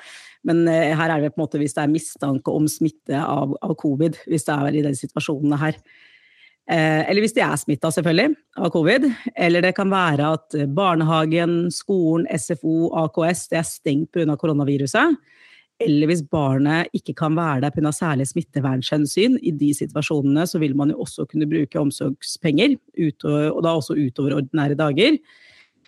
Men 0.46 0.60
her 0.70 1.10
er 1.10 1.24
det 1.24 1.32
på 1.32 1.40
en 1.40 1.42
måte 1.42 1.58
hvis 1.58 1.72
det 1.74 1.82
er 1.82 1.90
mistanke 1.90 2.52
om 2.54 2.68
smitte 2.70 3.18
av, 3.18 3.56
av 3.66 3.72
covid. 3.80 4.14
Hvis 4.30 4.46
det 4.46 4.54
er 4.54 4.76
i 4.78 4.84
den 4.84 4.94
situasjonen 4.94 5.56
her. 5.58 5.74
Eh, 6.70 7.02
eller 7.10 7.24
hvis 7.24 7.34
de 7.34 7.42
er 7.42 7.58
smitta, 7.58 7.90
selvfølgelig, 7.90 8.34
av 8.62 8.70
covid. 8.70 9.08
Eller 9.34 9.64
det 9.64 9.74
kan 9.78 9.90
være 9.90 10.32
at 10.36 10.56
barnehagen, 10.76 11.64
skolen, 11.74 12.28
SFO, 12.30 12.92
AKS 13.04 13.48
det 13.50 13.60
er 13.60 13.68
stengt 13.68 14.12
pga. 14.14 14.36
koronaviruset. 14.38 15.18
Eller 15.80 16.10
hvis 16.10 16.22
barnet 16.28 16.92
ikke 16.94 17.14
kan 17.16 17.34
være 17.34 17.64
der 17.64 17.74
pga. 17.74 17.92
særlig 17.92 18.28
smittevernhensyn. 18.28 19.38
I 19.42 19.50
de 19.50 19.72
situasjonene 19.74 20.46
så 20.46 20.60
vil 20.60 20.76
man 20.76 20.92
jo 20.92 21.00
også 21.02 21.26
kunne 21.26 21.48
bruke 21.48 21.80
omsorgspenger, 21.80 22.76
og 23.24 23.62
da 23.64 23.72
også 23.74 23.96
utover 23.98 24.36
ordinære 24.38 24.78
dager. 24.78 25.18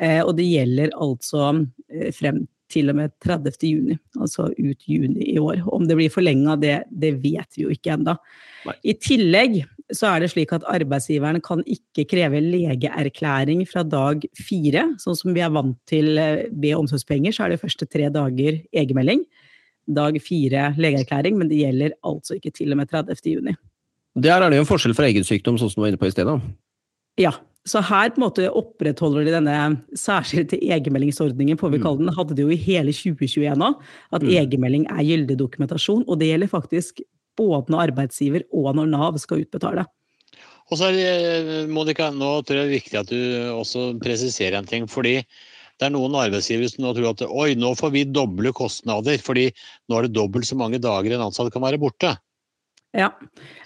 Eh, 0.01 0.23
og 0.25 0.35
det 0.37 0.49
gjelder 0.49 0.97
altså 0.97 1.67
eh, 1.93 2.11
frem 2.17 2.47
til 2.73 2.89
og 2.89 2.97
med 2.97 3.13
30. 3.21 3.53
juni, 3.69 3.99
altså 4.19 4.49
ut 4.49 4.89
juni 4.89 5.35
i 5.35 5.39
år. 5.39 5.61
Om 5.69 5.85
det 5.89 5.99
blir 5.99 6.13
forlenga, 6.13 6.57
det, 6.57 6.77
det, 6.89 7.13
vet 7.21 7.59
vi 7.59 7.67
jo 7.67 7.73
ikke 7.75 7.93
ennå. 7.99 8.17
I 8.89 8.95
tillegg 8.97 9.61
så 9.93 10.09
er 10.09 10.23
det 10.23 10.31
slik 10.33 10.53
at 10.57 10.65
arbeidsgiveren 10.71 11.41
kan 11.45 11.63
ikke 11.69 12.07
kreve 12.11 12.41
legeerklæring 12.45 13.65
fra 13.69 13.85
dag 13.85 14.25
fire. 14.39 14.87
Sånn 15.03 15.19
som 15.19 15.37
vi 15.37 15.45
er 15.45 15.53
vant 15.53 15.79
til 15.91 16.17
eh, 16.21 16.49
ved 16.51 16.79
omsorgspenger, 16.79 17.35
så 17.35 17.47
er 17.47 17.55
det 17.55 17.63
første 17.63 17.89
tre 17.89 18.09
dager 18.13 18.61
egenmelding. 18.73 19.25
Dag 19.93 20.19
fire 20.25 20.73
legeerklæring, 20.81 21.39
men 21.39 21.51
det 21.51 21.61
gjelder 21.61 21.97
altså 22.09 22.39
ikke 22.39 22.55
til 22.57 22.73
og 22.73 22.81
med 22.81 22.93
30. 22.93 23.23
juni. 23.29 23.57
Der 24.23 24.43
er 24.43 24.53
det 24.53 24.61
jo 24.61 24.67
en 24.67 24.69
forskjell 24.69 24.97
fra 24.97 25.09
egen 25.09 25.25
sykdom, 25.25 25.57
sånn 25.61 25.73
som 25.73 25.81
du 25.81 25.87
var 25.87 25.93
inne 25.93 26.01
på 26.01 26.09
i 26.09 26.15
stedet. 26.15 26.37
Ja, 27.21 27.33
så 27.69 27.79
her 27.85 28.11
på 28.11 28.19
en 28.19 28.25
måte 28.25 28.49
opprettholder 28.51 29.27
de 29.27 29.35
denne 29.37 29.57
særskilte 29.99 30.59
egenmeldingsordningen, 30.59 31.59
får 31.61 31.77
vi 31.77 31.79
mm. 31.79 31.85
kalle 31.85 32.03
den. 32.03 32.15
Hadde 32.17 32.37
de 32.37 32.47
jo 32.47 32.51
i 32.51 32.59
hele 32.59 32.95
2021 32.97 33.63
òg, 33.63 33.77
at 34.17 34.25
mm. 34.25 34.33
egenmelding 34.41 34.87
er 34.91 35.05
gyldig 35.07 35.37
dokumentasjon. 35.39 36.03
Og 36.09 36.19
det 36.19 36.33
gjelder 36.33 36.51
faktisk 36.51 37.05
både 37.39 37.73
når 37.73 37.89
arbeidsgiver 37.89 38.47
og 38.51 38.75
når 38.79 38.91
Nav 38.93 39.19
skal 39.23 39.45
utbetale. 39.45 39.87
Og 40.71 40.79
så 40.81 40.89
er 40.95 41.67
Monica, 41.69 42.09
nå 42.15 42.39
tror 42.47 42.63
jeg 42.63 42.69
det 42.69 42.71
er 42.71 42.79
viktig 42.79 43.01
at 43.01 43.11
du 43.13 43.23
også 43.53 43.91
presiserer 44.01 44.57
en 44.61 44.69
ting. 44.69 44.87
fordi 44.89 45.21
det 45.81 45.89
er 45.89 45.95
noen 45.97 46.15
arbeidsgivere 46.15 46.71
som 46.71 46.85
nå 46.85 46.93
tror 46.95 47.09
at 47.11 47.25
oi, 47.27 47.55
nå 47.59 47.73
får 47.75 47.91
vi 47.95 48.05
doble 48.07 48.53
kostnader, 48.55 49.19
fordi 49.19 49.49
nå 49.91 49.99
er 49.99 50.07
det 50.07 50.15
dobbelt 50.15 50.47
så 50.47 50.59
mange 50.59 50.79
dager 50.79 51.17
en 51.17 51.25
ansatt 51.27 51.51
kan 51.53 51.65
være 51.65 51.81
borte. 51.83 52.13
Ja. 52.93 53.09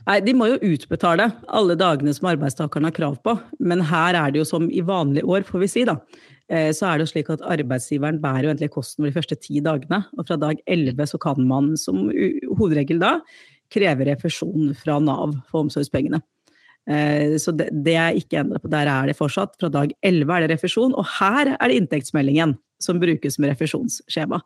Nei, 0.07 0.21
de 0.23 0.33
må 0.39 0.47
jo 0.53 0.61
utbetale 0.63 1.27
alle 1.59 1.75
dagene 1.79 2.15
som 2.15 2.29
arbeidstakerne 2.31 2.89
har 2.89 2.97
krav 2.97 3.19
på. 3.27 3.35
Men 3.59 3.83
her 3.85 4.15
er 4.15 4.33
det 4.33 4.41
jo 4.45 4.47
som 4.49 4.71
i 4.71 4.85
vanlige 4.87 5.27
år, 5.27 5.45
får 5.49 5.65
vi 5.65 5.71
si, 5.73 5.83
da. 5.89 5.99
Eh, 6.47 6.71
så 6.71 6.87
er 6.87 6.97
det 6.97 7.09
jo 7.09 7.11
slik 7.11 7.33
at 7.35 7.43
arbeidsgiveren 7.43 8.21
bærer 8.23 8.47
jo 8.47 8.53
egentlig 8.53 8.71
kosten 8.77 9.03
for 9.03 9.11
de 9.11 9.19
første 9.19 9.39
ti 9.43 9.61
dagene. 9.67 10.05
Og 10.15 10.29
fra 10.29 10.39
dag 10.39 10.63
elleve 10.71 11.09
så 11.11 11.19
kan 11.23 11.43
man 11.43 11.75
som 11.81 12.07
hovedregel 12.07 13.03
da 13.03 13.17
kreve 13.73 14.07
refusjon 14.09 14.73
fra 14.79 14.99
Nav 15.03 15.35
for 15.51 15.65
omsorgspengene. 15.67 16.21
Eh, 16.87 17.35
så 17.43 17.55
det, 17.57 17.69
det 17.87 17.97
er 17.99 18.19
ikke 18.19 18.41
endra 18.43 18.61
på. 18.63 18.71
Der 18.73 18.91
er 18.91 19.11
det 19.11 19.19
fortsatt. 19.19 19.57
Fra 19.61 19.71
dag 19.73 19.95
elleve 20.07 20.37
er 20.37 20.47
det 20.47 20.57
refusjon, 20.57 20.95
og 20.95 21.09
her 21.19 21.55
er 21.57 21.65
det 21.67 21.81
inntektsmeldingen 21.81 22.57
som 22.83 23.01
brukes 23.03 23.41
med 23.41 23.55
refusjonsskjema. 23.55 24.41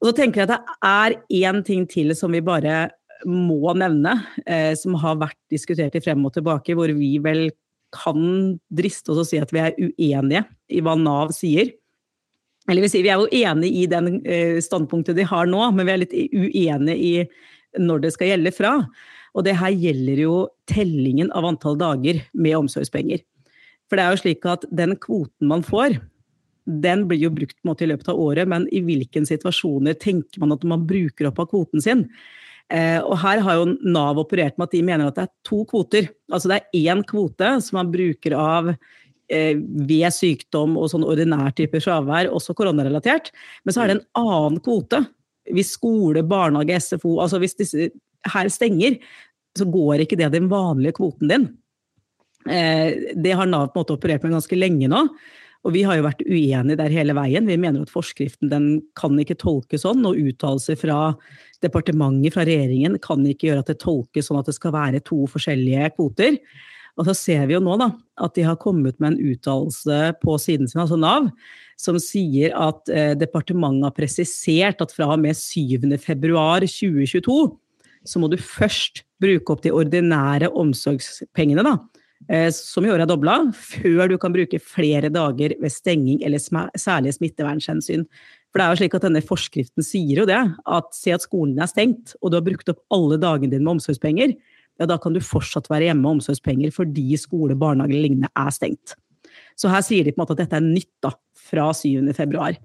Og 0.00 0.10
så 0.10 0.14
tenker 0.16 0.42
jeg 0.42 0.50
at 0.50 0.54
det 0.54 0.78
er 0.88 1.18
én 1.48 1.62
ting 1.66 1.84
til 1.90 2.14
som 2.16 2.34
vi 2.34 2.42
bare 2.44 2.88
må 3.24 3.72
nevne, 3.78 4.18
eh, 4.44 4.72
som 4.76 4.96
har 5.00 5.20
vært 5.20 5.38
diskutert 5.52 5.94
i 5.96 6.02
frem 6.04 6.24
og 6.26 6.34
tilbake, 6.34 6.76
hvor 6.76 6.90
vi 6.92 7.16
vel 7.24 7.48
kan 7.94 8.58
driste 8.74 9.12
oss 9.12 9.22
å 9.22 9.28
si 9.28 9.38
at 9.40 9.52
vi 9.54 9.62
er 9.62 9.76
uenige 9.78 10.44
i 10.68 10.82
hva 10.84 10.96
Nav 10.98 11.32
sier. 11.36 11.70
Eller 12.68 12.84
vi, 12.84 12.90
sier, 12.90 13.04
vi 13.04 13.12
er 13.12 13.20
jo 13.20 13.44
enige 13.44 13.82
i 13.82 13.88
den 13.90 14.18
eh, 14.24 14.58
standpunktet 14.64 15.18
de 15.18 15.26
har 15.28 15.48
nå, 15.48 15.60
men 15.76 15.86
vi 15.86 15.92
er 15.92 16.00
litt 16.00 16.14
uenige 16.16 16.96
i 16.96 17.12
når 17.80 18.04
det 18.04 18.14
skal 18.14 18.32
gjelde 18.32 18.54
fra. 18.54 18.72
Og 19.34 19.46
det 19.46 19.56
her 19.58 19.74
gjelder 19.74 20.24
jo 20.24 20.34
tellingen 20.70 21.30
av 21.34 21.46
antall 21.48 21.78
dager 21.80 22.20
med 22.32 22.58
omsorgspenger. 22.58 23.22
For 23.90 23.98
det 23.98 24.04
er 24.04 24.14
jo 24.14 24.22
slik 24.22 24.46
at 24.48 24.64
den 24.72 24.94
kvoten 25.00 25.50
man 25.50 25.64
får, 25.66 25.98
den 26.64 27.04
blir 27.08 27.20
jo 27.20 27.32
brukt 27.34 27.58
måte 27.66 27.84
i 27.84 27.90
løpet 27.90 28.08
av 28.08 28.20
året, 28.20 28.48
men 28.48 28.64
i 28.72 28.80
hvilke 28.84 29.20
situasjoner 29.28 29.98
tenker 30.00 30.40
man 30.40 30.54
at 30.54 30.64
man 30.68 30.86
bruker 30.88 31.28
opp 31.28 31.42
av 31.42 31.50
kvoten 31.50 31.82
sin? 31.84 32.06
Eh, 32.72 33.00
og 33.04 33.18
her 33.20 33.42
har 33.44 33.58
jo 33.58 33.74
Nav 33.84 34.18
operert 34.22 34.56
med 34.56 34.70
at 34.70 34.76
de 34.76 34.80
mener 34.86 35.10
at 35.10 35.18
det 35.18 35.26
er 35.26 35.32
to 35.44 35.60
kvoter. 35.68 36.08
Altså 36.32 36.50
det 36.50 36.60
er 36.60 36.94
én 36.94 37.02
kvote 37.04 37.50
som 37.60 37.78
man 37.82 37.90
bruker 37.92 38.36
av 38.40 38.70
eh, 38.72 39.60
ved 39.60 40.08
sykdom 40.16 40.78
og 40.80 40.88
sånn 40.92 41.04
ordinær 41.04 41.52
type 41.58 41.82
fravær, 41.84 42.32
også 42.32 42.56
koronarelatert. 42.56 43.28
Men 43.64 43.76
så 43.76 43.84
er 43.84 43.92
det 43.92 43.98
en 43.98 44.06
annen 44.24 44.62
kvote 44.64 45.04
hvis 45.52 45.74
skole, 45.76 46.22
barnehage, 46.24 46.80
SFO 46.80 47.18
Altså 47.20 47.40
hvis 47.42 47.58
disse 47.58 47.90
her 48.32 48.48
stenger, 48.48 48.98
så 49.58 49.66
går 49.68 50.04
ikke 50.04 50.18
det 50.18 50.32
den 50.34 50.48
vanlige 50.50 50.96
kvoten 50.96 51.30
din. 51.30 51.46
Eh, 52.48 53.12
det 53.14 53.36
har 53.36 53.48
Nav 53.48 53.70
på 53.70 53.78
en 53.78 53.84
måte 53.84 53.96
operert 53.96 54.24
med 54.24 54.34
ganske 54.36 54.58
lenge 54.58 54.88
nå. 54.90 55.06
Og 55.64 55.72
vi 55.72 55.84
har 55.86 55.96
jo 55.96 56.04
vært 56.04 56.24
uenige 56.26 56.76
der 56.76 56.92
hele 56.92 57.14
veien. 57.16 57.48
Vi 57.48 57.56
mener 57.56 57.84
at 57.86 57.92
forskriften 57.92 58.50
den 58.52 58.66
kan 58.98 59.16
ikke 59.20 59.38
tolkes 59.40 59.86
sånn, 59.86 60.04
og 60.04 60.18
uttalelser 60.20 60.76
fra 60.76 60.98
departementet, 61.64 62.34
fra 62.34 62.44
regjeringen, 62.44 62.98
kan 63.00 63.24
ikke 63.24 63.48
gjøre 63.48 63.64
at 63.64 63.72
det 63.72 63.80
tolkes 63.80 64.28
sånn 64.28 64.42
at 64.42 64.50
det 64.50 64.56
skal 64.58 64.74
være 64.76 65.00
to 65.08 65.22
forskjellige 65.32 65.94
kvoter. 65.96 66.36
Og 66.94 67.02
så 67.08 67.14
ser 67.18 67.42
vi 67.48 67.56
jo 67.56 67.64
nå 67.64 67.74
da, 67.80 67.88
at 68.22 68.36
de 68.36 68.42
har 68.46 68.62
kommet 68.62 69.00
med 69.02 69.08
en 69.12 69.22
uttalelse 69.32 69.96
på 70.20 70.32
siden 70.38 70.68
sin, 70.70 70.82
altså 70.84 70.98
Nav, 71.00 71.24
som 71.80 71.96
sier 71.98 72.54
at 72.54 72.88
eh, 72.92 73.14
departementet 73.18 73.88
har 73.88 73.96
presisert 73.96 74.82
at 74.84 74.94
fra 74.94 75.06
og 75.16 75.20
med 75.24 75.34
7.2.2022 75.34 77.38
så 78.04 78.20
må 78.20 78.28
du 78.28 78.36
først 78.36 79.00
bruke 79.22 79.52
opp 79.54 79.62
de 79.64 79.72
ordinære 79.72 80.50
omsorgspengene, 80.60 81.64
da 81.64 81.78
Eh, 82.32 82.48
som 82.56 82.86
i 82.86 82.92
år 82.92 83.02
er 83.04 83.08
dobla, 83.08 83.36
før 83.52 84.08
du 84.08 84.16
kan 84.20 84.32
bruke 84.32 84.60
flere 84.62 85.10
dager 85.12 85.54
ved 85.60 85.72
stenging 85.72 86.22
eller 86.24 86.40
særlige 86.40 87.18
smittevernhensyn. 87.18 88.06
For 88.48 88.60
det 88.60 88.64
er 88.64 88.72
jo 88.72 88.80
slik 88.80 88.96
at 88.96 89.04
denne 89.04 89.24
Forskriften 89.24 89.84
sier 89.84 90.22
jo 90.22 90.26
det, 90.30 90.40
at 90.64 90.96
se 90.96 91.12
at 91.12 91.24
skolen 91.24 91.58
er 91.60 91.68
stengt, 91.68 92.14
og 92.22 92.30
du 92.30 92.38
har 92.38 92.46
brukt 92.46 92.70
opp 92.70 92.80
alle 92.94 93.18
dagene 93.20 93.52
dine 93.52 93.66
med 93.66 93.76
omsorgspenger, 93.76 94.36
ja, 94.80 94.88
da 94.90 94.98
kan 94.98 95.14
du 95.14 95.22
fortsatt 95.22 95.68
være 95.70 95.88
hjemme 95.88 96.02
med 96.02 96.18
omsorgspenger 96.18 96.72
fordi 96.74 97.14
skole, 97.20 97.56
barnehage 97.58 97.94
eller 97.94 98.08
lignende 98.08 98.30
er 98.34 98.54
stengt. 98.54 98.96
Så 99.58 99.70
her 99.70 99.84
sier 99.86 100.06
de 100.06 100.12
på 100.14 100.20
en 100.20 100.24
måte 100.24 100.34
at 100.36 100.44
dette 100.44 100.58
er 100.58 100.66
nytt 100.66 100.90
da, 101.04 101.12
fra 101.38 101.68
7. 101.76 102.10
februar. 102.16 102.58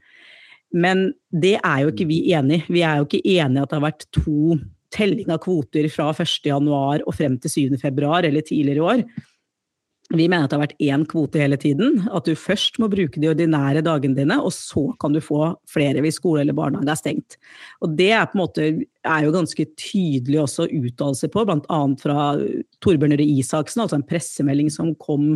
Men 0.74 1.10
det 1.30 1.56
er 1.60 1.84
jo 1.84 1.94
ikke 1.94 2.08
vi 2.10 2.20
enig 2.34 2.62
i. 2.62 2.66
Vi 2.78 2.84
er 2.86 3.00
jo 3.00 3.08
ikke 3.08 3.24
enig 3.24 3.58
i 3.58 3.64
at 3.64 3.72
det 3.72 3.78
har 3.78 3.88
vært 3.88 4.06
to 4.16 4.58
telling 4.94 5.30
av 5.34 5.42
kvoter 5.44 5.86
fra 5.94 6.10
1.1 6.16 6.70
og 6.70 7.14
frem 7.14 7.38
til 7.42 7.54
7. 7.70 7.78
februar 7.82 8.26
eller 8.26 8.46
tidligere 8.46 8.82
i 8.82 8.88
år. 8.94 9.04
Vi 10.10 10.26
mener 10.26 10.48
at 10.48 10.50
det 10.50 10.58
har 10.58 10.64
vært 10.64 10.80
én 10.82 11.04
kvote 11.06 11.38
hele 11.38 11.58
tiden. 11.62 12.00
At 12.10 12.26
du 12.26 12.34
først 12.34 12.80
må 12.82 12.88
bruke 12.90 13.22
de 13.22 13.30
ordinære 13.30 13.84
dagene 13.86 14.18
dine, 14.18 14.40
og 14.42 14.50
så 14.56 14.88
kan 15.02 15.14
du 15.14 15.22
få 15.22 15.52
flere 15.70 16.02
hvis 16.02 16.18
skole 16.18 16.42
eller 16.42 16.58
barnehage 16.58 16.90
er 16.90 16.98
stengt. 16.98 17.38
Og 17.86 17.94
det 18.00 18.10
er, 18.18 18.26
på 18.26 18.40
en 18.40 18.42
måte, 18.42 18.70
er 19.06 19.28
jo 19.28 19.36
ganske 19.36 19.68
tydelig 19.78 20.42
også 20.42 20.66
uttalelser 20.66 21.30
på, 21.34 21.46
bl.a. 21.46 21.82
fra 22.02 22.26
Torbjørn 22.82 23.20
Røe 23.20 23.36
Isaksen, 23.38 23.86
altså 23.86 24.00
en 24.00 24.08
pressemelding 24.10 24.74
som 24.74 24.96
kom 24.98 25.36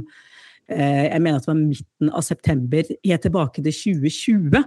jeg 0.71 1.19
mener 1.21 1.38
at 1.38 1.45
det 1.45 1.52
var 1.52 1.60
midten 1.60 2.10
av 2.15 2.23
september, 2.23 2.88
helt 3.04 3.23
tilbake 3.26 3.63
til 3.65 3.76
2020, 3.76 4.63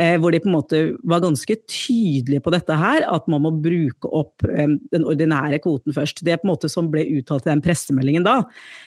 eh, 0.00 0.14
hvor 0.20 0.32
de 0.32 0.40
på 0.40 0.48
en 0.48 0.56
måte 0.56 0.80
var 1.04 1.22
ganske 1.24 1.56
tydelige 1.68 2.44
på 2.44 2.52
dette 2.54 2.78
her, 2.80 3.04
at 3.10 3.28
man 3.30 3.44
må 3.44 3.52
bruke 3.64 4.08
opp 4.08 4.44
eh, 4.48 4.76
den 4.94 5.04
ordinære 5.04 5.60
kvoten 5.64 5.96
først. 5.96 6.24
Det 6.24 6.40
på 6.40 6.48
en 6.48 6.54
måte 6.54 6.70
som 6.72 6.88
ble 6.92 7.04
uttalt 7.18 7.46
i 7.46 7.52
den 7.52 7.64
pressemeldingen 7.64 8.26
da, 8.26 8.40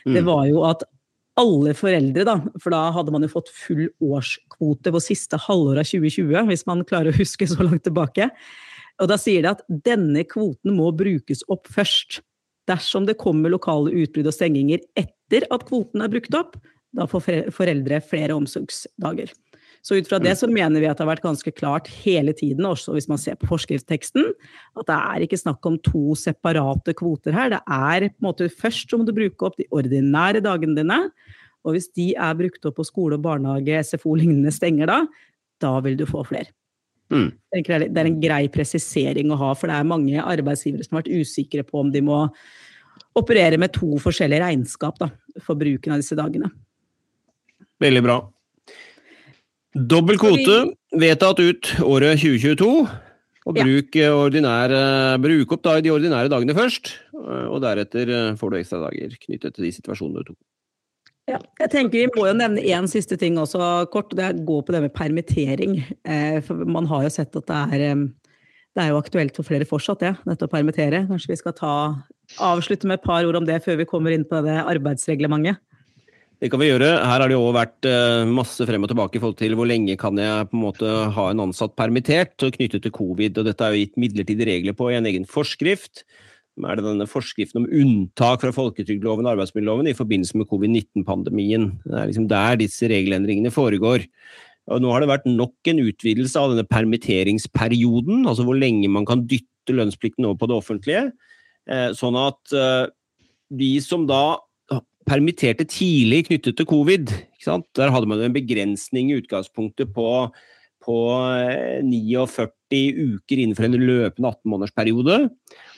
det 0.08 0.24
mm. 0.24 0.30
var 0.30 0.46
jo 0.50 0.64
at 0.68 0.86
alle 1.38 1.74
foreldre, 1.78 2.26
da, 2.26 2.40
for 2.58 2.74
da 2.74 2.88
hadde 2.96 3.14
man 3.14 3.26
jo 3.26 3.30
fått 3.36 3.52
full 3.54 3.86
årskvote 4.02 4.94
på 4.94 5.04
siste 5.04 5.38
halvår 5.42 5.84
av 5.84 5.90
2020, 5.92 6.40
hvis 6.50 6.66
man 6.70 6.86
klarer 6.88 7.14
å 7.14 7.20
huske 7.20 7.48
så 7.50 7.62
langt 7.68 7.86
tilbake. 7.86 8.32
Og 8.98 9.12
da 9.12 9.20
sier 9.22 9.46
de 9.46 9.52
at 9.54 9.62
denne 9.70 10.26
kvoten 10.26 10.74
må 10.74 10.90
brukes 10.98 11.46
opp 11.54 11.70
først. 11.70 12.24
Dersom 12.68 13.06
det 13.08 13.20
kommer 13.22 13.54
lokale 13.54 13.94
utbrudd 13.94 14.32
og 14.32 14.36
stenginger 14.36 14.82
etter 14.98 15.14
at 15.34 15.68
kvoten 15.68 16.04
er 16.04 16.12
brukt 16.12 16.36
opp, 16.38 16.56
da 16.96 17.06
får 17.10 17.52
foreldre 17.54 18.00
flere 18.06 18.36
omsorgsdager. 18.38 19.34
Så 19.86 19.96
ut 19.96 20.08
fra 20.10 20.20
det 20.20 20.34
så 20.40 20.50
mener 20.52 20.82
vi 20.82 20.88
at 20.90 20.98
det 21.00 21.06
har 21.06 21.14
vært 21.14 21.24
ganske 21.24 21.52
klart 21.56 21.88
hele 22.04 22.34
tiden, 22.36 22.66
også 22.68 22.96
hvis 22.96 23.08
man 23.08 23.20
ser 23.22 23.38
på 23.40 23.48
forskriftsteksten, 23.48 24.26
at 24.80 24.90
det 24.90 24.98
er 24.98 25.24
ikke 25.24 25.40
snakk 25.40 25.64
om 25.70 25.78
to 25.86 26.18
separate 26.20 26.96
kvoter 26.98 27.36
her. 27.36 27.54
Det 27.54 27.62
er 27.62 28.10
på 28.10 28.20
en 28.20 28.28
måte 28.28 28.50
først 28.52 28.92
så 28.92 29.00
må 29.00 29.08
du 29.08 29.16
bruke 29.16 29.48
opp 29.48 29.56
de 29.60 29.68
ordinære 29.72 30.44
dagene 30.44 30.76
dine, 30.80 31.00
og 31.64 31.76
hvis 31.76 31.90
de 31.96 32.10
er 32.16 32.38
brukt 32.40 32.68
opp 32.68 32.78
på 32.80 32.88
skole 32.88 33.20
og 33.20 33.26
barnehage, 33.26 33.84
SFO 33.92 34.16
lignende 34.20 34.52
stenger 34.56 34.92
da, 34.92 35.02
da 35.64 35.74
vil 35.84 35.98
du 36.00 36.06
få 36.10 36.24
flere. 36.28 36.52
Mm. 37.14 37.32
Det 37.56 37.64
er 37.72 38.08
en 38.10 38.20
grei 38.20 38.44
presisering 38.52 39.32
å 39.32 39.40
ha, 39.40 39.54
for 39.56 39.72
det 39.72 39.78
er 39.78 39.88
mange 39.88 40.24
arbeidsgivere 40.24 40.84
som 40.84 40.98
har 40.98 41.06
vært 41.06 41.24
usikre 41.24 41.64
på 41.68 41.80
om 41.80 41.94
de 41.94 42.04
må 42.04 42.26
operere 43.18 43.60
med 43.62 43.74
to 43.76 43.98
forskjellige 44.02 44.44
regnskap 44.44 45.00
da, 45.02 45.12
for 45.44 45.60
bruken 45.60 45.96
av 45.96 46.02
disse 46.04 46.18
dagene. 46.18 46.50
Veldig 47.82 48.04
bra. 48.06 48.18
Dobbel 49.78 50.18
kvote 50.18 50.62
vedtatt 50.98 51.42
ut 51.44 51.74
året 51.86 52.24
2022. 52.24 52.72
Og 53.48 53.56
bruk, 53.56 53.96
ja. 53.96 54.12
ordinære, 54.12 54.80
bruk 55.24 55.54
opp 55.56 55.62
da 55.64 55.78
de 55.80 55.92
ordinære 55.94 56.28
dagene 56.34 56.52
først, 56.58 56.90
og 57.16 57.62
deretter 57.64 58.10
får 58.36 58.52
du 58.52 58.58
ekstra 58.60 58.82
dager 58.82 59.14
knyttet 59.22 59.56
til 59.56 59.64
de 59.64 59.72
situasjonene 59.72 60.20
du 60.20 60.34
tok. 60.34 60.40
Ja, 61.28 61.40
jeg 61.60 61.72
tenker 61.74 62.06
Vi 62.06 62.10
må 62.16 62.28
jo 62.30 62.36
nevne 62.40 62.64
én 62.64 62.88
siste 62.88 63.18
ting 63.20 63.36
også 63.40 63.60
kort. 63.92 64.14
Det 64.16 64.30
går 64.48 64.62
på 64.64 64.76
det 64.76 64.84
med 64.86 64.94
permittering. 64.96 65.82
Eh, 66.08 66.40
for 66.44 66.64
Man 66.64 66.88
har 66.88 67.04
jo 67.04 67.12
sett 67.12 67.36
at 67.36 67.50
det 67.50 67.58
er, 67.76 68.06
det 68.78 68.84
er 68.84 68.92
jo 68.94 69.00
aktuelt 69.02 69.34
for 69.34 69.48
flere 69.48 69.66
fortsatt, 69.66 70.04
det. 70.04 70.12
Ja. 70.14 70.26
Nettopp 70.30 70.54
permittere. 70.54 71.06
Kanskje 71.10 71.32
vi 71.34 71.40
skal 71.40 71.56
ta, 71.58 71.72
avslutte 72.46 72.86
med 72.90 73.00
et 73.00 73.08
par 73.08 73.26
ord 73.26 73.40
om 73.40 73.48
det 73.48 73.64
før 73.66 73.80
vi 73.80 73.88
kommer 73.90 74.14
inn 74.14 74.28
på 74.28 74.44
det 74.46 74.60
arbeidsreglementet? 74.62 75.58
Det 76.38 76.52
kan 76.54 76.62
vi 76.62 76.68
gjøre. 76.70 76.92
Her 77.02 77.24
har 77.24 77.26
det 77.26 77.34
jo 77.34 77.48
vært 77.56 77.88
eh, 77.90 78.28
masse 78.30 78.62
frem 78.70 78.84
og 78.86 78.92
tilbake 78.92 79.18
i 79.18 79.22
forhold 79.24 79.40
til 79.40 79.56
hvor 79.58 79.66
lenge 79.66 79.96
kan 79.98 80.20
jeg 80.22 80.46
på 80.52 80.54
en 80.54 80.66
måte 80.68 80.92
ha 81.16 81.26
en 81.32 81.42
ansatt 81.48 81.74
permittert 81.80 82.38
knyttet 82.38 82.86
til 82.86 82.94
covid. 82.94 83.42
og 83.42 83.50
Dette 83.50 83.66
er 83.66 83.74
jo 83.74 83.82
gitt 83.82 83.98
midlertidige 83.98 84.52
regler 84.52 84.78
på 84.78 84.92
i 84.92 85.00
en 85.00 85.10
egen 85.10 85.26
forskrift 85.26 86.06
er 86.66 86.78
det 86.78 86.86
denne 86.88 87.06
forskriften 87.10 87.62
om 87.62 87.70
unntak 87.70 88.42
fra 88.42 88.54
folketrygdloven 88.56 89.28
og 89.28 89.36
arbeidsmiljøloven 89.36 89.92
i 89.92 89.98
forbindelse 89.98 90.40
med 90.40 90.48
covid-19-pandemien. 90.50 91.70
Det 91.86 91.98
er 92.00 92.10
liksom 92.10 92.30
der 92.32 92.58
disse 92.62 92.90
regelendringene 92.90 93.52
foregår. 93.54 94.08
Og 94.68 94.84
nå 94.84 94.92
har 94.92 95.04
det 95.04 95.12
vært 95.12 95.30
nok 95.30 95.70
en 95.72 95.80
utvidelse 95.86 96.42
av 96.42 96.52
denne 96.52 96.68
permitteringsperioden, 96.68 98.26
altså 98.28 98.44
hvor 98.48 98.58
lenge 98.60 98.90
man 98.92 99.08
kan 99.08 99.24
dytte 99.30 99.76
lønnsplikten 99.76 100.28
over 100.28 100.42
på 100.42 100.50
det 100.52 100.58
offentlige. 100.58 101.06
Eh, 101.68 101.90
sånn 101.96 102.18
at 102.20 102.56
eh, 102.56 102.88
de 103.56 103.72
som 103.84 104.06
da 104.10 104.40
permitterte 105.08 105.64
tidlig 105.70 106.26
knyttet 106.28 106.58
til 106.60 106.68
covid, 106.68 107.12
der 107.80 107.94
hadde 107.94 108.10
man 108.12 108.22
en 108.24 108.36
begrensning 108.36 109.12
i 109.12 109.22
utgangspunktet 109.22 109.94
på, 109.96 110.08
på 110.84 110.98
49 111.88 112.26
eh, 112.76 113.00
uker 113.16 113.40
innenfor 113.40 113.70
en 113.70 113.78
løpende 113.80 114.34
18-månedersperiode. 114.34 115.22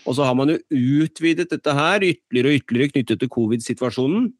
Og 0.09 0.17
så 0.17 0.25
har 0.25 0.37
man 0.37 0.55
jo 0.55 0.57
utvidet 1.05 1.51
dette 1.51 1.75
her 1.77 2.01
ytterligere 2.07 2.55
og 2.55 2.63
ytterligere 2.63 2.95
knyttet 2.95 3.21
til 3.21 3.33
covid-situasjonen. 3.37 4.31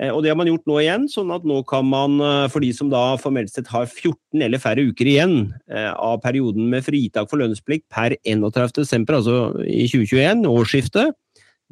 Eh, 0.00 0.10
og 0.10 0.24
det 0.24 0.32
har 0.32 0.38
man 0.38 0.48
gjort 0.50 0.64
nå 0.66 0.78
igjen, 0.82 1.04
sånn 1.10 1.30
at 1.34 1.44
nå 1.46 1.60
kan 1.70 1.86
man, 1.86 2.16
eh, 2.18 2.46
for 2.50 2.64
de 2.64 2.72
som 2.74 2.90
da 2.90 3.14
formelt 3.20 3.52
sett 3.52 3.70
har 3.70 3.86
14 3.86 4.42
eller 4.42 4.62
færre 4.62 4.86
uker 4.90 5.10
igjen 5.10 5.36
eh, 5.70 5.90
av 5.92 6.18
perioden 6.24 6.66
med 6.72 6.86
fritak 6.86 7.30
for 7.30 7.38
lønnsplikt 7.42 7.86
per 7.94 8.16
31.12., 8.26 9.04
altså 9.14 9.36
i 9.62 9.86
2021, 9.90 10.48
årsskiftet, 10.50 11.14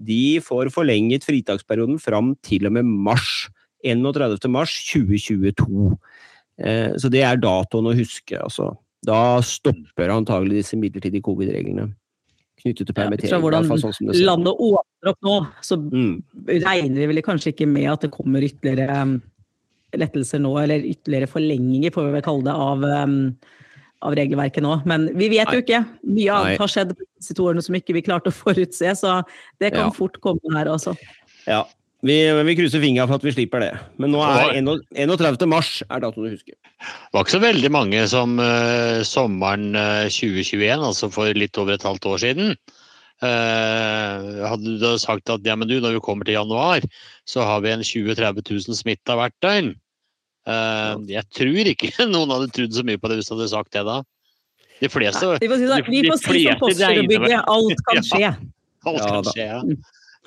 de 0.03 0.39
får 0.43 0.71
forlenget 0.75 1.27
fritaksperioden 1.27 1.99
fram 2.03 2.35
til 2.47 2.71
og 2.71 2.79
med 2.79 2.87
mars. 2.87 3.49
31. 3.83 4.39
mars 4.47 4.71
2022. 4.93 5.89
Så 7.03 7.09
det 7.11 7.25
er 7.27 7.41
datoen 7.43 7.89
å 7.91 7.95
huske, 7.99 8.37
altså. 8.39 8.69
Da 9.03 9.41
stopper 9.43 10.13
antagelig 10.15 10.61
disse 10.61 10.79
midlertidige 10.79 11.25
covid-reglene 11.27 11.89
knyttet 12.63 12.89
til 12.89 12.97
permittering. 12.97 13.35
Ja, 13.35 13.41
hvordan 13.43 13.67
sånn 13.69 14.13
landet 14.23 14.63
åpner 14.63 15.11
opp 15.13 15.27
nå, 15.27 15.35
så 15.65 15.79
mm. 15.81 16.15
regner 16.49 17.01
vi 17.03 17.09
vel 17.11 17.23
kanskje 17.27 17.53
ikke 17.53 17.69
med 17.71 17.91
at 17.93 18.07
det 18.07 18.13
kommer 18.15 18.45
ytterligere 18.47 19.01
um, 19.03 19.17
lettelser 19.99 20.43
nå, 20.43 20.55
eller 20.63 20.87
ytterligere 20.93 21.31
forlenginger, 21.31 21.95
får 21.95 22.09
vi 22.09 22.15
vel 22.17 22.25
kalle 22.25 22.47
det, 22.47 22.55
av, 22.69 22.87
um, 23.03 23.19
av 24.07 24.17
regelverket 24.19 24.65
nå. 24.65 24.79
Men 24.89 25.11
vi 25.19 25.31
vet 25.35 25.51
Nei. 25.51 25.59
jo 25.59 25.67
ikke. 25.67 25.83
Mye 26.09 26.39
annet 26.39 26.63
har 26.63 26.75
skjedd 26.75 26.97
på 26.97 27.09
disse 27.09 27.37
to 27.39 27.51
årene 27.51 27.65
som 27.67 27.79
ikke 27.79 27.99
vi 27.99 28.07
klarte 28.07 28.33
å 28.33 28.37
forutse, 28.37 28.97
så 28.99 29.21
det 29.63 29.75
kan 29.75 29.89
ja. 29.89 29.95
fort 29.97 30.19
komme 30.25 30.57
her 30.57 30.71
også. 30.73 30.95
Ja, 31.49 31.65
vi, 32.03 32.17
vi 32.49 32.55
krysser 32.59 32.83
fingra 32.83 33.07
for 33.07 33.21
at 33.21 33.25
vi 33.27 33.33
slipper 33.35 33.63
det. 33.63 33.73
Men 34.03 34.11
nå 34.11 34.23
er 34.27 34.57
31. 34.59 35.45
mars 35.51 35.75
er 35.87 36.03
datoen 36.03 36.27
du 36.27 36.33
husker. 36.35 36.57
Det 36.57 37.15
var 37.15 37.23
ikke 37.23 37.37
så 37.37 37.43
veldig 37.45 37.71
mange 37.71 38.01
som 38.11 38.41
uh, 38.43 39.03
sommeren 39.07 39.77
uh, 39.79 40.03
eh, 40.03 40.11
2021, 40.11 40.83
altså 40.83 41.11
for 41.15 41.31
litt 41.39 41.61
over 41.63 41.77
et 41.77 41.87
halvt 41.87 42.09
år 42.11 42.23
siden, 42.25 42.57
uh, 43.23 44.49
hadde 44.51 44.75
du 44.83 44.89
sagt 44.99 45.31
at 45.31 45.47
ja, 45.47 45.55
men 45.55 45.71
du, 45.71 45.77
når 45.79 45.95
vi 45.95 46.03
kommer 46.03 46.27
til 46.27 46.41
januar, 46.41 46.83
så 47.23 47.47
har 47.47 47.63
vi 47.63 47.71
en 47.71 47.87
20 47.87 48.17
000-30 48.17 48.51
000 48.51 48.81
smitta 48.81 49.19
hvert 49.21 49.39
døgn. 49.45 49.71
jeg 51.07 51.23
tror 51.39 51.69
ikke 51.71 51.93
noen 52.11 52.35
hadde 52.35 52.51
trodd 52.51 52.75
så 52.75 52.83
mye 52.83 52.99
på 52.99 53.13
det 53.13 53.21
hvis 53.21 53.31
du 53.31 53.37
hadde 53.37 53.53
sagt 53.53 53.79
det 53.79 53.87
da. 53.87 54.01
De 54.83 54.91
fleste 54.91 55.37
Vi 55.39 55.47
får 55.47 55.61
si, 55.63 55.71
sånn, 55.71 55.87
vi 55.87 56.03
får 56.09 56.19
si 56.19 56.43
som 56.49 56.61
Posterudbygget, 56.65 57.47
alt 57.47 57.87
kan 57.87 58.03
skje. 58.11 58.23
Ja, 58.27 58.35
alt 58.91 59.07
kan 59.07 59.31
skje, 59.31 59.47
ja. 59.47 59.63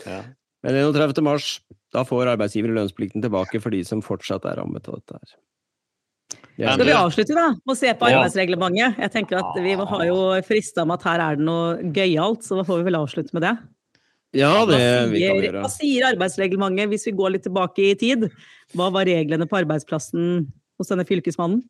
ja. 0.07 0.23
Men 0.65 0.77
31. 0.81 1.21
mars, 1.25 1.59
da 1.93 2.01
får 2.07 2.31
arbeidsgiver 2.33 2.73
lønnsplikten 2.73 3.21
tilbake 3.21 3.61
for 3.61 3.73
de 3.75 3.83
som 3.85 4.01
fortsatt 4.03 4.47
er 4.49 4.57
rammet 4.57 4.87
av 4.89 4.97
dette 4.97 5.19
her. 5.19 5.35
Ja. 6.55 6.73
Skal 6.73 6.87
vi 6.87 6.95
avslutte 6.95 7.35
da, 7.35 7.49
med 7.53 7.73
å 7.73 7.77
se 7.77 7.91
på 7.99 8.07
arbeidsreglementet? 8.07 8.99
Jeg 9.03 9.11
tenker 9.13 9.41
at 9.41 9.57
Vi 9.61 9.75
har 9.75 10.03
jo 10.07 10.19
frista 10.47 10.85
med 10.87 10.97
at 10.97 11.07
her 11.09 11.23
er 11.23 11.39
det 11.39 11.45
noe 11.45 11.93
gøyalt, 11.93 12.45
så 12.47 12.57
da 12.57 12.65
får 12.67 12.81
vi 12.81 12.87
vel 12.89 12.97
avslutte 13.01 13.35
med 13.35 13.45
det. 13.45 13.55
Ja, 14.35 14.51
det 14.67 14.79
sier, 14.79 15.09
vi 15.11 15.21
kan 15.23 15.41
gjøre. 15.43 15.63
hva 15.63 15.71
sier 15.71 16.07
arbeidsreglementet 16.09 16.91
hvis 16.91 17.05
vi 17.07 17.15
går 17.15 17.35
litt 17.35 17.45
tilbake 17.45 17.91
i 17.91 17.95
tid? 17.99 18.25
Hva 18.75 18.89
var 18.91 19.07
reglene 19.07 19.47
på 19.47 19.59
arbeidsplassen 19.61 20.47
hos 20.79 20.91
denne 20.91 21.05
fylkesmannen? 21.07 21.61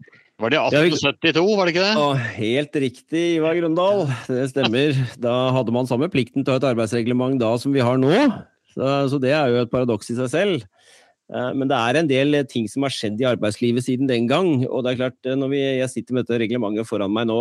Var 0.42 0.52
det 0.52 0.60
1872, 0.60 1.44
var 1.56 1.68
det 1.68 1.76
ikke 1.76 1.86
det? 1.86 1.94
Å, 2.02 2.08
helt 2.40 2.82
riktig, 2.84 3.24
Ivar 3.38 3.56
Grøndal. 3.60 4.08
Det 4.28 4.50
stemmer. 4.52 4.98
Da 5.22 5.36
hadde 5.56 5.76
man 5.76 5.88
samme 5.88 6.10
plikten 6.12 6.44
til 6.44 6.52
å 6.52 6.58
ha 6.58 6.64
et 6.64 6.68
arbeidsreglement 6.74 7.40
da 7.42 7.54
som 7.62 7.76
vi 7.76 7.86
har 7.86 8.02
nå. 8.02 8.12
Så, 8.76 8.94
så 9.14 9.20
det 9.24 9.32
er 9.32 9.50
jo 9.54 9.64
et 9.64 9.72
paradoks 9.72 10.12
i 10.12 10.18
seg 10.20 10.32
selv. 10.34 10.66
Eh, 11.34 11.52
Men 11.58 11.70
det 11.72 11.78
er 11.78 12.00
en 12.00 12.10
del 12.10 12.40
ting 12.50 12.68
som 12.72 12.86
har 12.86 12.94
skjedd 12.94 13.22
i 13.22 13.30
arbeidslivet 13.30 13.86
siden 13.88 14.10
den 14.10 14.28
gang. 14.30 14.66
Og 14.68 14.84
det 14.86 14.94
er 14.94 15.02
klart, 15.06 15.20
eh, 15.26 15.38
når 15.40 15.54
vi, 15.54 15.62
jeg 15.82 15.94
sitter 15.94 16.18
med 16.18 16.26
dette 16.26 16.42
reglementet 16.44 16.90
foran 16.90 17.14
meg 17.16 17.30
nå, 17.32 17.40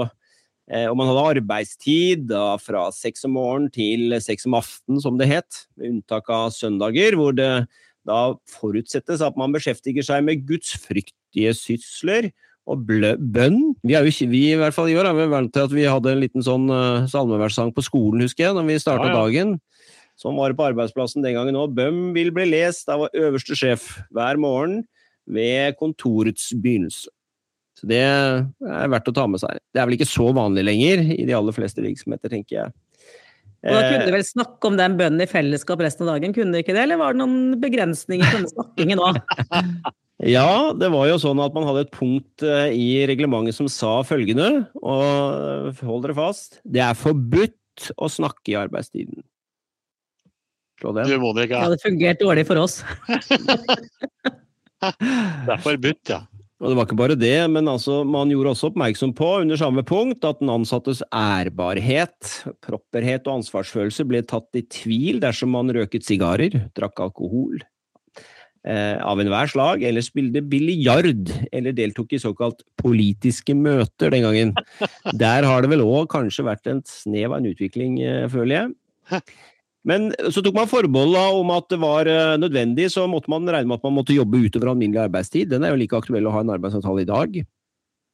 eh, 0.70 0.86
og 0.88 0.96
man 1.00 1.10
hadde 1.10 1.26
arbeidstid 1.40 2.28
da, 2.30 2.54
fra 2.62 2.86
seks 2.94 3.26
om 3.28 3.36
morgenen 3.36 3.72
til 3.74 4.14
seks 4.24 4.48
om 4.48 4.56
aften, 4.60 5.02
som 5.02 5.18
det 5.20 5.28
het, 5.32 5.66
med 5.76 5.98
unntak 5.98 6.30
av 6.32 6.54
søndager, 6.56 7.18
hvor 7.20 7.36
det 7.36 7.50
da 8.04 8.22
forutsettes 8.52 9.22
at 9.24 9.36
man 9.40 9.52
beskjeftiger 9.54 10.04
seg 10.04 10.24
med 10.26 10.42
gudsfryktige 10.48 11.54
sysler 11.56 12.28
og 12.68 12.82
bønn. 12.88 13.58
Vi, 13.84 13.92
jo, 13.92 14.28
vi 14.28 14.42
i 14.50 14.58
hvert 14.60 14.76
fall 14.76 14.90
i 14.92 14.96
år 14.96 15.08
har 15.08 15.16
vi 15.16 15.24
vant 15.32 15.50
til 15.52 15.64
at 15.64 15.72
vi 15.72 15.86
hadde 15.88 16.12
en 16.12 16.20
liten 16.20 16.44
sånn 16.44 16.68
salmeverssang 17.08 17.72
på 17.76 17.84
skolen, 17.84 18.20
husker 18.24 18.46
jeg, 18.46 18.56
når 18.56 18.68
vi 18.68 18.76
starta 18.80 19.08
Ja, 19.08 19.12
ja. 19.12 19.22
dagen. 19.22 19.54
Sånn 20.20 20.36
var 20.38 20.54
på 20.54 20.68
arbeidsplassen 20.68 21.24
den 21.24 21.36
gangen 21.36 21.58
òg. 21.58 21.74
Bøhm 21.74 22.12
vil 22.14 22.30
bli 22.34 22.46
lest 22.52 22.90
av 22.92 23.08
øverste 23.10 23.56
sjef 23.58 23.88
hver 24.14 24.38
morgen 24.40 24.82
ved 25.26 25.78
kontorets 25.80 26.52
begynnelse. 26.54 27.10
Så 27.74 27.88
det 27.90 28.04
er 28.04 28.90
verdt 28.92 29.10
å 29.10 29.16
ta 29.16 29.24
med 29.26 29.42
seg. 29.42 29.58
Det 29.74 29.82
er 29.82 29.88
vel 29.88 29.96
ikke 29.96 30.06
så 30.06 30.28
vanlig 30.36 30.62
lenger 30.68 31.02
i 31.16 31.24
de 31.26 31.34
aller 31.34 31.56
fleste 31.56 31.82
virksomheter, 31.82 32.30
tenker 32.30 32.60
jeg. 32.60 32.74
Og 33.64 33.72
da 33.72 33.80
kunne 33.80 34.04
Eh, 34.04 34.06
du 34.06 34.12
vel 34.12 34.26
snakke 34.28 34.68
om 34.68 34.76
den 34.78 34.96
bønnen 35.00 35.24
i 35.24 35.30
fellesskap 35.30 35.80
resten 35.80 36.06
av 36.06 36.14
dagen, 36.14 36.34
kunne 36.36 36.52
du 36.52 36.60
ikke 36.60 36.76
det? 36.76 36.84
Eller 36.84 37.00
var 37.00 37.14
det 37.14 37.22
noen 37.22 37.56
begrensninger 37.62 38.28
på 38.28 38.38
denne 38.38 38.54
snakkingen 38.54 39.02
òg? 39.02 39.20
Ja, 40.22 40.70
det 40.78 40.88
var 40.94 41.08
jo 41.10 41.16
sånn 41.18 41.40
at 41.42 41.56
man 41.56 41.66
hadde 41.66 41.82
et 41.84 41.92
punkt 41.92 42.44
eh, 42.46 42.70
i 42.70 43.02
reglementet 43.10 43.56
som 43.56 43.66
sa 43.68 43.96
følgende, 44.06 44.68
og 44.78 45.02
eh, 45.02 45.80
hold 45.84 46.04
dere 46.06 46.14
fast, 46.16 46.60
det 46.62 46.84
er 46.84 46.94
forbudt 46.96 47.90
å 47.98 48.06
snakke 48.08 48.52
i 48.52 48.56
arbeidstiden. 48.60 49.24
Slå 50.84 50.92
Du, 50.92 51.00
den. 51.00 51.08
Ja, 51.08 51.32
Det 51.48 51.64
hadde 51.64 51.80
fungert 51.80 52.20
dårlig 52.20 52.44
for 52.50 52.60
oss. 52.60 52.82
Det 54.84 55.48
er 55.48 55.60
forbudt, 55.64 56.10
ja. 56.12 56.18
Og 56.60 56.70
det 56.70 56.76
var 56.76 56.86
ikke 56.86 56.96
bare 56.96 57.16
det, 57.18 57.38
men 57.52 57.66
altså, 57.68 58.02
man 58.06 58.30
gjorde 58.32 58.52
også 58.52 58.68
oppmerksom 58.70 59.14
på 59.16 59.30
under 59.42 59.58
samme 59.58 59.82
punkt 59.84 60.24
at 60.28 60.38
den 60.40 60.52
ansattes 60.52 61.02
ærbarhet, 61.08 62.30
propperhet 62.64 63.26
og 63.26 63.40
ansvarsfølelse 63.40 64.06
ble 64.08 64.22
tatt 64.28 64.60
i 64.60 64.62
tvil 64.72 65.20
dersom 65.24 65.52
man 65.56 65.72
røket 65.74 66.06
sigarer, 66.06 66.54
drakk 66.76 67.00
alkohol 67.04 67.58
eh, 68.64 68.96
av 69.00 69.20
enhver 69.20 69.50
slag, 69.50 69.84
eller 69.88 70.04
spilte 70.04 70.44
biljard, 70.46 71.32
eller 71.52 71.76
deltok 71.76 72.14
i 72.14 72.22
såkalt 72.22 72.62
politiske 72.80 73.56
møter 73.58 74.14
den 74.14 74.24
gangen. 74.28 74.54
Der 75.24 75.48
har 75.48 75.64
det 75.64 75.72
vel 75.74 75.84
òg 75.84 76.08
kanskje 76.14 76.46
vært 76.48 76.70
en 76.70 76.84
snev 76.88 77.32
av 77.32 77.40
en 77.42 77.50
utvikling, 77.50 77.98
eh, 78.04 78.28
føler 78.32 78.60
jeg. 78.60 79.26
Men 79.84 80.08
så 80.32 80.40
tok 80.40 80.56
man 80.56 80.70
forbehold 80.70 81.16
om 81.42 81.50
at 81.52 81.66
det 81.72 81.78
var 81.82 82.08
eh, 82.08 82.36
nødvendig, 82.40 82.88
så 82.92 83.04
måtte 83.10 83.28
man 83.32 83.44
regne 83.44 83.68
med 83.68 83.82
at 83.82 83.84
man 83.84 83.98
måtte 83.98 84.16
jobbe 84.16 84.40
utover 84.46 84.72
alminnelig 84.72 85.02
arbeidstid. 85.04 85.50
Den 85.52 85.66
er 85.66 85.74
jo 85.74 85.80
like 85.82 85.98
aktuell 85.98 86.28
å 86.28 86.32
ha 86.32 86.40
en 86.44 86.52
arbeidsavtale 86.54 87.04
i 87.04 87.10
dag, 87.10 87.40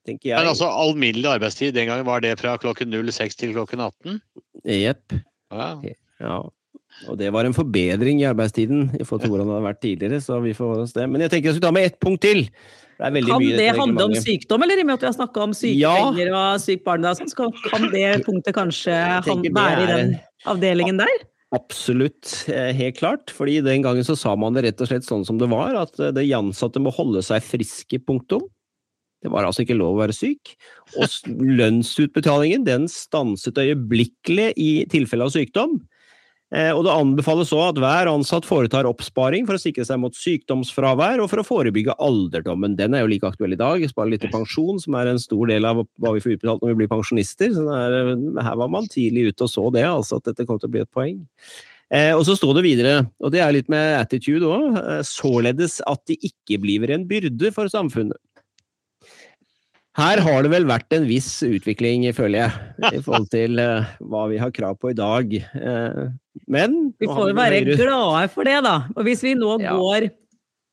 tenker 0.09 0.33
jeg. 0.33 0.37
Men 0.37 0.51
altså, 0.51 0.67
alminnelig 0.67 1.31
arbeidstid 1.31 1.77
den 1.79 1.91
gangen, 1.93 2.09
var 2.09 2.25
det 2.25 2.35
fra 2.43 2.57
klokken 2.59 2.91
06 2.99 3.39
til 3.39 3.55
klokken 3.55 3.85
18? 3.87 4.19
Jepp. 4.67 5.21
Ja. 5.55 5.71
Ja. 6.21 6.41
Og 7.09 7.17
det 7.17 7.31
var 7.33 7.47
en 7.47 7.55
forbedring 7.57 8.19
i 8.21 8.29
arbeidstiden 8.29 8.91
i 8.99 9.07
forhold 9.07 9.23
til 9.25 9.33
hvordan 9.33 9.49
det 9.49 9.57
har 9.57 9.67
vært 9.71 9.83
tidligere, 9.85 10.21
så 10.25 10.43
vi 10.43 10.57
får 10.57 10.73
holde 10.75 10.89
oss 10.89 10.97
det. 10.97 11.07
Men 11.09 11.23
jeg 11.25 11.33
tenker 11.33 11.51
jeg 11.51 11.57
skulle 11.57 11.71
ta 11.71 11.77
med 11.79 11.87
ett 11.89 12.01
punkt 12.03 12.25
til. 12.27 12.49
Det 13.01 13.23
Kan 13.25 13.41
mye 13.41 13.57
det 13.57 13.71
handle 13.79 14.11
om 14.11 14.15
sykdom, 14.19 14.61
eller 14.67 14.77
i 14.77 14.83
og 14.83 14.89
med 14.91 14.99
at 14.99 15.05
vi 15.07 15.09
har 15.09 15.17
snakka 15.17 15.45
om 15.47 15.55
sykepenger 15.57 16.35
og 16.37 16.61
sykt 16.61 16.83
barn, 16.85 17.07
så 17.17 17.49
kan 17.71 17.87
det 17.95 18.09
punktet 18.27 18.53
kanskje 18.59 18.99
være 19.25 19.79
i 19.87 19.89
den 19.89 20.13
avdelingen 20.51 21.01
der? 21.01 21.30
Absolutt, 21.51 22.45
eh, 22.49 22.71
helt 22.79 22.97
klart. 22.99 23.31
Fordi 23.35 23.61
den 23.61 23.83
gangen 23.83 24.05
så 24.07 24.17
sa 24.17 24.37
man 24.39 24.55
det 24.55 24.63
rett 24.69 24.81
og 24.85 24.91
slett 24.91 25.07
sånn 25.07 25.25
som 25.27 25.39
det 25.39 25.49
var, 25.51 25.75
at 25.75 25.99
eh, 25.99 26.13
de 26.15 26.29
ansatte 26.37 26.79
må 26.83 26.93
holde 26.95 27.23
seg 27.27 27.43
friske, 27.43 27.99
punktum. 28.07 28.45
Det 29.21 29.29
var 29.35 29.45
altså 29.45 29.65
ikke 29.67 29.77
lov 29.77 29.97
å 29.99 30.01
være 30.01 30.15
syk. 30.17 30.55
Og 30.97 31.11
lønnsutbetalingen 31.59 32.63
den 32.65 32.87
stanset 32.89 33.59
øyeblikkelig 33.61 34.53
i 34.57 34.71
tilfelle 34.89 35.27
av 35.27 35.35
sykdom. 35.35 35.81
Eh, 36.51 36.73
Og 36.75 36.83
det 36.83 36.91
anbefales 36.91 37.53
òg 37.55 37.69
at 37.69 37.81
hver 37.83 38.11
ansatt 38.11 38.47
foretar 38.49 38.89
oppsparing 38.91 39.47
for 39.47 39.55
å 39.55 39.63
sikre 39.63 39.85
seg 39.87 40.01
mot 40.03 40.17
sykdomsfravær 40.19 41.23
og 41.23 41.31
for 41.31 41.43
å 41.43 41.47
forebygge 41.47 41.95
alderdommen. 42.03 42.77
Den 42.79 42.95
er 42.95 43.05
jo 43.05 43.13
like 43.13 43.29
aktuell 43.29 43.55
i 43.55 43.61
dag. 43.61 43.85
Spare 43.91 44.11
litt 44.11 44.25
til 44.25 44.35
pensjon, 44.35 44.81
som 44.83 44.99
er 44.99 45.13
en 45.13 45.23
stor 45.23 45.47
del 45.47 45.69
av 45.69 45.85
hva 45.87 46.15
vi 46.17 46.23
får 46.25 46.37
utbetalt 46.39 46.65
når 46.65 46.75
vi 46.75 46.81
blir 46.83 46.91
pensjonister. 46.91 47.55
Så 47.55 47.67
det 47.67 47.77
er, 47.79 48.15
her 48.43 48.59
var 48.59 48.73
man 48.73 48.91
tidlig 48.91 49.31
ute 49.31 49.47
og 49.47 49.53
så 49.53 49.69
det, 49.75 49.87
altså 49.87 50.19
at 50.19 50.33
dette 50.33 50.49
kom 50.49 50.59
til 50.59 50.73
å 50.73 50.75
bli 50.75 50.83
et 50.83 50.91
poeng. 50.95 51.21
Eh, 51.91 52.13
og 52.15 52.23
så 52.27 52.37
står 52.39 52.61
det 52.61 52.67
videre, 52.69 52.99
og 53.19 53.33
det 53.35 53.41
er 53.43 53.55
litt 53.55 53.71
med 53.73 53.97
attitude 53.99 54.47
òg, 54.47 54.77
eh, 54.79 55.01
således 55.07 55.81
at 55.91 56.05
de 56.07 56.15
ikke 56.23 56.61
blir 56.63 56.91
en 56.95 57.07
byrde 57.11 57.51
for 57.55 57.67
samfunnet. 57.67 58.19
Her 59.99 60.21
har 60.23 60.45
det 60.47 60.53
vel 60.53 60.67
vært 60.69 60.93
en 60.95 61.07
viss 61.09 61.29
utvikling, 61.43 62.05
føler 62.15 62.45
jeg, 62.45 62.93
i 62.95 63.01
forhold 63.05 63.27
til 63.33 63.59
uh, 63.59 63.89
hva 64.07 64.29
vi 64.31 64.39
har 64.39 64.53
krav 64.55 64.77
på 64.79 64.93
i 64.93 64.97
dag. 64.99 65.33
Uh, 65.57 66.13
men 66.47 66.93
Vi 67.03 67.09
får 67.11 67.33
jo 67.33 67.37
være 67.39 67.59
Høyre- 67.65 67.79
glade 67.81 68.29
for 68.31 68.47
det, 68.47 68.61
da. 68.69 68.77
Og 68.95 69.03
hvis 69.09 69.25
vi 69.27 69.35
nå 69.39 69.57
Ja. 69.65 69.75
går 69.77 70.11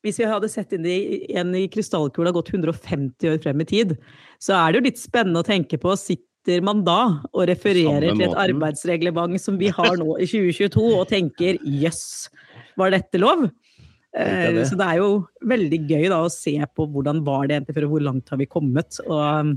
Hvis 0.05 0.20
vi 0.22 0.28
hadde 0.30 0.47
sett 0.47 0.72
inn 0.78 0.86
i 0.86 1.26
en 1.36 1.49
i 1.57 1.65
krystallkula 1.68 2.32
gått 2.32 2.51
150 2.53 3.28
år 3.34 3.41
frem 3.43 3.59
i 3.59 3.65
tid, 3.68 3.95
så 4.39 4.53
er 4.55 4.72
det 4.72 4.80
jo 4.80 4.86
litt 4.86 5.01
spennende 5.01 5.41
å 5.41 5.47
tenke 5.47 5.80
på. 5.82 5.97
Sitter 5.97 6.61
man 6.63 6.84
da 6.86 7.18
og 7.34 7.47
refererer 7.49 8.05
til 8.13 8.22
et 8.30 8.38
arbeidsreglement 8.45 9.41
som 9.41 9.57
vi 9.59 9.68
har 9.74 9.97
nå 9.99 10.13
i 10.22 10.30
2022, 10.30 10.86
og 11.01 11.09
tenker 11.09 11.57
jøss, 11.82 12.30
var 12.78 12.93
dette 12.93 13.20
lov? 13.20 13.49
Eh, 14.18 14.51
det. 14.55 14.65
Så 14.70 14.78
det 14.80 14.89
er 14.89 14.99
jo 15.01 15.09
veldig 15.45 15.80
gøy 15.86 16.09
da 16.09 16.20
å 16.26 16.34
se 16.34 16.57
på 16.74 16.89
hvordan 16.89 17.24
var 17.26 17.47
det 17.47 17.59
egentlig 17.59 17.78
før, 17.78 17.88
og 17.88 17.95
hvor 17.95 18.05
langt 18.09 18.32
har 18.34 18.39
vi 18.41 18.47
kommet. 18.49 18.99
Og 19.05 19.20
um, 19.22 19.51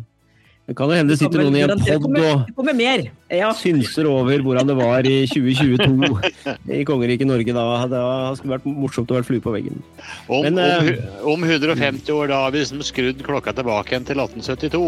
Det 0.69 0.77
kan 0.79 0.91
jo 0.93 0.99
hende 0.99 1.15
det 1.15 1.19
sitter 1.19 1.43
noen 1.43 1.57
i 1.57 1.63
en 1.65 1.73
pod 1.73 2.05
og 2.05 2.43
det 2.47 2.57
kommer 2.59 2.77
mer. 2.77 3.07
Ja. 3.33 3.53
synser 3.57 4.07
over 4.11 4.45
hvordan 4.45 4.69
det 4.69 4.77
var 4.79 5.07
i 5.09 5.17
2022 5.31 6.11
i 6.81 6.83
kongeriket 6.87 7.31
Norge 7.31 7.57
da. 7.57 7.65
Det 7.91 8.03
skulle 8.39 8.59
vært 8.59 8.69
morsomt 8.69 9.11
å 9.11 9.17
være 9.19 9.29
flue 9.31 9.43
på 9.45 9.55
veggen. 9.57 9.81
Om, 10.29 10.45
Men, 10.51 10.61
om, 10.61 10.93
eh, 10.93 11.25
om 11.33 11.49
150 11.49 12.13
år 12.15 12.31
da 12.31 12.45
har 12.45 12.55
vi 12.55 12.63
liksom 12.63 12.85
skrudd 12.87 13.25
klokka 13.27 13.57
tilbake 13.57 13.97
igjen 13.97 14.07
til 14.13 14.23
1872. 14.23 14.85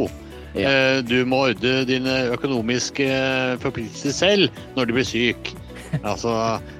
Ja. 0.52 0.68
Eh, 0.68 1.00
Du 1.08 1.22
må 1.24 1.46
ordne 1.48 1.80
dine 1.88 2.18
økonomiske 2.36 3.08
forpliktelser 3.64 4.12
selv 4.12 4.64
når 4.76 4.90
du 4.90 4.96
blir 4.98 5.08
syk. 5.08 5.54
Altså, 6.12 6.32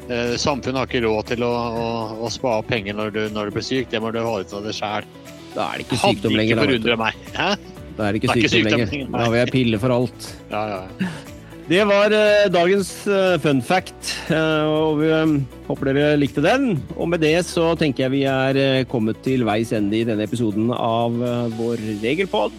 eh, 0.08 0.34
Samfunnet 0.40 0.80
har 0.80 0.88
ikke 0.88 1.04
råd 1.04 1.34
til 1.34 1.44
å, 1.46 1.52
å, 1.52 1.88
å 2.24 2.30
spa 2.32 2.58
opp 2.62 2.70
penger 2.72 2.96
når 2.96 3.12
du, 3.14 3.20
når 3.34 3.50
du 3.50 3.58
blir 3.58 3.66
syk. 3.66 3.90
Det 3.92 4.00
må 4.02 4.12
du 4.14 4.22
holde 4.22 4.46
ut 4.48 4.56
av 4.56 4.64
det 4.66 4.74
sjæl. 4.78 5.08
Da 5.52 5.68
er 5.68 5.82
det 5.82 5.86
ikke 5.86 6.00
sykdom 6.00 6.38
lenger. 6.38 6.62
Forundret 6.64 7.04
meg. 7.06 7.28
Hæ? 7.36 7.52
da 7.92 8.06
er 8.08 8.14
det 8.14 8.22
ikke 8.22 8.32
Det 8.32 8.38
er 8.38 8.40
ikke 8.40 8.54
sykdom 8.54 8.72
sykdom 8.72 8.96
lenger. 8.96 9.12
Da 9.12 9.26
vil 9.26 9.34
vi 9.34 9.42
ei 9.42 9.52
pille 9.52 9.82
for 9.82 9.98
alt. 9.98 10.32
Ja, 10.52 10.64
ja. 10.72 11.12
Det 11.72 11.84
var 11.86 12.10
eh, 12.10 12.48
dagens 12.50 12.88
eh, 13.06 13.36
fun 13.40 13.60
fact, 13.62 14.08
eh, 14.34 14.64
og 14.66 14.98
vi 14.98 15.06
eh, 15.14 15.34
håper 15.68 15.88
dere 15.92 16.18
likte 16.18 16.42
den. 16.42 16.74
Og 16.96 17.06
med 17.12 17.22
det 17.22 17.36
så 17.46 17.68
tenker 17.78 18.08
jeg 18.08 18.14
vi 18.16 18.22
er 18.28 18.82
kommet 18.90 19.22
til 19.24 19.46
veis 19.46 19.70
ende 19.76 20.00
i 20.00 20.04
denne 20.08 20.26
episoden 20.26 20.72
av 20.74 21.14
vår 21.54 21.84
regelpod. 22.02 22.56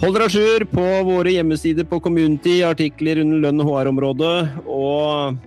Hold 0.00 0.16
dere 0.16 0.26
à 0.28 0.32
jour 0.32 0.64
på 0.72 0.86
våre 1.08 1.36
hjemmesider 1.36 1.86
på 1.88 2.00
Community, 2.04 2.58
artikler 2.66 3.20
under 3.22 3.46
lønn- 3.46 3.62
og 3.62 3.70
HR-området. 3.70 4.34
Og 4.64 5.38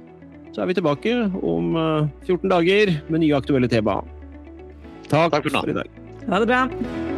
så 0.59 0.65
er 0.65 0.73
vi 0.73 0.75
tilbake 0.75 1.11
om 1.39 1.75
eh, 1.79 2.07
14 2.27 2.49
dager 2.51 2.91
med 3.07 3.23
nye 3.23 3.37
aktuelle 3.37 3.69
tema. 3.71 4.01
Takk, 5.07 5.31
Takk 5.31 5.47
for 5.47 5.61
for 5.63 5.71
i 5.71 5.77
dag. 5.79 5.87
Ha 6.27 6.43
det 6.43 6.51
bra. 6.51 7.08